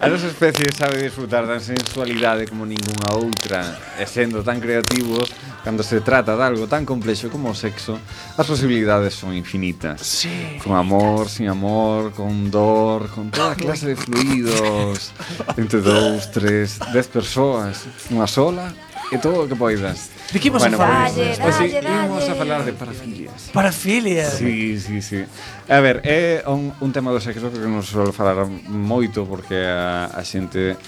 A 0.00 0.08
nosa 0.08 0.28
especie 0.28 0.64
sabe 0.72 0.96
disfrutar 0.96 1.46
da 1.46 1.60
sensualidade 1.60 2.46
como 2.48 2.64
ningunha 2.64 3.12
outra. 3.12 3.60
E 4.00 4.06
sendo 4.06 4.42
tan 4.42 4.58
creativos 4.58 5.28
Cando 5.62 5.82
se 5.82 6.00
trata 6.00 6.36
de 6.36 6.42
algo 6.42 6.66
tan 6.66 6.88
complexo 6.88 7.28
como 7.28 7.50
o 7.50 7.54
sexo 7.54 8.00
As 8.32 8.48
posibilidades 8.48 9.12
son 9.12 9.36
infinitas. 9.36 10.00
Sí. 10.00 10.56
Con 10.64 10.72
amor, 10.72 11.28
sin 11.28 11.52
amor, 11.52 12.16
con 12.16 12.50
dor 12.50 13.12
Con 13.12 13.28
toda 13.28 13.54
clase 13.54 13.92
de 13.92 13.96
fluidos. 13.96 15.12
Entre 15.60 15.84
dous, 15.84 16.32
tres, 16.32 16.80
dez 16.96 17.04
persoas 17.04 17.84
Unha 18.08 18.24
sola 18.24 18.72
e 19.10 19.18
todo 19.18 19.44
o 19.44 19.48
que 19.50 19.58
poidas. 19.58 20.10
De 20.30 20.38
que 20.38 20.48
imos 20.48 20.62
bueno, 20.62 20.78
a 20.78 20.86
falar? 20.86 21.10
Dalle, 21.10 21.34
pues, 21.34 21.54
sí, 21.58 21.66
dalle. 21.74 22.06
Imos 22.06 22.28
a 22.30 22.34
falar 22.34 22.60
de 22.64 22.72
parafilias. 22.72 23.50
Parafilias. 23.52 24.32
Sí, 24.38 24.78
sí, 24.78 25.02
sí. 25.02 25.24
A 25.68 25.80
ver, 25.82 26.00
é 26.06 26.42
un, 26.46 26.70
un 26.78 26.90
tema 26.94 27.10
do 27.10 27.18
sexo 27.18 27.50
que 27.50 27.58
non 27.58 27.82
se 27.82 27.98
suele 27.98 28.14
falar 28.14 28.46
moito 28.70 29.26
porque 29.26 29.58
a, 29.58 30.14
a 30.14 30.22
xente 30.22 30.78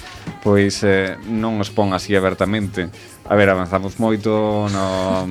pois 0.42 0.86
eh, 0.86 1.18
non 1.26 1.58
os 1.58 1.74
pon 1.74 1.90
así 1.90 2.14
abertamente. 2.14 2.86
A 3.26 3.34
ver, 3.38 3.50
avanzamos 3.50 4.02
moito 4.02 4.66
no, 4.70 5.26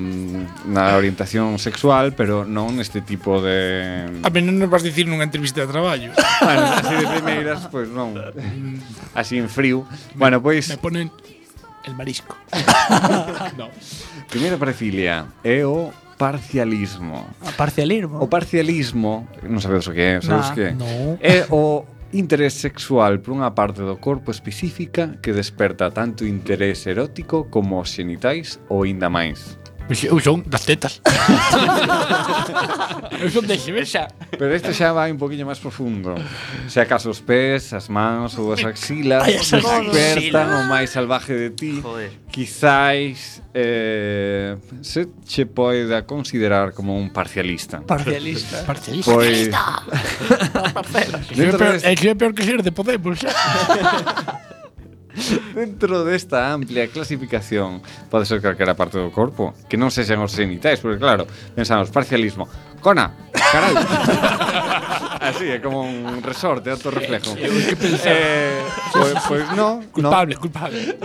na 0.68 0.96
orientación 0.96 1.60
sexual, 1.60 2.16
pero 2.16 2.48
non 2.48 2.76
neste 2.76 3.04
tipo 3.04 3.40
de... 3.44 4.08
A 4.24 4.28
mí 4.32 4.40
non 4.40 4.56
nos 4.56 4.72
vas 4.72 4.80
dicir 4.80 5.04
nunha 5.08 5.28
entrevista 5.28 5.60
de 5.64 5.68
traballo. 5.68 6.12
bueno, 6.40 6.64
así 6.72 6.94
de 6.96 7.06
primeiras, 7.08 7.68
pois 7.68 7.88
pues, 7.88 7.88
non. 7.92 8.16
Así 9.12 9.36
en 9.36 9.52
frío. 9.52 9.84
Bueno, 10.16 10.40
pois... 10.40 10.72
Me 10.72 10.80
ponen 10.80 11.12
El 11.84 11.94
marisco. 11.94 12.36
no. 13.58 13.68
Primeira 14.28 14.56
parafilia 14.56 15.26
é 15.42 15.66
o 15.66 15.90
parcialismo. 16.16 17.26
O 17.42 17.52
parcialismo? 17.56 18.22
O 18.22 18.28
parcialismo, 18.30 19.26
non 19.42 19.58
sabedes 19.58 19.90
o 19.90 19.92
que 19.92 20.02
é, 20.02 20.22
sabes 20.22 20.50
nah, 20.50 20.54
que? 20.54 20.66
No. 20.78 21.18
É 21.18 21.42
o 21.50 21.82
interés 22.12 22.54
sexual 22.54 23.18
por 23.18 23.32
unha 23.34 23.50
parte 23.50 23.82
do 23.82 23.96
corpo 23.98 24.30
específica 24.30 25.18
que 25.18 25.34
desperta 25.34 25.90
tanto 25.90 26.28
interés 26.28 26.86
erótico 26.86 27.48
como 27.50 27.80
os 27.80 27.90
xenitais 27.90 28.60
ou 28.70 28.84
ainda 28.84 29.10
máis. 29.10 29.58
Usón 29.90 30.44
das 30.46 30.64
tetas. 30.64 31.02
Usón 33.26 33.46
de 33.46 33.58
xa. 33.84 34.08
Pero 34.30 34.54
este 34.54 34.72
xa 34.72 34.92
vai 34.92 35.12
un 35.12 35.18
poquinho 35.18 35.44
máis 35.44 35.58
profundo. 35.58 36.14
Se 36.68 36.80
acaso 36.80 37.10
os 37.10 37.20
pés, 37.20 37.72
as 37.74 37.90
mans 37.90 38.38
ou 38.38 38.52
as 38.54 38.64
axilas 38.64 39.26
Ay, 39.26 39.36
as 39.36 39.50
despertan 39.50 40.48
o 40.48 40.60
máis 40.70 40.90
salvaje 40.90 41.34
de 41.34 41.50
ti, 41.50 41.80
Joder. 41.82 42.10
quizáis 42.30 43.42
eh, 43.52 44.56
se 44.80 45.10
che 45.26 45.44
poida 45.46 46.06
considerar 46.06 46.72
como 46.72 46.96
un 46.96 47.10
parcialista. 47.10 47.82
Parcialista. 47.82 48.64
Parcialista. 48.64 49.12
Pois... 49.12 49.50
Parcialista. 50.72 51.82
é 51.90 52.14
peor 52.14 52.32
que 52.32 52.44
ser 52.44 52.62
de 52.62 52.72
Podemos. 52.72 53.20
Dentro 55.54 56.04
desta 56.04 56.52
amplia 56.52 56.88
clasificación 56.88 57.82
pode 58.08 58.24
ser 58.24 58.40
calquera 58.40 58.74
parte 58.74 58.96
do 58.96 59.12
corpo 59.12 59.52
que 59.68 59.76
non 59.76 59.92
sexan 59.92 60.24
os 60.24 60.32
genitais, 60.32 60.80
porque 60.80 60.96
claro, 60.96 61.28
pensamos 61.52 61.92
parcialismo. 61.92 62.48
Cona, 62.80 63.12
carai. 63.32 63.74
Así, 65.22 65.46
é 65.54 65.62
como 65.62 65.86
un 65.86 66.18
resorte, 66.18 66.66
outro 66.66 66.90
reflejo. 66.90 67.38
Eu 67.38 67.54
que 67.62 67.76
pensaba. 67.78 68.10
Eh, 68.10 68.66
pois, 68.90 69.14
pois 69.22 69.46
no, 69.54 69.78
culpable, 69.94 70.34
no. 70.34 70.40
culpable. 70.40 70.98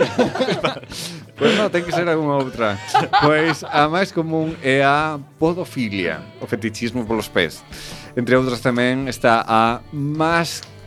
pois 1.38 1.52
non, 1.54 1.70
ten 1.70 1.86
que 1.86 1.94
ser 1.94 2.08
algunha 2.08 2.42
outra. 2.42 2.74
Pois 3.22 3.62
a 3.62 3.86
máis 3.86 4.10
común 4.10 4.58
é 4.58 4.82
a 4.82 5.22
podofilia, 5.38 6.18
o 6.42 6.50
fetichismo 6.50 7.06
polos 7.06 7.30
pés. 7.30 7.62
Entre 8.18 8.34
outras 8.34 8.58
tamén 8.58 9.06
está 9.06 9.46
a 9.46 9.86
masculina 9.94 10.77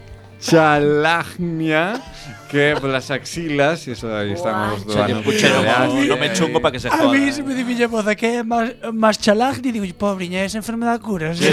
chalagnia 0.42 2.02
que 2.50 2.76
polas 2.82 3.10
axilas, 3.10 3.88
e 3.88 3.92
eso 3.92 4.12
aí 4.12 4.34
estamos 4.34 4.84
do 4.84 4.92
ano. 5.00 5.24
No 5.24 6.18
me 6.18 6.34
chungo 6.34 6.60
para 6.60 6.74
que 6.74 6.80
se 6.80 6.90
joda. 6.90 7.08
A 7.08 7.12
mí 7.14 7.32
se 7.32 7.44
me 7.44 7.56
di 7.56 7.64
miña 7.64 7.88
voz 7.88 8.04
que 8.18 8.26
é 8.26 8.44
máis, 8.44 8.76
máis 8.92 9.18
chalagni, 9.18 9.72
digo, 9.72 9.88
pobriña, 9.96 10.44
esa 10.44 10.58
enfermedad 10.58 11.00
cura. 11.00 11.34
¿sí? 11.34 11.46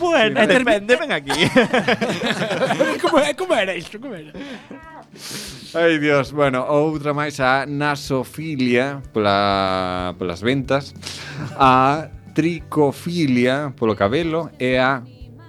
bueno, 0.00 0.40
sí, 0.40 0.46
depende, 0.46 0.96
ven 0.96 1.12
aquí. 1.12 1.30
como, 3.02 3.22
como 3.36 3.54
era 3.54 3.74
isto? 3.76 4.00
Como 4.00 4.14
era? 4.16 4.32
Ai, 5.74 5.98
Dios, 5.98 6.32
bueno, 6.32 6.66
outra 6.66 7.14
máis 7.14 7.38
a 7.38 7.62
nasofilia 7.68 9.04
pola, 9.12 10.16
polas 10.18 10.42
ventas 10.42 10.96
a 11.54 12.08
tricofilia 12.34 13.70
polo 13.76 13.94
cabelo 13.94 14.50
e 14.58 14.78
a 14.80 15.02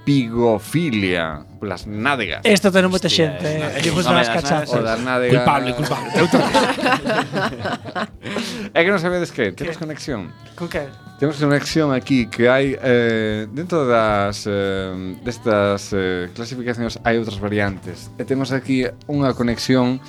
pigofilia 0.06 1.49
polas 1.60 1.86
nádegas. 1.86 2.40
Esto 2.48 2.72
ten 2.72 2.88
moita 2.88 3.12
xente, 3.12 3.44
eh. 3.44 3.84
Lle 3.84 3.92
gustan 3.92 4.16
as. 4.16 4.32
O 4.72 4.80
das 4.80 5.04
nádegas. 5.04 5.44
Culpable, 5.44 5.76
culpable. 5.76 6.10
é 8.74 8.80
que 8.80 8.90
non 8.90 9.04
sabedes 9.04 9.36
que, 9.36 9.52
temos 9.52 9.76
conexión. 9.76 10.32
Con 10.56 10.72
que? 10.72 10.88
Temos 11.20 11.36
conexión 11.36 11.92
aquí 11.92 12.32
que 12.32 12.48
hai 12.48 12.80
eh, 12.80 13.44
dentro 13.52 13.84
das 13.84 14.48
eh, 14.48 15.20
destas 15.20 15.92
eh, 15.92 16.32
clasificacións 16.32 17.04
hai 17.04 17.20
outras 17.20 17.44
variantes. 17.44 18.08
Eh, 18.16 18.24
e 18.24 18.26
temos 18.26 18.56
aquí 18.56 18.88
unha 19.12 19.36
conexión 19.36 20.00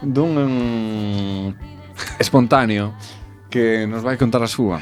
dun 0.00 0.38
um, 0.38 1.50
espontáneo 2.22 2.94
que 3.50 3.84
nos 3.90 4.06
vai 4.06 4.14
contar 4.14 4.46
a 4.46 4.48
súa. 4.48 4.78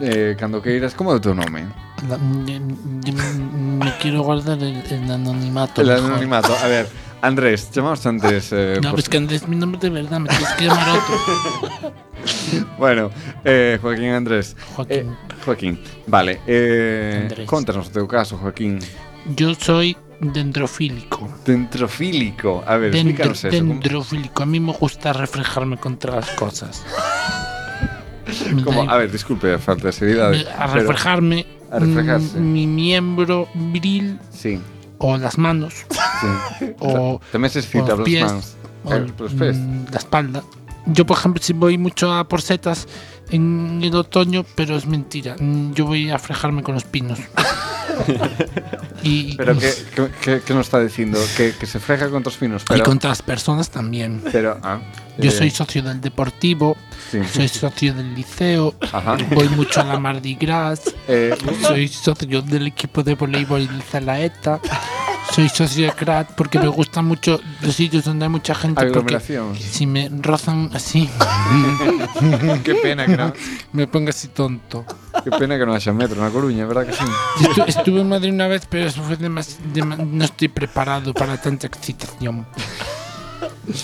Eh, 0.00 0.32
cando 0.40 0.64
queiras, 0.64 0.96
como 0.96 1.12
é 1.12 1.16
o 1.16 1.20
teu 1.20 1.36
nome? 1.36 1.81
Me 2.02 3.92
quiero 4.00 4.22
guardar 4.22 4.58
el, 4.62 4.82
el 4.90 5.10
anonimato. 5.10 5.80
El 5.82 5.88
mejor. 5.88 6.04
anonimato. 6.12 6.54
A 6.56 6.66
ver, 6.66 6.88
Andrés, 7.20 7.70
chamamos 7.70 8.04
Andrés. 8.06 8.48
Eh, 8.52 8.74
No, 8.82 8.90
por- 8.90 8.96
pues 8.96 9.08
que 9.08 9.16
Andrés, 9.18 9.46
mi 9.48 9.56
nombre 9.56 9.80
de 9.80 9.90
verdad, 9.90 10.18
me 10.20 10.28
tienes 10.28 10.48
que 10.50 10.64
llamar 10.66 10.88
otro. 10.90 11.92
Bueno, 12.78 13.10
eh, 13.44 13.78
Joaquín 13.82 14.10
Andrés. 14.10 14.54
Joaquín. 14.76 14.96
Eh, 14.98 15.06
Joaquín. 15.44 15.80
Vale, 16.06 16.40
eh, 16.46 17.44
contanos 17.46 17.88
o 17.88 17.90
teu 17.90 18.06
caso, 18.06 18.38
Joaquín. 18.38 18.78
Yo 19.34 19.54
soy 19.54 19.96
dendrofílico. 20.20 21.28
Dentrofílico. 21.44 22.62
A 22.64 22.76
ver, 22.76 22.94
explícanos 22.94 23.44
eso. 23.44 23.58
¿cómo- 23.58 23.72
dendrofílico. 23.74 24.42
A 24.42 24.46
mí 24.46 24.60
me 24.60 24.72
gusta 24.72 25.12
reflejarme 25.12 25.78
contra 25.78 26.14
las 26.16 26.30
cosas. 26.30 26.84
Como, 28.64 28.88
a 28.90 28.96
ver, 28.96 29.10
disculpe, 29.10 29.58
falta 29.58 29.86
de 29.88 29.92
seriedad. 29.92 30.32
a 30.58 30.66
reflejarme 30.68 31.46
a 31.70 31.78
reflejarse. 31.78 32.38
mi 32.40 32.66
miembro 32.66 33.48
viril 33.54 34.18
Sí. 34.30 34.60
o 34.98 35.16
las 35.16 35.38
manos 35.38 35.86
Sí. 36.58 36.66
o, 36.80 37.20
Tamén 37.32 37.50
se 37.50 37.60
excita 37.64 37.96
los 37.96 38.04
pies 38.04 38.24
mans. 38.28 38.56
o 38.84 38.92
Eh, 38.94 39.06
los 39.18 39.32
pies. 39.32 39.56
mm, 39.56 39.90
la 39.90 39.98
espalda. 39.98 40.40
Yo, 40.86 41.06
por 41.06 41.16
ejemplo, 41.16 41.40
si 41.42 41.52
voy 41.54 41.78
mucho 41.78 42.10
a 42.12 42.26
por 42.26 42.42
setas 42.42 42.86
en 43.30 43.80
el 43.82 43.94
otoño, 43.94 44.44
pero 44.58 44.74
es 44.76 44.84
mentira. 44.86 45.36
Mm, 45.38 45.72
Yo 45.78 45.86
voy 45.86 46.10
a 46.10 46.18
frejarme 46.18 46.62
con 46.62 46.74
los 46.74 46.84
pinos. 46.84 47.18
y, 49.02 49.36
Pero 49.36 49.58
que, 49.58 49.72
que, 50.22 50.40
que 50.40 50.54
nos 50.54 50.66
está 50.66 50.80
dicindo 50.80 51.18
que, 51.36 51.52
que 51.58 51.66
se 51.66 51.80
freja 51.80 52.08
contra 52.10 52.30
os 52.30 52.36
pinos, 52.36 52.62
y 52.62 52.66
pero 52.68 52.84
contra 52.84 53.10
las 53.10 53.22
personas 53.22 53.70
también. 53.70 54.22
pero 54.30 54.58
ah, 54.62 54.80
Yo 55.18 55.30
eh, 55.30 55.32
soy 55.32 55.50
socio 55.50 55.82
del 55.82 56.00
Deportivo, 56.00 56.76
Sí. 57.10 57.18
soy 57.30 57.48
socio 57.48 57.92
del 57.92 58.14
liceo, 58.14 58.74
Ajá. 58.92 59.16
voy 59.34 59.48
mucho 59.50 59.80
a 59.80 59.84
la 59.84 59.98
Mardi 59.98 60.34
Gras, 60.34 60.82
Eh, 61.08 61.36
soy 61.60 61.88
socio 61.88 62.40
del 62.42 62.68
equipo 62.68 63.02
de 63.02 63.14
voleibol 63.14 63.66
de 63.66 63.82
Zalaeta, 63.82 64.60
soy 65.34 65.48
socio 65.48 65.86
de 65.86 65.92
CRAT 65.92 66.32
porque 66.36 66.58
me 66.58 66.68
gustan 66.68 67.04
mucho 67.04 67.40
los 67.60 67.74
sitios 67.74 68.04
donde 68.04 68.24
hay 68.26 68.30
mucha 68.30 68.54
gente. 68.54 68.86
Porque 68.86 69.18
si 69.58 69.86
me 69.86 70.10
rozan 70.20 70.70
así, 70.74 71.08
Qué 72.64 72.74
pena 72.76 73.06
que 73.06 73.16
no, 73.16 73.32
me 73.72 73.86
pongo 73.86 74.10
así 74.10 74.28
tonto. 74.28 74.84
Qué 75.24 75.30
pena 75.30 75.58
que 75.58 75.66
no 75.66 75.74
haya 75.74 75.92
metro 75.92 76.20
na 76.20 76.30
Coruña, 76.30 76.66
verdad 76.66 76.86
que 76.86 76.92
sí? 76.92 77.04
Estu- 77.44 77.64
estuve 77.66 78.00
en 78.00 78.08
Madrid 78.08 78.32
una 78.32 78.46
vez, 78.48 78.66
pero 78.68 78.86
eso 78.88 79.02
fue 79.02 79.16
demas- 79.16 79.58
dema- 79.72 79.96
no 79.96 80.24
estoy 80.24 80.48
preparado 80.48 81.14
para 81.14 81.40
tanta 81.40 81.66
excitación. 81.66 82.46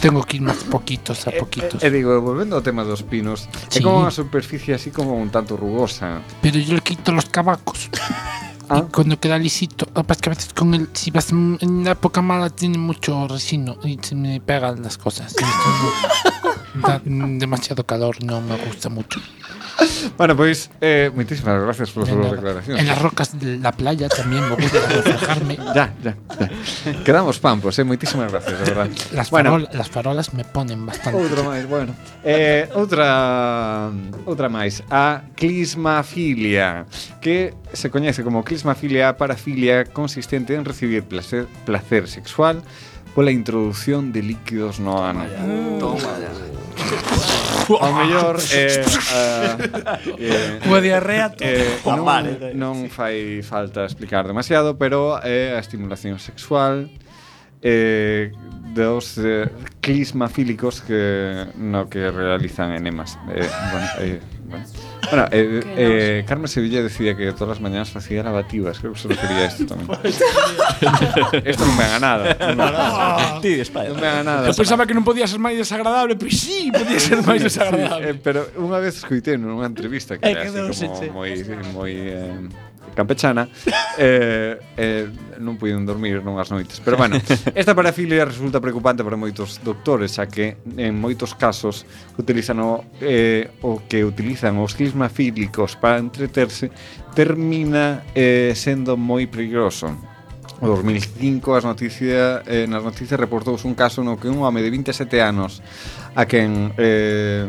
Tengo 0.01 0.23
que 0.25 0.37
ir 0.37 0.43
más 0.43 0.59
poquitos 0.67 1.27
a 1.27 1.31
poquitos. 1.33 1.83
E 1.83 1.89
digo, 1.91 2.19
volvendo 2.21 2.59
ao 2.59 2.63
tema 2.63 2.83
dos 2.83 3.03
pinos, 3.07 3.47
é 3.71 3.79
Sí. 3.79 3.83
como 3.83 4.03
unha 4.03 4.11
superficie 4.15 4.75
así 4.75 4.91
como 4.91 5.15
un 5.15 5.31
tanto 5.31 5.55
rugosa. 5.57 6.21
Pero 6.43 6.59
yo 6.59 6.75
le 6.75 6.83
quito 6.83 7.15
los 7.15 7.27
cabacos. 7.31 7.87
Y 8.69 8.81
cuando 8.93 9.17
queda 9.17 9.39
lisito, 9.39 9.89
es 9.89 10.19
que 10.21 10.29
a 10.29 10.35
veces 10.37 10.53
con 10.53 10.75
el, 10.75 10.91
si 10.93 11.09
vas 11.11 11.31
en 11.33 11.57
en 11.63 11.85
la 11.89 11.93
época 11.97 12.21
mala 12.21 12.51
tiene 12.51 12.77
mucho 12.77 13.25
resino 13.27 13.79
y 13.83 13.97
se 14.03 14.13
me 14.15 14.43
pegan 14.43 14.83
las 14.83 14.99
cosas. 14.99 15.35
Da 16.79 17.01
demasiado 17.05 17.83
calor, 17.83 18.23
no 18.23 18.41
me 18.41 18.55
gusta 18.57 18.89
mucho. 18.89 19.19
Bueno, 20.17 20.37
pois 20.37 20.71
eh, 20.81 21.11
moitísimas 21.15 21.61
gracias 21.63 21.91
súas 21.91 22.09
la- 22.11 22.31
declaracións. 22.33 22.81
En 22.81 22.87
las 22.87 22.99
rocas 23.03 23.39
de 23.39 23.59
la 23.59 23.73
playa 23.73 24.09
también 24.09 24.49
me 24.49 24.57
gusta 24.57 24.81
reflejarme. 24.89 25.59
Ya, 25.75 25.93
ya, 26.03 26.15
ya. 26.41 26.49
Quedamos 27.05 27.39
pampos, 27.39 27.79
eh, 27.79 27.85
moitísimas 27.85 28.31
gracias, 28.33 28.59
de 28.59 28.65
verdade. 28.65 28.91
Las, 29.13 29.31
bueno, 29.31 29.59
farol- 29.59 29.71
las 29.73 29.89
farolas 29.91 30.35
me 30.35 30.45
ponen 30.45 30.87
bastante. 30.87 31.19
Outra 31.21 31.43
máis, 31.45 31.65
bueno. 31.69 31.95
Eh, 32.25 32.67
outra 32.75 33.91
outra 34.27 34.49
máis, 34.49 34.83
a 34.91 35.23
clismafilia, 35.37 36.87
que 37.21 37.55
se 37.73 37.91
coñece 37.91 38.23
como 38.25 38.43
clismafilia 38.43 39.17
parafilia 39.17 39.85
consistente 39.85 40.55
en 40.55 40.65
recibir 40.65 41.05
placer, 41.05 41.47
placer 41.67 42.09
sexual 42.09 42.63
pola 43.15 43.31
introducción 43.31 44.13
de 44.13 44.23
líquidos 44.23 44.79
no 44.79 45.05
ano. 45.05 45.27
Toma. 45.79 45.99
Ao 47.77 47.93
mellor 47.93 48.41
eh, 48.57 48.81
eh, 48.81 49.57
eh 50.17 50.69
Unha 50.69 50.81
diarrea 50.81 51.29
eh, 51.37 51.85
non, 51.85 52.09
non 52.57 52.75
fai 52.89 53.45
falta 53.45 53.85
explicar 53.85 54.25
demasiado 54.25 54.81
Pero 54.81 55.21
é 55.21 55.53
eh, 55.53 55.57
a 55.57 55.61
estimulación 55.61 56.17
sexual 56.17 56.89
eh, 57.63 58.33
dos 58.75 59.19
eh, 59.19 59.51
clismafílicos 59.81 60.81
que 60.83 61.47
no 61.57 61.89
que 61.89 62.11
realizan 62.11 62.73
enemas. 62.73 63.19
Eh, 63.35 63.49
bueno, 63.73 63.89
eh, 64.01 64.21
bueno. 64.45 64.65
Bueno, 65.11 65.27
eh, 65.31 65.61
eh, 65.77 66.25
Carmen 66.27 66.49
Sevilla 66.49 66.83
decía 66.83 67.17
que 67.17 67.33
todas 67.33 67.49
las 67.49 67.61
mañanas 67.61 67.95
hacía 67.97 68.23
lavativas. 68.23 68.79
Creo 68.79 68.93
que 68.93 68.99
se 68.99 69.09
refería 69.09 69.37
a 69.37 69.45
esto 69.47 69.67
también. 69.67 69.89
esto 71.45 71.65
non 71.65 71.77
me 71.77 71.85
haga 71.85 71.99
nada. 72.01 72.25
Non, 72.59 72.73
no, 72.73 73.41
Ti 73.41 73.55
despaia. 73.55 73.89
non 73.95 74.01
me 74.01 74.09
haga 74.09 74.23
nada. 74.25 74.45
Eu 74.49 74.57
pensaba 74.57 74.85
que 74.85 74.93
non 74.93 75.05
podía 75.07 75.25
ser 75.31 75.41
máis 75.41 75.57
desagradable, 75.57 76.19
pois 76.19 76.35
pues 76.35 76.45
sí, 76.45 76.69
podía 76.75 77.01
ser 77.01 77.23
máis 77.25 77.41
desagradable. 77.41 78.13
Sí, 78.13 78.17
eh, 78.17 78.21
pero 78.21 78.41
unha 78.59 78.79
vez 78.83 78.99
escoitei 79.01 79.39
nunha 79.39 79.69
entrevista 79.69 80.19
que 80.19 80.27
eh, 80.27 80.35
era 80.35 80.69
así 80.69 80.89
como 80.91 81.25
moi 81.25 81.31
moi 81.73 81.93
eh, 81.95 82.49
campechana 82.99 83.47
eh, 83.99 84.59
eh, 84.75 85.07
non 85.39 85.55
puiden 85.55 85.87
dormir 85.87 86.19
nunhas 86.27 86.51
noites. 86.51 86.83
Pero 86.83 86.99
bueno, 86.99 87.23
esta 87.55 87.79
parafilia 87.79 88.27
resulta 88.27 88.59
preocupante 88.59 89.07
para 89.07 89.15
moitos 89.15 89.63
doctores 89.63 90.19
xa 90.19 90.27
que 90.27 90.59
en 90.75 90.99
moitos 90.99 91.39
casos 91.39 91.87
utilizan 92.19 92.59
o, 92.59 92.83
eh, 92.99 93.47
o 93.63 93.79
que 93.87 94.03
utilizan 94.03 94.59
os 94.59 94.75
clismafílicos 94.75 95.79
para 95.79 96.03
entreterse 96.03 96.75
termina 97.15 98.03
eh, 98.19 98.51
sendo 98.59 98.99
moi 98.99 99.31
peligroso. 99.31 99.95
O 100.59 100.67
2005 100.67 101.55
as 101.55 101.63
noticias 101.63 102.43
eh, 102.51 102.67
nas 102.67 102.83
noticias 102.83 103.15
reportouse 103.15 103.63
un 103.63 103.79
caso 103.79 104.03
no 104.03 104.19
que 104.19 104.27
un 104.27 104.43
home 104.43 104.59
de 104.59 104.75
27 104.75 105.23
anos 105.23 105.63
a 106.19 106.27
quen 106.27 106.75
eh, 106.75 107.47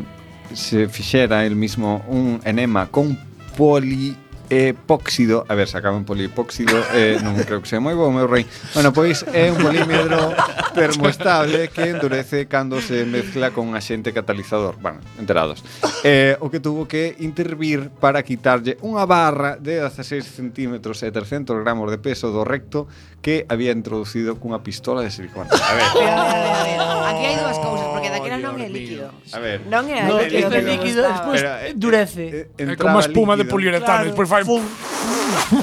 se 0.54 0.86
fixera 0.90 1.42
el 1.46 1.58
mismo 1.58 2.06
un 2.06 2.38
enema 2.46 2.86
con 2.94 3.18
poli 3.58 4.29
epóxido, 4.50 5.46
a 5.48 5.56
ver, 5.56 5.68
sacaba 5.68 5.96
un 5.96 6.06
polipóxido, 6.06 6.74
eh, 6.94 7.18
non 7.26 7.38
creo 7.46 7.62
que 7.62 7.70
sea 7.70 7.80
moi 7.80 7.94
bo, 7.94 8.10
meu 8.10 8.26
rei. 8.26 8.46
Bueno, 8.74 8.92
pois 8.92 9.24
é 9.32 9.54
un 9.54 9.62
polímero 9.62 10.34
termoestable 10.78 11.70
que 11.70 11.94
endurece 11.94 12.50
cando 12.50 12.82
se 12.82 13.06
mezcla 13.06 13.52
con 13.54 13.78
axente 13.78 14.14
catalizador. 14.14 14.78
Bueno, 14.82 15.00
enterados. 15.18 15.64
Eh, 16.04 16.38
o 16.40 16.50
que 16.50 16.60
tuvo 16.60 16.88
que 16.88 17.16
intervir 17.20 17.94
para 18.02 18.26
quitarlle 18.26 18.78
unha 18.82 19.06
barra 19.06 19.56
de 19.58 19.86
16 19.86 20.26
centímetros 20.26 21.02
eh, 21.06 21.10
e 21.10 21.16
300 21.16 21.62
gramos 21.62 21.90
de 21.94 21.98
peso 22.02 22.34
do 22.34 22.42
recto 22.42 22.90
que 23.22 23.46
había 23.50 23.72
introducido 23.72 24.40
cunha 24.40 24.64
pistola 24.64 25.02
de 25.02 25.12
silicona. 25.12 25.50
A 25.52 25.74
ver. 25.76 25.88
Pero, 25.94 26.08
a 26.08 26.34
ver, 26.34 26.48
a 26.48 26.64
ver. 26.64 26.80
Aquí 27.10 27.26
hai 27.26 27.36
dúas 27.36 27.60
cousas, 27.60 27.88
porque 27.92 28.08
daquela 28.08 28.40
non 28.40 28.56
é 28.64 28.70
líquido. 28.72 29.12
A 29.36 29.40
ver. 29.44 29.68
Non 29.68 29.84
é 29.92 30.08
no, 30.08 30.24
líquido, 30.24 30.48
líquido, 30.48 30.56
eh, 30.56 30.64
eh, 30.64 30.72
líquido 30.72 31.02
despois 31.04 31.40
endurece. 31.68 32.26
Eh, 32.56 32.64
é 32.64 32.76
como 32.80 32.96
a 32.96 33.04
espuma 33.04 33.36
líquido. 33.36 33.44
de 33.44 33.52
poliuretano, 33.52 34.08
claro. 34.08 34.08
despois 34.08 34.28
fai 34.32 34.39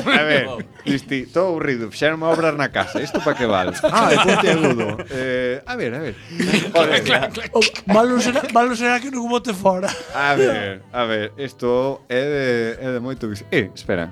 A 0.06 0.22
ver, 0.22 0.66
Cristi, 0.82 1.26
todo 1.26 1.48
aburrido, 1.48 1.90
fixeron 1.90 2.22
obras 2.22 2.54
na 2.56 2.68
casa, 2.70 3.00
isto 3.02 3.20
para 3.20 3.36
que 3.36 3.46
vale? 3.46 3.72
Ah, 3.84 4.10
é 4.12 4.16
ponte 4.16 4.48
agudo. 4.50 4.96
Eh, 5.10 5.62
a 5.66 5.76
ver, 5.76 5.94
a 5.94 6.00
ver. 6.00 6.16
Joder, 6.72 7.02
O 7.52 7.60
oh, 7.60 7.92
Malo 7.92 8.20
será, 8.20 8.42
malo 8.52 8.74
será 8.74 8.98
que 9.00 9.10
non 9.10 9.28
bote 9.28 9.54
fora. 9.54 9.88
a 10.14 10.34
ver, 10.34 10.82
a 10.92 11.02
ver, 11.04 11.32
isto 11.38 12.02
é 12.08 12.22
de, 12.22 12.44
é 12.82 12.88
de 12.94 13.00
moito... 13.00 13.30
Eh, 13.50 13.70
espera, 13.74 14.10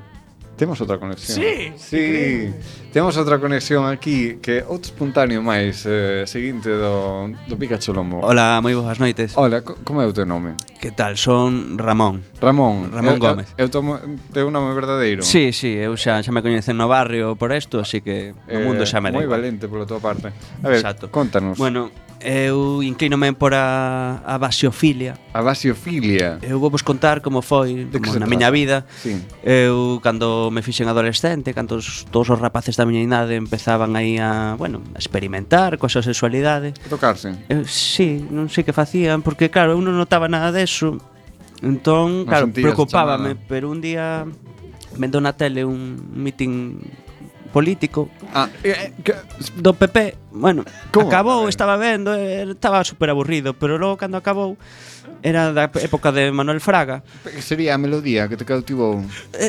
Temos 0.56 0.80
outra 0.80 0.98
conexión. 1.02 1.34
Sí, 1.42 1.72
sí. 1.76 2.54
Temos 2.94 3.16
outra 3.18 3.42
conexión 3.42 3.90
aquí 3.90 4.38
que 4.38 4.62
outro 4.62 4.94
espontáneo 4.94 5.42
máis 5.42 5.82
eh, 5.82 6.22
seguinte 6.30 6.70
do, 6.70 7.26
do 7.50 7.54
Pikachu 7.58 7.90
Lombo. 7.90 8.22
Hola, 8.22 8.62
moi 8.62 8.70
boas 8.78 9.02
noites. 9.02 9.34
Hola, 9.34 9.66
co- 9.66 9.74
como 9.82 9.98
é 9.98 10.06
o 10.06 10.14
teu 10.14 10.22
nome? 10.22 10.54
Que 10.78 10.94
tal? 10.94 11.18
Son 11.18 11.74
Ramón. 11.74 12.22
Ramón. 12.38 12.94
Ramón 12.94 13.18
eu, 13.18 13.22
Gómez. 13.22 13.50
Eu, 13.58 13.66
eu 13.66 13.68
tomo 13.68 13.98
teu 14.30 14.46
nome 14.54 14.70
verdadeiro. 14.78 15.26
Sí, 15.26 15.50
sí, 15.50 15.74
eu 15.74 15.98
xa 15.98 16.22
xa 16.22 16.30
me 16.30 16.38
coñecen 16.38 16.78
no 16.78 16.86
barrio 16.86 17.34
por 17.34 17.50
isto, 17.50 17.82
así 17.82 17.98
que 17.98 18.30
o 18.46 18.58
mundo 18.62 18.86
eh, 18.86 18.90
xa 18.90 19.02
me 19.02 19.10
da 19.10 19.18
Moi 19.18 19.26
igual. 19.26 19.42
valente 19.42 19.66
pola 19.66 19.90
tua 19.90 19.98
parte. 19.98 20.30
A 20.62 20.70
ver, 20.70 20.78
Exacto. 20.78 21.10
contanos. 21.10 21.58
Bueno, 21.58 21.90
Eu 22.24 22.80
inclínome 22.80 23.36
por 23.36 23.52
a, 23.52 24.24
a 24.24 24.40
basiofilia. 24.40 25.20
A 25.36 25.44
basiofilia. 25.44 26.40
Eu 26.40 26.56
vou 26.56 26.72
vos 26.72 26.80
contar 26.80 27.20
como 27.20 27.44
foi 27.44 27.84
como 27.92 28.00
na 28.16 28.24
trata? 28.24 28.30
miña 28.32 28.48
vida. 28.48 28.88
Sí. 28.96 29.20
Eu 29.44 30.00
cando 30.00 30.48
me 30.48 30.64
fixen 30.64 30.88
adolescente, 30.88 31.52
cando 31.52 31.76
os, 31.76 32.08
todos 32.08 32.32
os 32.32 32.40
rapaces 32.40 32.80
da 32.80 32.88
miña 32.88 33.04
idade 33.04 33.36
empezaban 33.36 33.92
aí 33.92 34.16
a, 34.16 34.56
bueno, 34.56 34.80
a 34.96 34.98
experimentar 34.98 35.76
coa 35.76 35.92
súa 35.92 36.00
sexualidade. 36.00 36.72
A 36.72 36.88
tocarse. 36.88 37.36
Eu, 37.52 37.68
sí, 37.68 38.24
non 38.32 38.48
sei 38.48 38.64
que 38.64 38.72
facían 38.72 39.20
porque 39.20 39.52
claro, 39.52 39.76
eu 39.76 39.80
non 39.84 39.92
notaba 39.92 40.24
nada 40.24 40.48
deso. 40.48 40.96
Entón, 41.60 42.24
non 42.24 42.28
claro, 42.28 42.48
preocupábame, 42.48 43.36
pero 43.36 43.68
un 43.68 43.84
día 43.84 44.24
vendo 44.96 45.20
na 45.20 45.36
tele 45.36 45.68
un 45.68 46.00
meeting 46.16 46.80
político 47.54 48.10
ah, 48.34 48.50
eh, 48.66 48.74
eh 48.74 48.92
que... 49.06 49.14
do 49.54 49.78
PP, 49.78 50.18
bueno, 50.34 50.66
Como? 50.90 51.06
acabou, 51.06 51.46
estaba 51.46 51.78
vendo, 51.78 52.10
eh, 52.10 52.50
estaba 52.50 52.82
super 52.82 53.06
aburrido, 53.14 53.54
pero 53.54 53.78
logo 53.78 53.94
cando 53.94 54.18
acabou 54.18 54.58
era 55.24 55.56
da 55.56 55.70
época 55.80 56.12
de 56.12 56.28
Manuel 56.32 56.60
Fraga. 56.60 57.02
Que 57.24 57.40
Sería 57.40 57.74
a 57.74 57.78
melodía 57.78 58.28
que 58.28 58.36
te 58.36 58.44
cautivou. 58.44 59.00
Eh, 59.32 59.48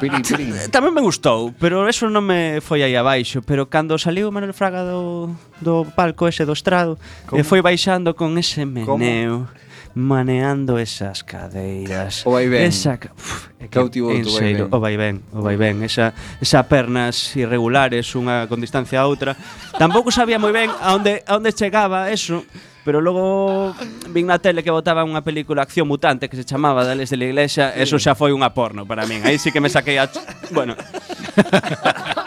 pirí, 0.00 0.20
pirí. 0.20 0.52
Tamén 0.74 0.92
me 0.92 1.00
gustou, 1.00 1.54
pero 1.56 1.88
eso 1.88 2.12
non 2.12 2.28
me 2.28 2.60
foi 2.60 2.84
aí 2.84 2.92
abaixo, 2.92 3.40
pero 3.40 3.72
cando 3.72 3.96
saliu 3.96 4.28
Manuel 4.28 4.52
Fraga 4.52 4.84
do, 4.84 5.32
do 5.64 5.88
palco 5.96 6.28
ese 6.28 6.44
do 6.44 6.52
estrado, 6.52 7.00
Como? 7.24 7.40
eh, 7.40 7.44
foi 7.46 7.64
baixando 7.64 8.12
con 8.12 8.36
ese 8.36 8.68
meneo 8.68 9.48
maneando 9.94 10.78
esas 10.78 11.22
cadeiras. 11.22 12.26
O 12.26 12.32
vai 12.32 12.48
ben. 12.48 12.66
Esa, 12.66 12.98
uf, 12.98 13.48
é 13.58 13.70
que, 13.70 13.78
Cautivo 13.78 14.10
en 14.10 14.26
seiro, 14.26 14.68
o 14.70 14.78
vai 14.82 14.98
ben. 14.98 15.22
O 15.32 15.40
vai 15.40 15.56
ben, 15.56 15.82
esa, 15.86 16.12
esa 16.42 16.66
pernas 16.66 17.34
irregulares, 17.38 18.10
unha 18.18 18.50
con 18.50 18.58
distancia 18.58 19.00
a 19.00 19.06
outra. 19.06 19.38
Tampouco 19.78 20.10
sabía 20.10 20.42
moi 20.42 20.50
ben 20.50 20.68
a 20.68 20.98
onde, 20.98 21.22
a 21.22 21.38
onde 21.38 21.54
chegaba 21.54 22.10
eso, 22.10 22.42
pero 22.82 22.98
logo 22.98 23.72
vin 24.10 24.26
na 24.26 24.42
tele 24.42 24.66
que 24.66 24.74
botaba 24.74 25.06
unha 25.06 25.22
película 25.22 25.62
Acción 25.62 25.86
Mutante 25.86 26.26
que 26.26 26.36
se 26.36 26.44
chamaba 26.44 26.82
Dales 26.82 27.14
de 27.14 27.16
la 27.16 27.26
Iglesia, 27.30 27.70
eso 27.78 27.96
xa 28.02 28.18
foi 28.18 28.34
unha 28.34 28.50
porno 28.50 28.82
para 28.82 29.06
min. 29.06 29.22
Aí 29.22 29.38
sí 29.38 29.54
que 29.54 29.62
me 29.62 29.70
saquei 29.70 29.96
a... 30.02 30.10
Bueno... 30.50 30.74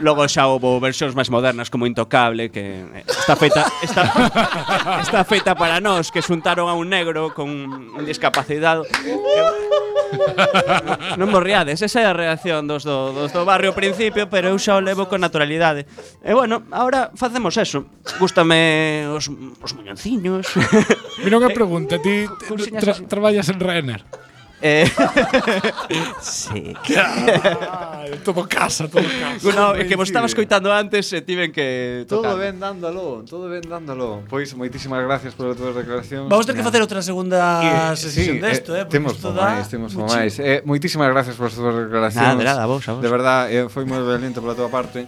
logo 0.00 0.26
xa 0.26 0.50
houve 0.50 0.80
versións 0.80 1.14
máis 1.14 1.30
modernas 1.30 1.70
como 1.70 1.86
Intocable 1.86 2.50
que 2.50 2.82
eh, 2.82 3.04
está 3.06 3.36
feita 3.36 3.62
está, 3.82 4.02
está 5.04 5.20
feita 5.22 5.52
para 5.54 5.78
nós 5.78 6.10
que 6.10 6.24
xuntaron 6.24 6.66
a 6.66 6.74
un 6.74 6.90
negro 6.90 7.30
con 7.36 7.48
discapacidade. 8.02 8.88
non 11.18 11.28
morriades 11.30 11.82
esa 11.82 12.02
é 12.02 12.06
a 12.06 12.14
reacción 12.14 12.66
dos 12.66 12.86
do, 12.86 13.10
dos 13.14 13.30
do 13.34 13.42
barrio 13.46 13.74
ao 13.74 13.78
principio, 13.78 14.30
pero 14.30 14.50
eu 14.50 14.58
xa 14.58 14.78
o 14.78 14.82
levo 14.82 15.06
con 15.10 15.20
naturalidade. 15.22 15.86
E 16.22 16.32
bueno, 16.34 16.66
ahora 16.70 17.10
facemos 17.14 17.54
eso. 17.58 17.86
Gústame 18.18 19.06
os, 19.10 19.26
os 19.30 19.72
muñonciños. 19.74 20.46
Mira 21.22 21.38
unha 21.38 21.50
pregunta, 21.58 21.98
ti 21.98 22.26
tra, 22.78 22.94
traballas 23.06 23.50
en 23.50 23.58
Renner? 23.58 24.23
Eh, 24.60 24.90
sí. 26.20 26.74
Claro, 26.84 28.16
todo 28.24 28.48
casa, 28.48 28.88
todo 28.88 29.02
casa. 29.02 29.52
No, 29.52 29.74
é 29.74 29.84
que 29.84 29.96
vos 29.96 30.08
estaba 30.08 30.26
escoitando 30.26 30.72
antes 30.72 31.12
e 31.12 31.20
tiven 31.20 31.52
que 31.52 32.06
tocar. 32.08 32.32
Todo 32.32 32.38
ben 32.40 32.58
dándolo, 32.58 33.24
todo 33.28 33.48
ben 33.48 33.62
dándolo. 33.66 34.24
Pois 34.28 34.54
moitísimas 34.54 35.04
gracias 35.04 35.34
polas 35.34 35.56
túas 35.56 35.76
declaracións. 35.76 36.30
Vamos 36.30 36.46
ter 36.46 36.56
que 36.56 36.64
facer 36.64 36.80
outra 36.80 37.02
segunda 37.02 37.92
sesión 37.96 38.36
sí, 38.36 38.40
desto, 38.40 38.72
eh, 38.76 38.82
eh 38.82 38.86
temos 38.88 39.20
máis, 39.20 39.68
temos 39.68 39.92
máis. 39.94 40.38
Eh, 40.40 40.62
moitísimas 40.64 41.12
gracias 41.12 41.36
polas 41.36 41.54
túas 41.54 41.74
declaracións. 41.84 42.24
Nada, 42.24 42.40
de 42.40 42.44
nada, 42.44 42.64
vos, 42.64 42.88
a 42.88 42.96
vos. 42.96 43.02
De 43.04 43.10
verdad, 43.10 43.52
eh, 43.52 43.68
foi 43.68 43.84
moi 43.84 44.00
valiente 44.00 44.40
pola 44.40 44.56
túa 44.56 44.72
parte. 44.72 45.04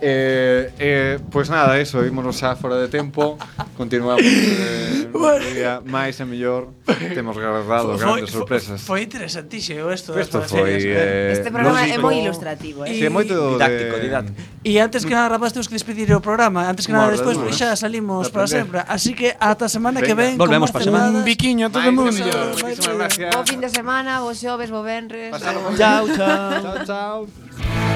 Eh, 0.00 0.72
eh, 0.80 1.16
pois 1.28 1.44
pues 1.44 1.52
nada, 1.52 1.76
eso, 1.76 2.00
ímonos 2.00 2.40
xa 2.40 2.56
fora 2.56 2.80
de 2.80 2.88
tempo. 2.88 3.36
Continuamos 3.76 4.24
eh, 4.24 5.08
bueno. 5.12 5.84
máis 5.84 6.16
e 6.20 6.24
mellor. 6.24 6.72
Temos 7.12 7.36
guardado 7.36 7.98
grandes 8.00 8.32
sorpresas 8.32 8.83
foi 8.84 9.08
interesantísimo 9.08 9.90
isto 9.90 10.12
Isto 10.18 10.42
foi 10.44 10.76
eh, 10.76 11.32
Este 11.32 11.48
programa 11.50 11.80
é 11.88 11.96
moi 11.96 12.20
ilustrativo, 12.20 12.84
eh. 12.84 12.92
Sí, 12.92 13.06
é 13.06 13.10
moito 13.10 13.32
didáctico, 13.32 13.94
de... 13.96 14.02
didáctico. 14.04 14.36
E 14.64 14.78
antes 14.78 15.04
que 15.04 15.14
nada, 15.16 15.28
rapaz, 15.34 15.52
temos 15.52 15.68
que 15.68 15.74
despedir 15.74 16.12
o 16.12 16.20
programa. 16.20 16.68
Antes 16.68 16.84
que 16.86 16.92
nada, 16.92 17.10
despois 17.10 17.36
xa 17.56 17.76
salimos 17.76 18.28
para 18.28 18.46
sempre. 18.46 18.84
Así 18.86 19.16
que 19.16 19.32
ata 19.40 19.66
a 19.66 19.72
semana 19.72 20.04
que 20.04 20.14
ven. 20.14 20.36
Volvemos 20.36 20.70
para 20.70 20.84
semana. 20.84 21.08
Un 21.08 21.24
biquiño 21.24 21.66
a 21.66 21.70
todo 21.72 21.88
o 21.88 21.92
mundo. 21.92 22.12
Bo 22.12 23.42
fin 23.48 23.60
de 23.64 23.70
semana, 23.72 24.20
bo 24.20 24.36
xoves, 24.36 24.68
bo 24.68 24.84
venres. 24.84 25.32
Chao, 25.40 25.74
chao. 25.76 26.04
Chao, 26.12 26.78
chao. 26.84 27.93